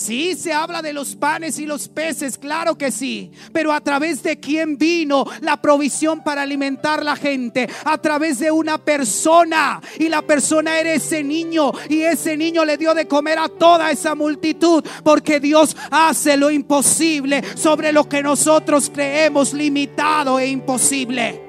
Sí, 0.00 0.34
se 0.34 0.54
habla 0.54 0.80
de 0.80 0.94
los 0.94 1.14
panes 1.14 1.58
y 1.58 1.66
los 1.66 1.86
peces, 1.88 2.38
claro 2.38 2.78
que 2.78 2.90
sí. 2.90 3.32
Pero 3.52 3.70
a 3.70 3.82
través 3.82 4.22
de 4.22 4.40
quién 4.40 4.78
vino 4.78 5.26
la 5.42 5.60
provisión 5.60 6.24
para 6.24 6.40
alimentar 6.40 7.04
la 7.04 7.16
gente. 7.16 7.68
A 7.84 7.98
través 7.98 8.38
de 8.38 8.50
una 8.50 8.78
persona. 8.78 9.78
Y 9.98 10.08
la 10.08 10.22
persona 10.22 10.80
era 10.80 10.94
ese 10.94 11.22
niño. 11.22 11.72
Y 11.90 12.00
ese 12.00 12.34
niño 12.38 12.64
le 12.64 12.78
dio 12.78 12.94
de 12.94 13.06
comer 13.06 13.38
a 13.38 13.50
toda 13.50 13.90
esa 13.90 14.14
multitud. 14.14 14.82
Porque 15.04 15.38
Dios 15.38 15.76
hace 15.90 16.38
lo 16.38 16.50
imposible 16.50 17.42
sobre 17.54 17.92
lo 17.92 18.08
que 18.08 18.22
nosotros 18.22 18.90
creemos 18.90 19.52
limitado 19.52 20.38
e 20.38 20.46
imposible. 20.46 21.42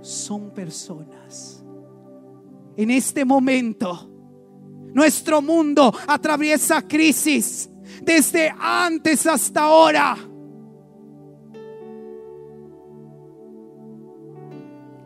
Son 0.00 0.50
personas. 0.54 1.62
En 2.78 2.90
este 2.90 3.26
momento 3.26 4.11
nuestro 4.94 5.42
mundo 5.42 5.92
atraviesa 6.06 6.82
crisis 6.82 7.68
desde 8.02 8.52
antes 8.58 9.26
hasta 9.26 9.62
ahora. 9.62 10.16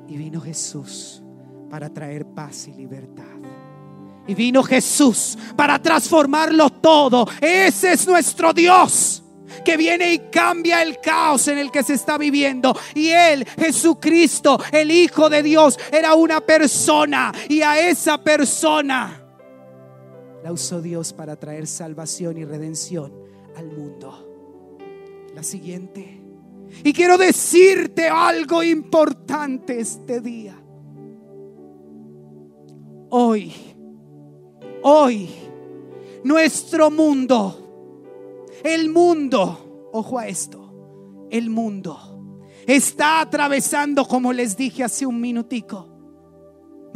Y 0.09 0.17
vino 0.17 0.41
Jesús 0.41 1.23
para 1.71 1.93
traer 1.93 2.27
paz 2.27 2.69
y 2.69 2.73
libertad. 2.73 3.25
Y 4.29 4.35
vino 4.35 4.63
Jesús 4.63 5.37
para 5.57 5.81
transformarlo 5.81 6.71
todo. 6.71 7.27
Ese 7.41 7.93
es 7.93 8.07
nuestro 8.07 8.53
Dios. 8.53 9.23
que 9.65 9.77
viene 9.77 10.13
y 10.13 10.19
cambia 10.31 10.83
el 10.83 11.01
caos 11.01 11.49
en 11.49 11.59
el 11.59 11.71
que 11.71 11.83
se 11.83 11.95
está 11.95 12.19
viviendo. 12.19 12.77
Y 12.95 13.09
Él, 13.09 13.45
Jesucristo, 13.59 14.61
el 14.71 14.91
Hijo 14.91 15.31
de 15.31 15.43
Dios, 15.43 15.79
era 15.91 16.15
una 16.15 16.41
persona 16.41 17.33
y 17.49 17.63
a 17.63 17.79
esa 17.79 18.19
persona 18.19 19.26
la 20.47 20.53
usó 20.53 20.81
Dios 20.81 21.13
para 21.13 21.35
traer 21.35 21.67
salvación 21.67 22.39
y 22.39 22.45
redención 22.45 23.13
al 23.57 23.67
mundo. 23.67 24.79
La 25.35 25.43
siguiente. 25.43 26.23
Y 26.85 26.93
quiero 26.93 27.19
decirte 27.19 28.07
algo 28.07 28.63
importante 28.63 29.81
este 29.81 30.21
día. 30.21 30.57
Hoy, 33.11 33.53
hoy, 34.85 35.31
nuestro 36.23 36.93
mundo, 36.93 38.47
el 38.63 38.89
mundo, 38.89 39.91
ojo 39.93 40.17
a 40.17 40.29
esto, 40.29 41.27
el 41.29 41.51
mundo 41.51 41.99
está 42.69 43.21
atravesando, 43.21 44.07
como 44.07 44.33
les 44.33 44.57
dije 44.57 44.85
hace 44.85 45.07
un 45.07 45.21
minutico, 45.21 45.96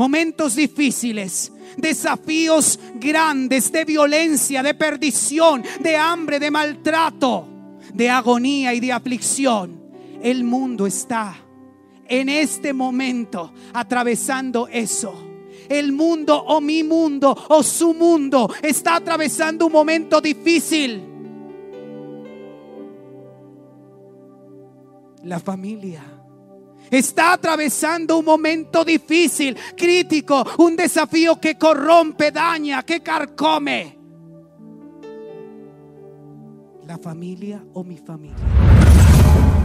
momentos 0.00 0.56
difíciles, 0.56 1.52
desafíos 1.76 2.80
grandes 2.94 3.70
de 3.70 3.84
violencia, 3.84 4.62
de 4.62 4.72
perdición, 4.72 5.62
de 5.78 5.94
hambre, 5.94 6.40
de 6.40 6.50
maltrato, 6.50 7.46
de 7.92 8.08
agonía 8.08 8.72
y 8.72 8.80
de 8.80 8.92
aflicción. 8.92 9.78
El 10.22 10.42
mundo 10.42 10.86
está 10.86 11.36
en 12.08 12.30
este 12.30 12.72
momento 12.72 13.52
atravesando 13.74 14.68
eso 14.68 15.26
el 15.68 15.92
mundo 15.92 16.44
o 16.48 16.62
mi 16.62 16.82
mundo 16.82 17.36
o 17.48 17.62
su 17.62 17.92
mundo 17.92 18.50
está 18.62 18.96
atravesando 18.96 19.66
un 19.66 19.72
momento 19.72 20.20
difícil. 20.20 21.04
La 25.22 25.38
familia 25.38 26.19
está 26.90 27.34
atravesando 27.34 28.18
un 28.18 28.24
momento 28.24 28.84
difícil, 28.84 29.56
crítico, 29.76 30.44
un 30.58 30.76
desafío 30.76 31.40
que 31.40 31.56
corrompe, 31.56 32.30
daña, 32.30 32.82
que 32.82 33.00
carcome. 33.00 33.98
La 36.86 36.98
familia 36.98 37.64
o 37.72 37.84
mi 37.84 37.98
familia. 37.98 38.36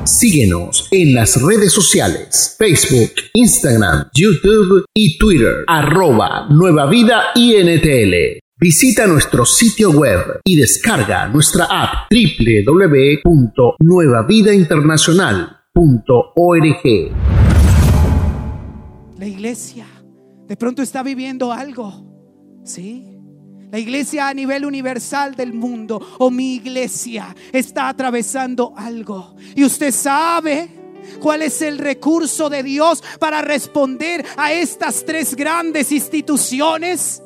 Síguenos 0.05 0.87
en 0.91 1.15
las 1.15 1.41
redes 1.41 1.73
sociales, 1.73 2.55
Facebook, 2.59 3.11
Instagram, 3.33 4.07
YouTube 4.13 4.85
y 4.93 5.17
Twitter, 5.17 5.63
arroba 5.67 6.45
Nueva 6.51 6.87
Vida 6.87 7.23
INTL. 7.33 8.37
Visita 8.57 9.07
nuestro 9.07 9.45
sitio 9.45 9.89
web 9.89 10.41
y 10.45 10.57
descarga 10.57 11.27
nuestra 11.27 11.65
app 11.65 12.07
La 19.17 19.25
iglesia 19.25 19.85
de 20.47 20.55
pronto 20.55 20.81
está 20.81 21.03
viviendo 21.03 21.51
algo, 21.51 22.61
¿sí? 22.63 23.19
La 23.69 23.77
iglesia 23.77 24.29
a 24.29 24.33
nivel 24.33 24.65
universal 24.65 25.35
del 25.35 25.51
mundo 25.51 25.99
o 26.19 26.31
mi 26.31 26.55
iglesia 26.55 27.35
está 27.51 27.89
atravesando 27.89 28.73
algo. 28.77 29.35
Y 29.53 29.65
usted 29.65 29.91
sabe 29.91 30.69
cuál 31.19 31.41
es 31.41 31.61
el 31.61 31.77
recurso 31.77 32.49
de 32.49 32.63
Dios 32.63 33.03
para 33.19 33.41
responder 33.41 34.25
a 34.37 34.53
estas 34.53 35.03
tres 35.03 35.35
grandes 35.35 35.91
instituciones. 35.91 37.21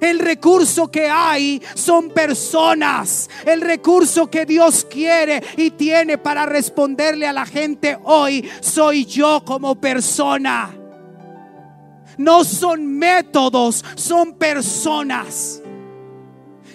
El 0.00 0.18
recurso 0.18 0.90
que 0.90 1.08
hay 1.08 1.62
son 1.74 2.10
personas. 2.10 3.28
El 3.44 3.60
recurso 3.60 4.30
que 4.30 4.46
Dios 4.46 4.86
quiere 4.88 5.42
y 5.56 5.70
tiene 5.72 6.18
para 6.18 6.46
responderle 6.46 7.26
a 7.26 7.32
la 7.32 7.46
gente 7.46 7.98
hoy 8.04 8.48
soy 8.60 9.04
yo 9.04 9.42
como 9.44 9.74
persona. 9.80 10.74
No 12.16 12.44
son 12.44 12.86
métodos, 12.86 13.84
son 13.94 14.34
personas. 14.34 15.62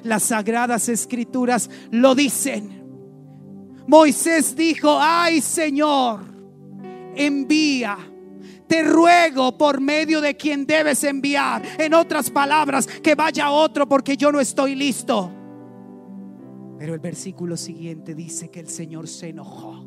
Las 0.04 0.24
sagradas 0.24 0.90
escrituras 0.90 1.70
lo 1.92 2.16
dicen. 2.16 2.82
Moisés 3.88 4.56
dijo, 4.56 4.98
ay 5.00 5.42
Señor, 5.42 6.22
envía. 7.16 7.98
Te 8.68 8.84
ruego 8.84 9.57
por 9.57 9.82
medio 9.82 10.22
de 10.22 10.36
quien 10.36 10.66
debes 10.66 11.03
enviar. 11.03 11.64
En 11.78 11.93
otras 11.93 12.30
palabras, 12.30 12.88
que 12.88 13.16
vaya 13.16 13.51
otro 13.51 13.88
porque 13.88 14.18
yo 14.18 14.32
no 14.32 14.39
estoy 14.39 14.76
listo. 14.76 15.32
Pero 16.78 16.93
el 16.93 16.99
versículo 16.99 17.55
siguiente 17.55 18.16
dice 18.16 18.49
que 18.49 18.59
el 18.59 18.68
Señor 18.68 19.07
se 19.07 19.30
enojó. 19.30 19.86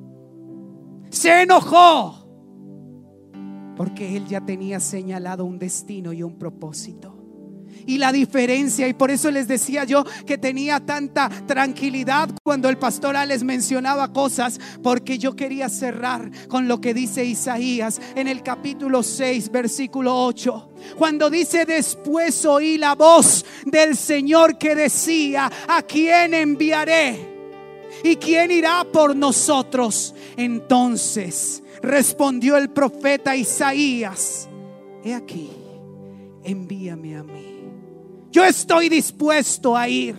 Se 1.11 1.43
enojó. 1.43 2.27
Porque 3.77 4.17
Él 4.17 4.27
ya 4.27 4.41
tenía 4.41 4.81
señalado 4.81 5.45
un 5.45 5.59
destino 5.59 6.13
y 6.13 6.23
un 6.23 6.39
propósito 6.39 7.16
y 7.87 7.99
la 7.99 8.13
diferencia. 8.13 8.87
Y 8.89 8.95
por 8.95 9.11
eso 9.11 9.31
les 9.31 9.49
decía 9.49 9.85
yo 9.85 10.05
que 10.27 10.39
tenía 10.39 10.81
tanta 10.81 11.29
tranquilidad 11.47 12.29
cuando 12.43 12.69
el 12.69 12.77
pastor 12.77 13.17
les 13.27 13.45
mencionaba 13.45 14.13
cosas, 14.13 14.61
porque 14.83 15.19
yo 15.19 15.37
quería 15.37 15.69
cerrar 15.69 16.31
con 16.49 16.67
lo 16.67 16.81
que 16.81 16.93
dice 16.93 17.25
Isaías 17.25 18.01
en 18.17 18.27
el 18.27 18.43
capítulo 18.43 19.03
6, 19.03 19.51
versículo 19.51 20.25
8. 20.25 20.71
Cuando 20.99 21.31
dice 21.31 21.65
después 21.65 22.45
oí 22.45 22.79
la 22.79 22.95
voz 22.95 23.45
del 23.65 23.97
Señor 23.97 24.59
que 24.59 24.75
decía, 24.75 25.51
¿a 25.69 25.83
quién 25.83 26.35
enviaré? 26.35 27.37
¿Y 28.03 28.17
quién 28.17 28.51
irá 28.51 28.85
por 28.93 29.15
nosotros? 29.15 30.15
Entonces 30.37 31.63
respondió 31.81 32.57
el 32.57 32.71
profeta 32.71 33.37
Isaías, 33.37 34.49
he 35.05 35.15
aquí, 35.15 35.51
envíame 36.45 37.17
a 37.17 37.23
mí. 37.23 37.56
Yo 38.37 38.45
estoy 38.45 38.91
dispuesto 38.91 39.75
a 39.75 39.89
ir. 39.89 40.15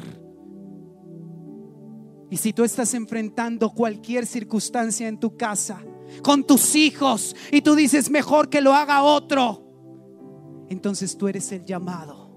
Y 2.31 2.37
si 2.37 2.51
tú 2.51 2.63
estás 2.63 2.95
enfrentando 2.95 3.69
cualquier 3.69 4.25
circunstancia 4.25 5.07
en 5.07 5.19
tu 5.19 5.37
casa, 5.37 5.83
con 6.23 6.43
tus 6.43 6.75
hijos, 6.75 7.35
y 7.51 7.61
tú 7.61 7.75
dices, 7.75 8.09
mejor 8.09 8.49
que 8.49 8.59
lo 8.59 8.73
haga 8.73 9.03
otro, 9.03 10.65
entonces 10.67 11.15
tú 11.15 11.27
eres 11.27 11.51
el 11.51 11.63
llamado. 11.63 12.31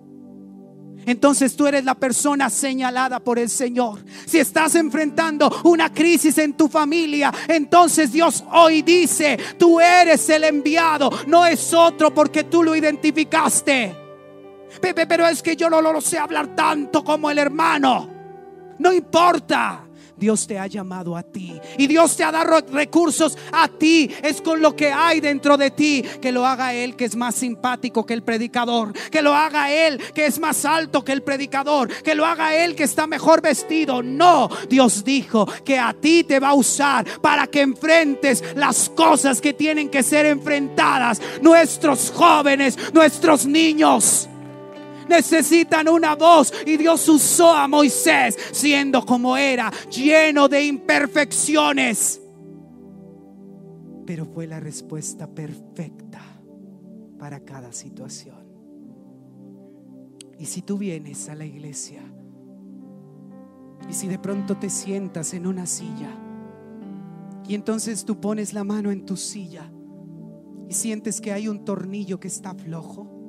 Entonces 1.06 1.56
tú 1.56 1.66
eres 1.66 1.82
la 1.82 1.94
persona 1.94 2.50
señalada 2.50 3.18
por 3.18 3.38
el 3.38 3.48
Señor. 3.48 4.04
Si 4.26 4.36
estás 4.36 4.74
enfrentando 4.74 5.50
una 5.64 5.90
crisis 5.90 6.36
en 6.36 6.58
tu 6.58 6.68
familia, 6.68 7.32
entonces 7.48 8.12
Dios 8.12 8.44
hoy 8.52 8.82
dice, 8.82 9.38
tú 9.58 9.80
eres 9.80 10.28
el 10.28 10.44
enviado, 10.44 11.08
no 11.26 11.46
es 11.46 11.72
otro 11.72 12.12
porque 12.12 12.44
tú 12.44 12.62
lo 12.64 12.76
identificaste. 12.76 13.99
Pepe, 14.80 15.06
pero 15.06 15.26
es 15.26 15.42
que 15.42 15.56
yo 15.56 15.70
no 15.70 15.80
lo 15.80 16.00
sé 16.00 16.18
hablar 16.18 16.54
tanto 16.54 17.02
como 17.04 17.30
el 17.30 17.38
hermano. 17.38 18.08
No 18.78 18.92
importa. 18.92 19.86
Dios 20.20 20.46
te 20.46 20.58
ha 20.58 20.66
llamado 20.66 21.16
a 21.16 21.22
ti 21.22 21.58
y 21.78 21.86
Dios 21.86 22.14
te 22.14 22.22
ha 22.22 22.30
dado 22.30 22.60
recursos 22.70 23.36
a 23.52 23.66
ti. 23.68 24.10
Es 24.22 24.42
con 24.42 24.60
lo 24.60 24.76
que 24.76 24.92
hay 24.92 25.20
dentro 25.20 25.56
de 25.56 25.70
ti. 25.70 26.04
Que 26.20 26.30
lo 26.30 26.46
haga 26.46 26.74
Él 26.74 26.94
que 26.94 27.06
es 27.06 27.16
más 27.16 27.34
simpático 27.34 28.04
que 28.04 28.12
el 28.12 28.22
predicador. 28.22 28.92
Que 29.10 29.22
lo 29.22 29.34
haga 29.34 29.72
Él 29.72 29.98
que 30.14 30.26
es 30.26 30.38
más 30.38 30.66
alto 30.66 31.02
que 31.02 31.12
el 31.12 31.22
predicador. 31.22 31.88
Que 32.02 32.14
lo 32.14 32.26
haga 32.26 32.54
Él 32.54 32.76
que 32.76 32.84
está 32.84 33.06
mejor 33.06 33.40
vestido. 33.40 34.02
No, 34.02 34.50
Dios 34.68 35.02
dijo 35.02 35.48
que 35.64 35.78
a 35.78 35.94
ti 35.94 36.22
te 36.24 36.38
va 36.38 36.50
a 36.50 36.54
usar 36.54 37.06
para 37.22 37.46
que 37.46 37.62
enfrentes 37.62 38.44
las 38.54 38.90
cosas 38.90 39.40
que 39.40 39.54
tienen 39.54 39.88
que 39.88 40.02
ser 40.02 40.26
enfrentadas. 40.26 41.20
Nuestros 41.40 42.12
jóvenes, 42.14 42.76
nuestros 42.92 43.46
niños 43.46 44.28
necesitan 45.10 45.88
una 45.88 46.14
voz. 46.14 46.52
Y 46.64 46.78
Dios 46.78 47.06
usó 47.08 47.52
a 47.52 47.68
Moisés 47.68 48.38
siendo 48.52 49.04
como 49.04 49.36
era, 49.36 49.70
lleno 49.90 50.48
de 50.48 50.64
imperfecciones. 50.64 52.22
Pero 54.06 54.24
fue 54.24 54.46
la 54.46 54.58
respuesta 54.58 55.26
perfecta 55.26 56.22
para 57.18 57.40
cada 57.40 57.70
situación. 57.72 58.48
Y 60.38 60.46
si 60.46 60.62
tú 60.62 60.78
vienes 60.78 61.28
a 61.28 61.34
la 61.34 61.44
iglesia 61.44 62.00
y 63.88 63.92
si 63.92 64.08
de 64.08 64.18
pronto 64.18 64.56
te 64.56 64.70
sientas 64.70 65.34
en 65.34 65.46
una 65.46 65.66
silla 65.66 66.10
y 67.46 67.54
entonces 67.54 68.06
tú 68.06 68.20
pones 68.20 68.54
la 68.54 68.64
mano 68.64 68.90
en 68.90 69.04
tu 69.04 69.18
silla 69.18 69.70
y 70.66 70.72
sientes 70.72 71.20
que 71.20 71.32
hay 71.32 71.46
un 71.46 71.64
tornillo 71.66 72.18
que 72.20 72.28
está 72.28 72.54
flojo, 72.54 73.19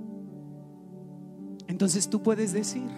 entonces 1.72 2.10
tú 2.10 2.22
puedes 2.22 2.52
decir, 2.52 2.90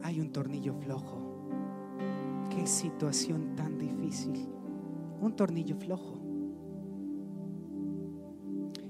hay 0.00 0.20
un 0.20 0.30
tornillo 0.30 0.74
flojo. 0.74 1.48
Qué 2.54 2.68
situación 2.68 3.56
tan 3.56 3.76
difícil. 3.76 4.48
Un 5.20 5.34
tornillo 5.34 5.74
flojo. 5.74 6.20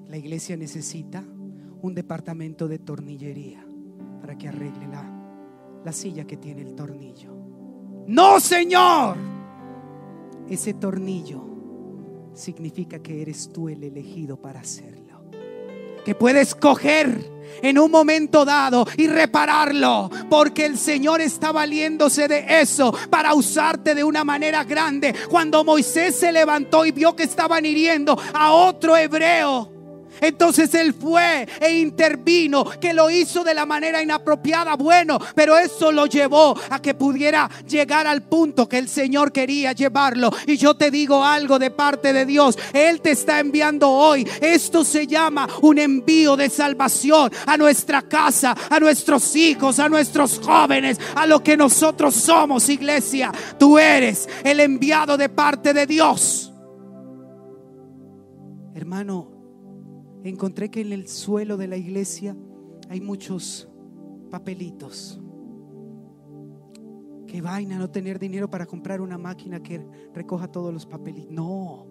La 0.06 0.18
iglesia 0.18 0.54
necesita 0.58 1.24
un 1.80 1.94
departamento 1.94 2.68
de 2.68 2.78
tornillería 2.78 3.64
para 4.20 4.36
que 4.36 4.48
arregle 4.48 4.86
la, 4.86 5.80
la 5.82 5.92
silla 5.92 6.26
que 6.26 6.36
tiene 6.36 6.60
el 6.60 6.74
tornillo. 6.74 7.34
No, 8.06 8.38
Señor. 8.38 9.16
Ese 10.46 10.74
tornillo 10.74 11.42
significa 12.34 12.98
que 12.98 13.22
eres 13.22 13.50
tú 13.50 13.70
el 13.70 13.82
elegido 13.82 14.36
para 14.36 14.60
hacerlo. 14.60 14.99
Que 16.04 16.14
puedes 16.14 16.54
coger 16.54 17.30
en 17.62 17.78
un 17.78 17.90
momento 17.90 18.44
dado 18.44 18.86
y 18.96 19.06
repararlo, 19.06 20.10
porque 20.28 20.64
el 20.64 20.78
Señor 20.78 21.20
está 21.20 21.52
valiéndose 21.52 22.28
de 22.28 22.60
eso 22.60 22.94
para 23.10 23.34
usarte 23.34 23.94
de 23.94 24.04
una 24.04 24.24
manera 24.24 24.64
grande. 24.64 25.14
Cuando 25.28 25.64
Moisés 25.64 26.16
se 26.16 26.32
levantó 26.32 26.84
y 26.86 26.92
vio 26.92 27.14
que 27.14 27.24
estaban 27.24 27.66
hiriendo 27.66 28.18
a 28.32 28.52
otro 28.52 28.96
hebreo, 28.96 29.79
entonces 30.20 30.74
él 30.74 30.94
fue 30.94 31.46
e 31.60 31.78
intervino, 31.78 32.64
que 32.64 32.92
lo 32.92 33.10
hizo 33.10 33.44
de 33.44 33.54
la 33.54 33.66
manera 33.66 34.02
inapropiada, 34.02 34.76
bueno, 34.76 35.18
pero 35.34 35.58
eso 35.58 35.92
lo 35.92 36.06
llevó 36.06 36.58
a 36.70 36.80
que 36.80 36.94
pudiera 36.94 37.48
llegar 37.66 38.06
al 38.06 38.22
punto 38.22 38.68
que 38.68 38.78
el 38.78 38.88
Señor 38.88 39.32
quería 39.32 39.72
llevarlo. 39.72 40.30
Y 40.46 40.56
yo 40.56 40.74
te 40.74 40.90
digo 40.90 41.24
algo 41.24 41.58
de 41.58 41.70
parte 41.70 42.12
de 42.12 42.26
Dios, 42.26 42.58
Él 42.72 43.00
te 43.00 43.12
está 43.12 43.40
enviando 43.40 43.88
hoy. 43.90 44.28
Esto 44.40 44.84
se 44.84 45.06
llama 45.06 45.48
un 45.62 45.78
envío 45.78 46.36
de 46.36 46.48
salvación 46.48 47.32
a 47.46 47.56
nuestra 47.56 48.02
casa, 48.02 48.56
a 48.68 48.80
nuestros 48.80 49.34
hijos, 49.36 49.78
a 49.78 49.88
nuestros 49.88 50.40
jóvenes, 50.40 50.98
a 51.14 51.26
lo 51.26 51.42
que 51.42 51.56
nosotros 51.56 52.14
somos, 52.14 52.68
iglesia. 52.68 53.32
Tú 53.58 53.78
eres 53.78 54.28
el 54.44 54.60
enviado 54.60 55.16
de 55.16 55.28
parte 55.28 55.72
de 55.72 55.86
Dios. 55.86 56.52
Hermano, 58.74 59.39
encontré 60.24 60.70
que 60.70 60.80
en 60.80 60.92
el 60.92 61.08
suelo 61.08 61.56
de 61.56 61.68
la 61.68 61.76
iglesia 61.76 62.36
hay 62.88 63.00
muchos 63.00 63.68
papelitos. 64.30 65.20
Qué 67.26 67.40
vaina 67.40 67.78
no 67.78 67.88
tener 67.90 68.18
dinero 68.18 68.50
para 68.50 68.66
comprar 68.66 69.00
una 69.00 69.16
máquina 69.16 69.62
que 69.62 69.86
recoja 70.12 70.48
todos 70.48 70.72
los 70.74 70.84
papelitos. 70.86 71.30
No, 71.30 71.86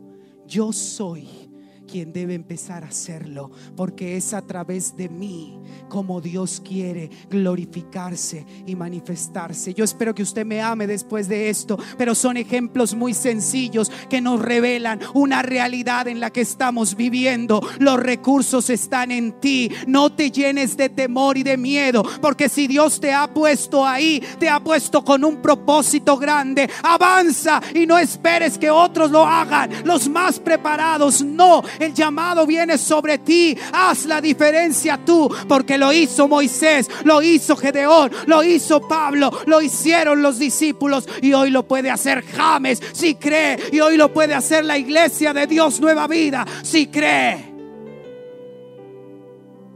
yo 0.46 0.74
soy 0.74 1.49
quien 1.90 2.14
debe 2.14 2.34
empezar 2.34 2.84
a 2.84 2.88
hacerlo, 2.88 3.52
porque 3.76 4.18
es 4.18 4.34
a 4.34 4.42
través 4.42 4.96
de 4.96 5.10
mí 5.10 5.60
como 5.88 6.22
Dios 6.22 6.62
quiere 6.64 7.10
glorificarse 7.30 8.46
y 8.66 8.76
manifestarse. 8.76 9.74
Yo 9.74 9.84
espero 9.84 10.14
que 10.14 10.24
usted 10.24 10.46
me 10.46 10.62
ame 10.62 10.88
después 10.88 11.28
de 11.28 11.50
esto, 11.50 11.78
pero 11.98 12.14
son 12.16 12.38
ejemplos 12.38 12.94
muy 12.94 13.14
sencillos 13.14 13.92
que 14.10 14.22
nos 14.22 14.42
revelan 14.42 15.00
una 15.14 15.42
realidad 15.42 16.08
en 16.08 16.20
la 16.20 16.30
que 16.30 16.42
estamos 16.42 16.96
viviendo. 16.96 17.62
Los 17.80 18.00
recursos 18.00 18.70
están 18.70 19.12
en 19.12 19.40
ti. 19.40 19.72
No 19.88 20.12
te 20.12 20.32
llenes 20.32 20.78
de 20.78 20.90
temor 20.90 21.38
y 21.38 21.44
de 21.44 21.58
miedo, 21.58 22.04
porque 22.22 22.50
si 22.50 22.68
Dios 22.68 23.00
te 23.00 23.14
ha 23.14 23.34
puesto 23.34 23.86
ahí, 23.86 24.22
te 24.40 24.48
ha 24.48 24.60
puesto 24.60 25.04
con 25.04 25.24
un 25.24 25.42
propósito 25.42 26.18
grande. 26.18 26.70
Avanza 26.84 27.62
y 27.74 27.86
no 27.86 27.98
esperes 27.98 28.58
que 28.58 28.70
otros 28.70 29.10
lo 29.10 29.26
hagan. 29.26 29.72
Los 29.86 30.08
más 30.08 30.40
preparados 30.40 31.24
no. 31.24 31.64
El 31.80 31.94
llamado 31.94 32.46
viene 32.46 32.78
sobre 32.78 33.20
ti. 33.20 33.58
Haz 33.74 34.06
la 34.06 34.22
diferencia 34.22 35.00
tú, 35.04 35.34
porque 35.48 35.78
lo 35.78 35.92
hizo 35.94 36.28
Moisés, 36.28 36.90
lo 37.06 37.22
hizo 37.22 37.56
Gedeón, 37.56 38.12
lo 38.28 38.44
hizo 38.44 38.88
Pablo, 38.88 39.32
lo 39.46 39.62
hicieron 39.62 40.22
los 40.22 40.38
discípulos 40.38 41.08
y 41.22 41.34
hoy 41.34 41.50
lo 41.50 41.68
puede 41.68 41.90
hacer 41.90 42.24
James 42.24 42.82
si 42.94 43.16
cree 43.16 43.58
y 43.72 43.80
hoy 43.80 43.98
lo 43.98 44.14
puede 44.14 44.34
hacer 44.34 44.66
la 44.66 44.78
iglesia 44.78 45.34
de 45.34 45.48
Dios 45.48 45.80
Nueva 45.80 46.08
Vida 46.08 46.46
si 46.64 46.88
cree. 46.88 47.54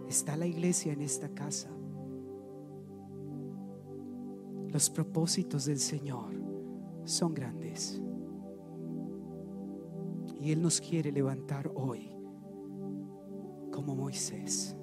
Está 0.08 0.38
la 0.38 0.46
iglesia 0.46 0.94
en 0.94 1.02
esta 1.02 1.30
casa. 1.30 1.70
Los 4.72 4.90
propósitos 4.90 5.66
del 5.66 5.80
Señor 5.80 6.34
son 7.06 7.34
grandes. 7.34 8.02
Y 10.44 10.52
Él 10.52 10.62
nos 10.62 10.82
quiere 10.82 11.10
levantar 11.10 11.72
hoy 11.74 12.10
como 13.72 13.96
Moisés. 13.96 14.76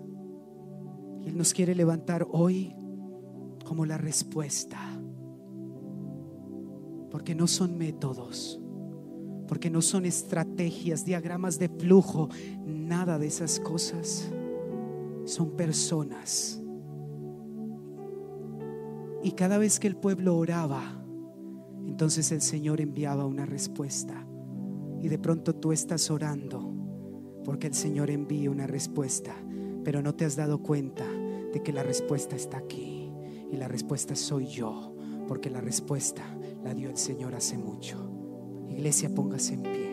Y 1.20 1.28
Él 1.28 1.36
nos 1.36 1.52
quiere 1.52 1.74
levantar 1.74 2.26
hoy 2.30 2.74
como 3.66 3.84
la 3.84 3.98
respuesta. 3.98 4.78
Porque 7.11 7.34
no 7.34 7.46
son 7.46 7.76
métodos, 7.76 8.58
porque 9.48 9.68
no 9.68 9.82
son 9.82 10.06
estrategias, 10.06 11.04
diagramas 11.04 11.58
de 11.58 11.68
flujo, 11.68 12.30
nada 12.64 13.18
de 13.18 13.26
esas 13.26 13.61
cosas. 13.61 14.32
Son 15.26 15.50
personas. 15.56 16.58
Y 19.22 19.32
cada 19.32 19.58
vez 19.58 19.78
que 19.78 19.88
el 19.88 19.96
pueblo 19.96 20.38
oraba, 20.38 21.04
entonces 21.86 22.32
el 22.32 22.40
Señor 22.40 22.80
enviaba 22.80 23.26
una 23.26 23.44
respuesta. 23.44 24.26
Y 25.03 25.09
de 25.09 25.18
pronto 25.18 25.55
tú 25.55 25.72
estás 25.72 26.11
orando 26.11 26.74
porque 27.44 27.66
el 27.66 27.74
Señor 27.74 28.11
envía 28.11 28.51
una 28.51 28.66
respuesta, 28.66 29.34
pero 29.82 30.03
no 30.03 30.14
te 30.14 30.24
has 30.24 30.36
dado 30.36 30.62
cuenta 30.62 31.07
de 31.53 31.62
que 31.62 31.72
la 31.72 31.82
respuesta 31.82 32.36
está 32.36 32.59
aquí. 32.59 33.11
Y 33.51 33.57
la 33.57 33.66
respuesta 33.66 34.14
soy 34.14 34.46
yo, 34.46 34.94
porque 35.26 35.51
la 35.51 35.61
respuesta 35.61 36.22
la 36.62 36.74
dio 36.74 36.88
el 36.90 36.96
Señor 36.96 37.34
hace 37.34 37.59
mucho. 37.59 38.11
Iglesia, 38.68 39.12
póngase 39.12 39.55
en 39.55 39.62
pie. 39.62 39.90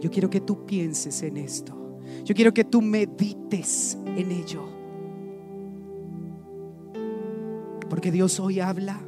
Yo 0.00 0.10
quiero 0.10 0.30
que 0.30 0.40
tú 0.40 0.64
pienses 0.64 1.22
en 1.22 1.38
esto. 1.38 1.98
Yo 2.24 2.34
quiero 2.34 2.54
que 2.54 2.64
tú 2.64 2.80
medites 2.80 3.98
en 4.04 4.30
ello. 4.30 4.62
Porque 7.88 8.12
Dios 8.12 8.38
hoy 8.38 8.60
habla 8.60 9.07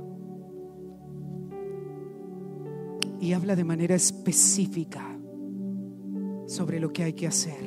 y 3.31 3.33
habla 3.33 3.55
de 3.55 3.63
manera 3.63 3.95
específica 3.95 5.07
sobre 6.49 6.81
lo 6.81 6.93
que 6.93 7.05
hay 7.05 7.13
que 7.13 7.29
hacer. 7.29 7.63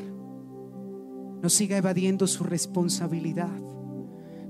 No 1.42 1.48
siga 1.48 1.78
evadiendo 1.78 2.28
su 2.28 2.44
responsabilidad. 2.44 3.62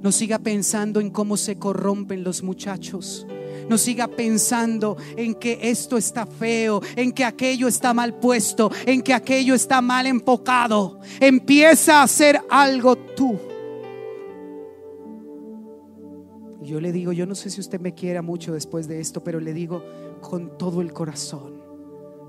No 0.01 0.11
siga 0.11 0.39
pensando 0.39 0.99
en 0.99 1.11
cómo 1.11 1.37
se 1.37 1.59
corrompen 1.59 2.23
los 2.23 2.41
muchachos. 2.41 3.27
No 3.69 3.77
siga 3.77 4.07
pensando 4.07 4.97
en 5.15 5.35
que 5.35 5.59
esto 5.61 5.97
está 5.99 6.25
feo, 6.25 6.81
en 6.95 7.11
que 7.11 7.25
aquello 7.25 7.67
está 7.67 7.93
mal 7.93 8.15
puesto, 8.15 8.71
en 8.87 9.03
que 9.03 9.13
aquello 9.13 9.53
está 9.53 9.83
mal 9.83 10.07
enfocado. 10.07 10.99
Empieza 11.19 11.99
a 11.99 12.03
hacer 12.05 12.41
algo 12.49 12.95
tú. 12.95 13.39
Yo 16.63 16.79
le 16.79 16.91
digo, 16.91 17.11
yo 17.11 17.25
no 17.25 17.35
sé 17.35 17.49
si 17.49 17.59
usted 17.59 17.79
me 17.79 17.93
quiera 17.93 18.21
mucho 18.21 18.53
después 18.53 18.87
de 18.87 18.99
esto, 18.99 19.23
pero 19.23 19.39
le 19.39 19.53
digo, 19.53 19.83
con 20.21 20.57
todo 20.57 20.81
el 20.81 20.93
corazón. 20.93 21.61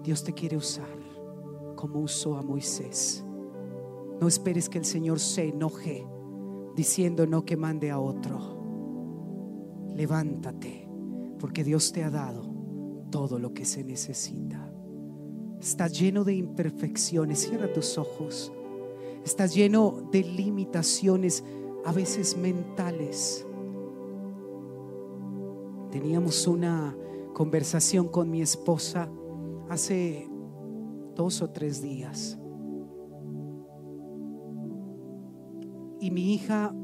Dios 0.02 0.22
te 0.24 0.34
quiere 0.34 0.56
usar 0.56 1.04
como 1.74 2.00
usó 2.00 2.36
a 2.36 2.42
Moisés. 2.42 3.24
No 4.20 4.28
esperes 4.28 4.68
que 4.68 4.78
el 4.78 4.84
Señor 4.84 5.20
se 5.20 5.48
enoje 5.48 6.06
diciendo 6.74 7.26
no 7.26 7.44
que 7.44 7.56
mande 7.56 7.90
a 7.90 7.98
otro. 7.98 8.62
Levántate, 9.94 10.88
porque 11.38 11.62
Dios 11.62 11.92
te 11.92 12.02
ha 12.02 12.10
dado 12.10 12.54
todo 13.10 13.38
lo 13.38 13.52
que 13.52 13.64
se 13.64 13.84
necesita. 13.84 14.72
Estás 15.60 15.98
lleno 15.98 16.24
de 16.24 16.34
imperfecciones. 16.34 17.40
Cierra 17.40 17.72
tus 17.72 17.96
ojos. 17.96 18.52
Estás 19.24 19.54
lleno 19.54 20.08
de 20.12 20.22
limitaciones, 20.22 21.44
a 21.84 21.92
veces 21.92 22.36
mentales. 22.36 23.46
Teníamos 25.94 26.48
una 26.48 26.92
conversación 27.34 28.08
con 28.08 28.28
mi 28.28 28.42
esposa 28.42 29.08
hace 29.70 30.28
dos 31.14 31.40
o 31.40 31.50
tres 31.50 31.80
días. 31.80 32.36
Y 36.00 36.10
mi 36.10 36.34
hija, 36.34 36.74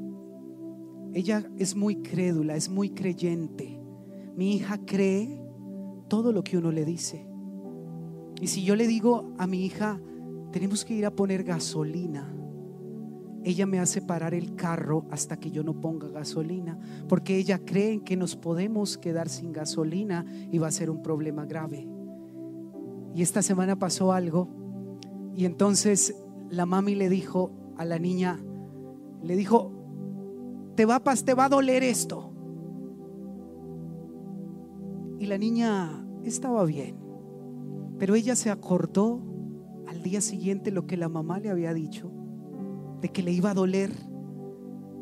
ella 1.13 1.51
es 1.59 1.75
muy 1.75 1.97
crédula, 1.97 2.55
es 2.55 2.69
muy 2.69 2.91
creyente. 2.91 3.83
Mi 4.37 4.55
hija 4.55 4.79
cree 4.87 5.43
todo 6.07 6.31
lo 6.31 6.45
que 6.45 6.57
uno 6.57 6.71
le 6.71 6.85
dice. 6.85 7.27
Y 8.41 8.47
si 8.47 8.63
yo 8.63 8.77
le 8.77 8.87
digo 8.87 9.33
a 9.39 9.49
mi 9.49 9.65
hija, 9.65 10.01
tenemos 10.53 10.85
que 10.85 10.95
ir 10.95 11.05
a 11.05 11.17
poner 11.17 11.43
gasolina, 11.43 12.33
ella 13.43 13.67
me 13.67 13.79
hace 13.79 14.03
parar 14.03 14.35
el 14.35 14.55
carro 14.55 15.07
hasta 15.11 15.39
que 15.39 15.51
yo 15.51 15.63
no 15.63 15.81
ponga 15.81 16.09
gasolina, 16.09 16.79
porque 17.09 17.37
ella 17.37 17.59
cree 17.65 18.03
que 18.03 18.17
nos 18.17 18.37
podemos 18.37 18.99
quedar 18.99 19.29
sin 19.29 19.53
gasolina 19.53 20.27
y 20.51 20.59
va 20.59 20.69
a 20.69 20.73
ser 20.73 20.91
un 20.91 21.03
problema 21.03 21.47
grave. 21.47 21.89
Y 23.15 23.23
esta 23.23 23.43
semana 23.43 23.79
pasó 23.79 24.13
algo 24.13 24.49
y 25.35 25.47
entonces 25.47 26.15
la 26.51 26.67
mami 26.67 26.95
le 26.95 27.09
dijo 27.09 27.51
a 27.77 27.85
la 27.85 27.99
niña, 27.99 28.39
le 29.23 29.37
dijo, 29.37 29.73
te 30.77 30.85
va, 30.85 31.01
te 31.01 31.35
va 31.35 31.47
a 31.47 31.49
doler 31.49 31.83
esto. 31.83 32.33
Y 35.19 35.27
la 35.27 35.39
niña 35.39 36.07
estaba 36.25 36.65
bien, 36.65 36.97
pero 37.99 38.15
ella 38.15 38.37
se 38.37 38.51
acordó 38.51 39.23
al 39.87 40.03
día 40.03 40.21
siguiente 40.21 40.71
lo 40.71 40.87
que 40.87 40.99
la 40.99 41.09
mamá 41.09 41.39
le 41.39 41.49
había 41.49 41.73
dicho 41.73 42.20
de 43.01 43.11
que 43.11 43.23
le 43.23 43.33
iba 43.33 43.51
a 43.51 43.55
doler. 43.55 43.91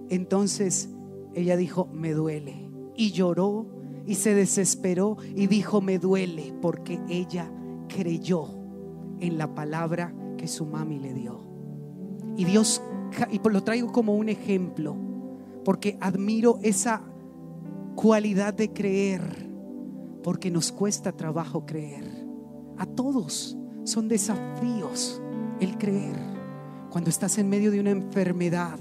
Entonces 0.09 0.91
ella 1.35 1.57
dijo, 1.57 1.89
me 1.93 2.13
duele. 2.13 2.69
Y 2.95 3.13
lloró 3.13 3.67
y 4.07 4.15
se 4.15 4.35
desesperó 4.35 5.17
y 5.35 5.47
dijo, 5.47 5.81
me 5.81 5.99
duele 5.99 6.55
porque 6.61 7.01
ella 7.09 7.53
creyó 7.89 8.49
en 9.21 9.39
la 9.39 9.55
palabra 9.55 10.15
que 10.37 10.49
su 10.49 10.67
mami 10.67 10.99
le 10.99 11.13
dio. 11.13 11.41
Y 12.37 12.45
Dios, 12.45 12.83
y 13.31 13.41
lo 13.49 13.63
traigo 13.65 13.93
como 13.93 14.15
un 14.15 14.29
ejemplo, 14.29 14.97
porque 15.65 15.99
admiro 16.01 16.59
esa 16.63 17.03
cualidad 17.97 18.55
de 18.55 18.73
creer, 18.73 19.51
porque 20.23 20.51
nos 20.51 20.73
cuesta 20.73 21.13
trabajo 21.13 21.67
creer. 21.67 22.27
A 22.79 22.87
todos 22.87 23.59
son 23.85 24.09
desafíos 24.09 25.21
el 25.61 25.77
creer. 25.79 26.38
Cuando 26.91 27.11
estás 27.11 27.39
en 27.39 27.49
medio 27.49 27.71
de 27.71 27.81
una 27.81 27.91
enfermedad, 27.91 28.79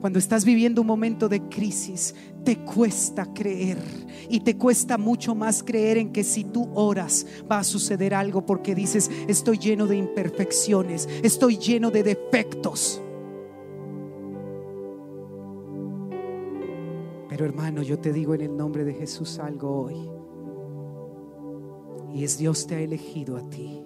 cuando 0.00 0.18
estás 0.18 0.44
viviendo 0.44 0.80
un 0.80 0.86
momento 0.86 1.28
de 1.28 1.42
crisis, 1.48 2.14
te 2.44 2.58
cuesta 2.58 3.32
creer. 3.32 3.78
Y 4.28 4.40
te 4.40 4.56
cuesta 4.56 4.98
mucho 4.98 5.34
más 5.34 5.62
creer 5.62 5.98
en 5.98 6.12
que 6.12 6.22
si 6.22 6.44
tú 6.44 6.68
oras 6.74 7.26
va 7.50 7.58
a 7.58 7.64
suceder 7.64 8.14
algo 8.14 8.46
porque 8.46 8.74
dices, 8.74 9.10
estoy 9.26 9.58
lleno 9.58 9.86
de 9.86 9.96
imperfecciones, 9.96 11.08
estoy 11.22 11.58
lleno 11.58 11.90
de 11.90 12.02
defectos. 12.02 13.02
Pero 17.28 17.44
hermano, 17.44 17.82
yo 17.82 17.98
te 17.98 18.12
digo 18.12 18.34
en 18.34 18.40
el 18.40 18.56
nombre 18.56 18.84
de 18.84 18.94
Jesús 18.94 19.38
algo 19.38 19.82
hoy. 19.82 20.10
Y 22.14 22.24
es 22.24 22.38
Dios 22.38 22.66
te 22.66 22.76
ha 22.76 22.80
elegido 22.80 23.36
a 23.36 23.48
ti. 23.48 23.82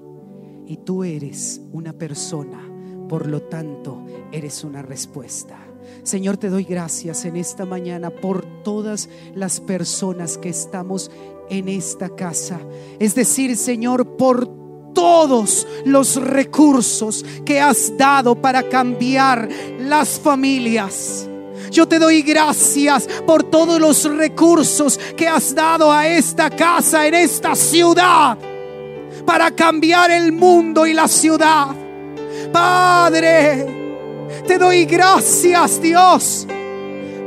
Y 0.66 0.78
tú 0.78 1.04
eres 1.04 1.60
una 1.72 1.92
persona, 1.92 2.71
por 3.12 3.26
lo 3.26 3.42
tanto, 3.42 4.06
eres 4.32 4.64
una 4.64 4.80
respuesta. 4.80 5.58
Señor, 6.02 6.38
te 6.38 6.48
doy 6.48 6.64
gracias 6.64 7.26
en 7.26 7.36
esta 7.36 7.66
mañana 7.66 8.08
por 8.08 8.42
todas 8.64 9.10
las 9.34 9.60
personas 9.60 10.38
que 10.38 10.48
estamos 10.48 11.10
en 11.50 11.68
esta 11.68 12.08
casa. 12.08 12.58
Es 12.98 13.14
decir, 13.14 13.54
Señor, 13.58 14.16
por 14.16 14.48
todos 14.94 15.66
los 15.84 16.16
recursos 16.16 17.22
que 17.44 17.60
has 17.60 17.94
dado 17.98 18.34
para 18.34 18.66
cambiar 18.70 19.46
las 19.78 20.18
familias. 20.18 21.28
Yo 21.70 21.86
te 21.86 21.98
doy 21.98 22.22
gracias 22.22 23.06
por 23.26 23.42
todos 23.42 23.78
los 23.78 24.04
recursos 24.04 24.98
que 25.18 25.28
has 25.28 25.54
dado 25.54 25.92
a 25.92 26.08
esta 26.08 26.48
casa, 26.48 27.06
en 27.06 27.12
esta 27.12 27.54
ciudad, 27.56 28.38
para 29.26 29.50
cambiar 29.50 30.10
el 30.10 30.32
mundo 30.32 30.86
y 30.86 30.94
la 30.94 31.08
ciudad. 31.08 31.81
Padre, 32.52 33.66
te 34.46 34.58
doy 34.58 34.84
gracias, 34.84 35.80
Dios. 35.80 36.46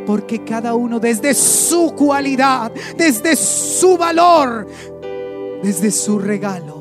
Porque 0.05 0.43
cada 0.43 0.75
uno 0.75 0.99
desde 0.99 1.33
su 1.33 1.93
cualidad, 1.95 2.71
desde 2.95 3.35
su 3.35 3.97
valor, 3.97 4.67
desde 5.63 5.89
su 5.89 6.19
regalo, 6.19 6.74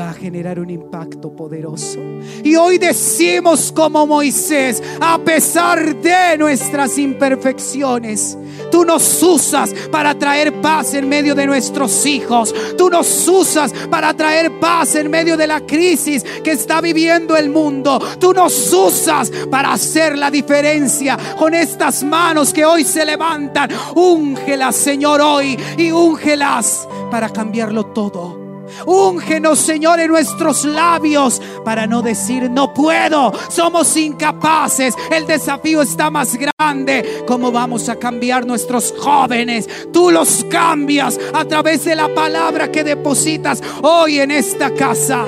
va 0.00 0.10
a 0.10 0.14
generar 0.14 0.58
un 0.58 0.70
impacto 0.70 1.30
poderoso. 1.34 1.98
Y 2.42 2.56
hoy 2.56 2.78
decimos 2.78 3.70
como 3.74 4.06
Moisés, 4.06 4.82
a 5.00 5.18
pesar 5.18 5.94
de 5.96 6.38
nuestras 6.38 6.96
imperfecciones, 6.98 8.36
Tú 8.70 8.84
nos 8.84 9.22
usas 9.22 9.74
para 9.90 10.14
traer 10.14 10.60
paz 10.60 10.94
en 10.94 11.08
medio 11.08 11.34
de 11.34 11.46
nuestros 11.46 12.06
hijos. 12.06 12.54
Tú 12.78 12.88
nos 12.88 13.26
usas 13.26 13.72
para 13.90 14.14
traer 14.14 14.60
paz 14.60 14.94
en 14.94 15.10
medio 15.10 15.36
de 15.36 15.46
la 15.46 15.60
crisis 15.60 16.24
que 16.44 16.52
está 16.52 16.80
viviendo 16.80 17.36
el 17.36 17.50
mundo. 17.50 17.98
Tú 18.18 18.32
nos 18.32 18.72
usas 18.72 19.30
para 19.50 19.72
hacer 19.72 20.16
la 20.16 20.30
diferencia 20.30 21.18
con 21.36 21.54
estas 21.54 22.04
manos 22.04 22.52
que 22.52 22.64
hoy 22.64 22.84
se 22.84 23.04
levantan. 23.04 23.70
Úngelas, 23.94 24.76
Señor, 24.76 25.20
hoy 25.20 25.58
y 25.76 25.90
úngelas 25.90 26.86
para 27.10 27.28
cambiarlo 27.28 27.86
todo. 27.86 28.39
Úngenos, 28.86 29.58
Señor, 29.58 30.00
en 30.00 30.08
nuestros 30.08 30.64
labios 30.64 31.40
para 31.64 31.86
no 31.86 32.02
decir 32.02 32.50
no 32.50 32.72
puedo, 32.72 33.32
somos 33.48 33.96
incapaces, 33.96 34.94
el 35.10 35.26
desafío 35.26 35.82
está 35.82 36.10
más 36.10 36.36
grande. 36.36 37.24
¿Cómo 37.26 37.52
vamos 37.52 37.88
a 37.88 37.96
cambiar 37.96 38.46
nuestros 38.46 38.94
jóvenes? 38.98 39.68
Tú 39.92 40.10
los 40.10 40.44
cambias 40.44 41.18
a 41.32 41.44
través 41.44 41.84
de 41.84 41.96
la 41.96 42.12
palabra 42.14 42.70
que 42.70 42.84
depositas 42.84 43.62
hoy 43.82 44.20
en 44.20 44.30
esta 44.30 44.72
casa. 44.74 45.24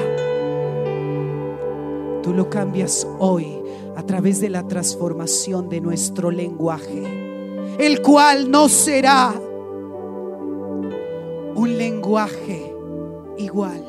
Tú 2.22 2.32
lo 2.32 2.48
cambias 2.48 3.06
hoy 3.18 3.58
a 3.96 4.02
través 4.04 4.40
de 4.40 4.48
la 4.48 4.66
transformación 4.66 5.68
de 5.68 5.80
nuestro 5.80 6.30
lenguaje, 6.30 7.76
el 7.78 8.00
cual 8.00 8.50
no 8.50 8.68
será 8.68 9.34
un 11.54 11.76
lenguaje 11.76 12.71
igual, 13.38 13.82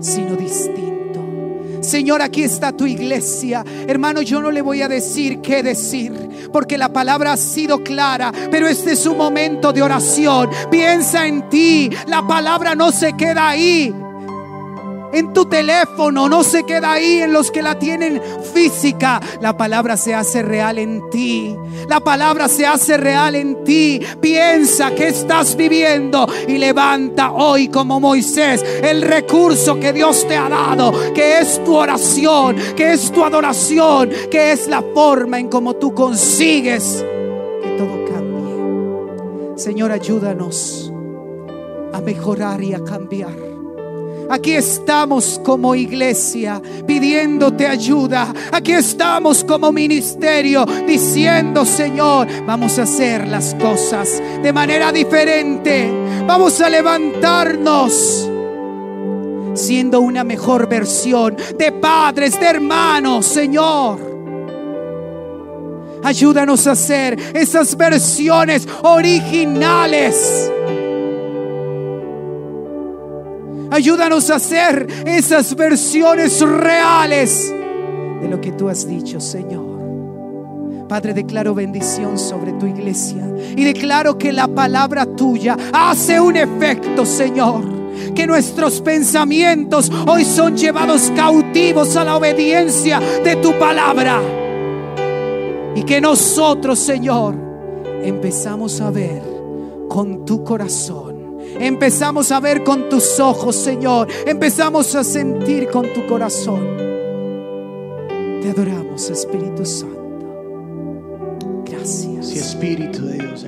sino 0.00 0.36
distinto. 0.36 1.20
Señor, 1.80 2.22
aquí 2.22 2.42
está 2.42 2.72
tu 2.72 2.86
iglesia. 2.86 3.64
Hermano, 3.86 4.22
yo 4.22 4.42
no 4.42 4.50
le 4.50 4.62
voy 4.62 4.82
a 4.82 4.88
decir 4.88 5.40
qué 5.40 5.62
decir, 5.62 6.12
porque 6.52 6.76
la 6.76 6.92
palabra 6.92 7.32
ha 7.32 7.36
sido 7.36 7.82
clara, 7.82 8.32
pero 8.50 8.66
este 8.66 8.92
es 8.92 9.06
un 9.06 9.16
momento 9.16 9.72
de 9.72 9.82
oración. 9.82 10.50
Piensa 10.70 11.26
en 11.26 11.48
ti, 11.48 11.90
la 12.06 12.26
palabra 12.26 12.74
no 12.74 12.90
se 12.90 13.12
queda 13.14 13.50
ahí 13.50 13.94
en 15.12 15.32
tu 15.32 15.46
teléfono, 15.46 16.28
no 16.28 16.42
se 16.44 16.64
queda 16.64 16.92
ahí 16.92 17.22
en 17.22 17.32
los 17.32 17.50
que 17.50 17.62
la 17.62 17.78
tienen 17.78 18.20
física. 18.52 19.20
La 19.40 19.56
palabra 19.56 19.96
se 19.96 20.14
hace 20.14 20.42
real 20.42 20.78
en 20.78 21.08
ti. 21.10 21.56
La 21.88 22.00
palabra 22.00 22.48
se 22.48 22.66
hace 22.66 22.96
real 22.96 23.34
en 23.34 23.64
ti. 23.64 24.00
Piensa 24.20 24.94
que 24.94 25.08
estás 25.08 25.56
viviendo 25.56 26.26
y 26.46 26.58
levanta 26.58 27.32
hoy 27.32 27.68
como 27.68 28.00
Moisés 28.00 28.64
el 28.82 29.02
recurso 29.02 29.78
que 29.78 29.92
Dios 29.92 30.26
te 30.26 30.36
ha 30.36 30.48
dado, 30.48 30.92
que 31.14 31.40
es 31.40 31.62
tu 31.64 31.74
oración, 31.74 32.56
que 32.76 32.92
es 32.92 33.10
tu 33.10 33.24
adoración, 33.24 34.10
que 34.30 34.52
es 34.52 34.68
la 34.68 34.82
forma 34.94 35.38
en 35.38 35.48
cómo 35.48 35.74
tú 35.74 35.94
consigues 35.94 37.04
que 37.62 37.68
todo 37.78 38.04
cambie. 38.06 39.58
Señor, 39.58 39.92
ayúdanos 39.92 40.92
a 41.92 42.00
mejorar 42.00 42.62
y 42.62 42.74
a 42.74 42.84
cambiar 42.84 43.47
Aquí 44.30 44.52
estamos 44.52 45.40
como 45.42 45.74
iglesia 45.74 46.60
pidiéndote 46.86 47.66
ayuda. 47.66 48.32
Aquí 48.52 48.72
estamos 48.72 49.42
como 49.42 49.72
ministerio 49.72 50.66
diciendo, 50.86 51.64
Señor, 51.64 52.28
vamos 52.44 52.78
a 52.78 52.82
hacer 52.82 53.26
las 53.26 53.54
cosas 53.54 54.22
de 54.42 54.52
manera 54.52 54.92
diferente. 54.92 55.90
Vamos 56.26 56.60
a 56.60 56.68
levantarnos 56.68 58.28
siendo 59.54 60.00
una 60.00 60.24
mejor 60.24 60.68
versión 60.68 61.36
de 61.58 61.72
padres, 61.72 62.38
de 62.38 62.46
hermanos, 62.46 63.24
Señor. 63.24 64.08
Ayúdanos 66.04 66.66
a 66.66 66.72
hacer 66.72 67.18
esas 67.34 67.76
versiones 67.76 68.68
originales 68.82 70.52
Ayúdanos 73.78 74.28
a 74.28 74.34
hacer 74.34 74.88
esas 75.06 75.54
versiones 75.54 76.40
reales 76.40 77.48
de 78.20 78.28
lo 78.28 78.40
que 78.40 78.50
tú 78.50 78.68
has 78.68 78.88
dicho, 78.88 79.20
Señor. 79.20 80.88
Padre, 80.88 81.14
declaro 81.14 81.54
bendición 81.54 82.18
sobre 82.18 82.54
tu 82.54 82.66
iglesia 82.66 83.24
y 83.56 83.62
declaro 83.62 84.18
que 84.18 84.32
la 84.32 84.48
palabra 84.48 85.06
tuya 85.06 85.56
hace 85.72 86.18
un 86.18 86.36
efecto, 86.36 87.06
Señor. 87.06 87.62
Que 88.16 88.26
nuestros 88.26 88.80
pensamientos 88.80 89.92
hoy 90.08 90.24
son 90.24 90.56
llevados 90.56 91.12
cautivos 91.14 91.94
a 91.94 92.02
la 92.02 92.16
obediencia 92.16 92.98
de 92.98 93.36
tu 93.36 93.56
palabra. 93.60 94.20
Y 95.76 95.84
que 95.84 96.00
nosotros, 96.00 96.80
Señor, 96.80 97.36
empezamos 98.02 98.80
a 98.80 98.90
ver 98.90 99.22
con 99.88 100.24
tu 100.24 100.42
corazón 100.42 101.07
Empezamos 101.60 102.32
a 102.32 102.40
ver 102.40 102.64
con 102.64 102.88
tus 102.88 103.20
ojos, 103.20 103.56
Señor. 103.56 104.08
Empezamos 104.26 104.94
a 104.94 105.04
sentir 105.04 105.68
con 105.68 105.92
tu 105.92 106.06
corazón. 106.06 106.76
Te 108.42 108.50
adoramos, 108.50 109.10
Espíritu 109.10 109.64
Santo. 109.64 109.96
Gracias. 111.64 112.32
Espíritu 112.32 113.06
de 113.06 113.18
Dios. 113.18 113.44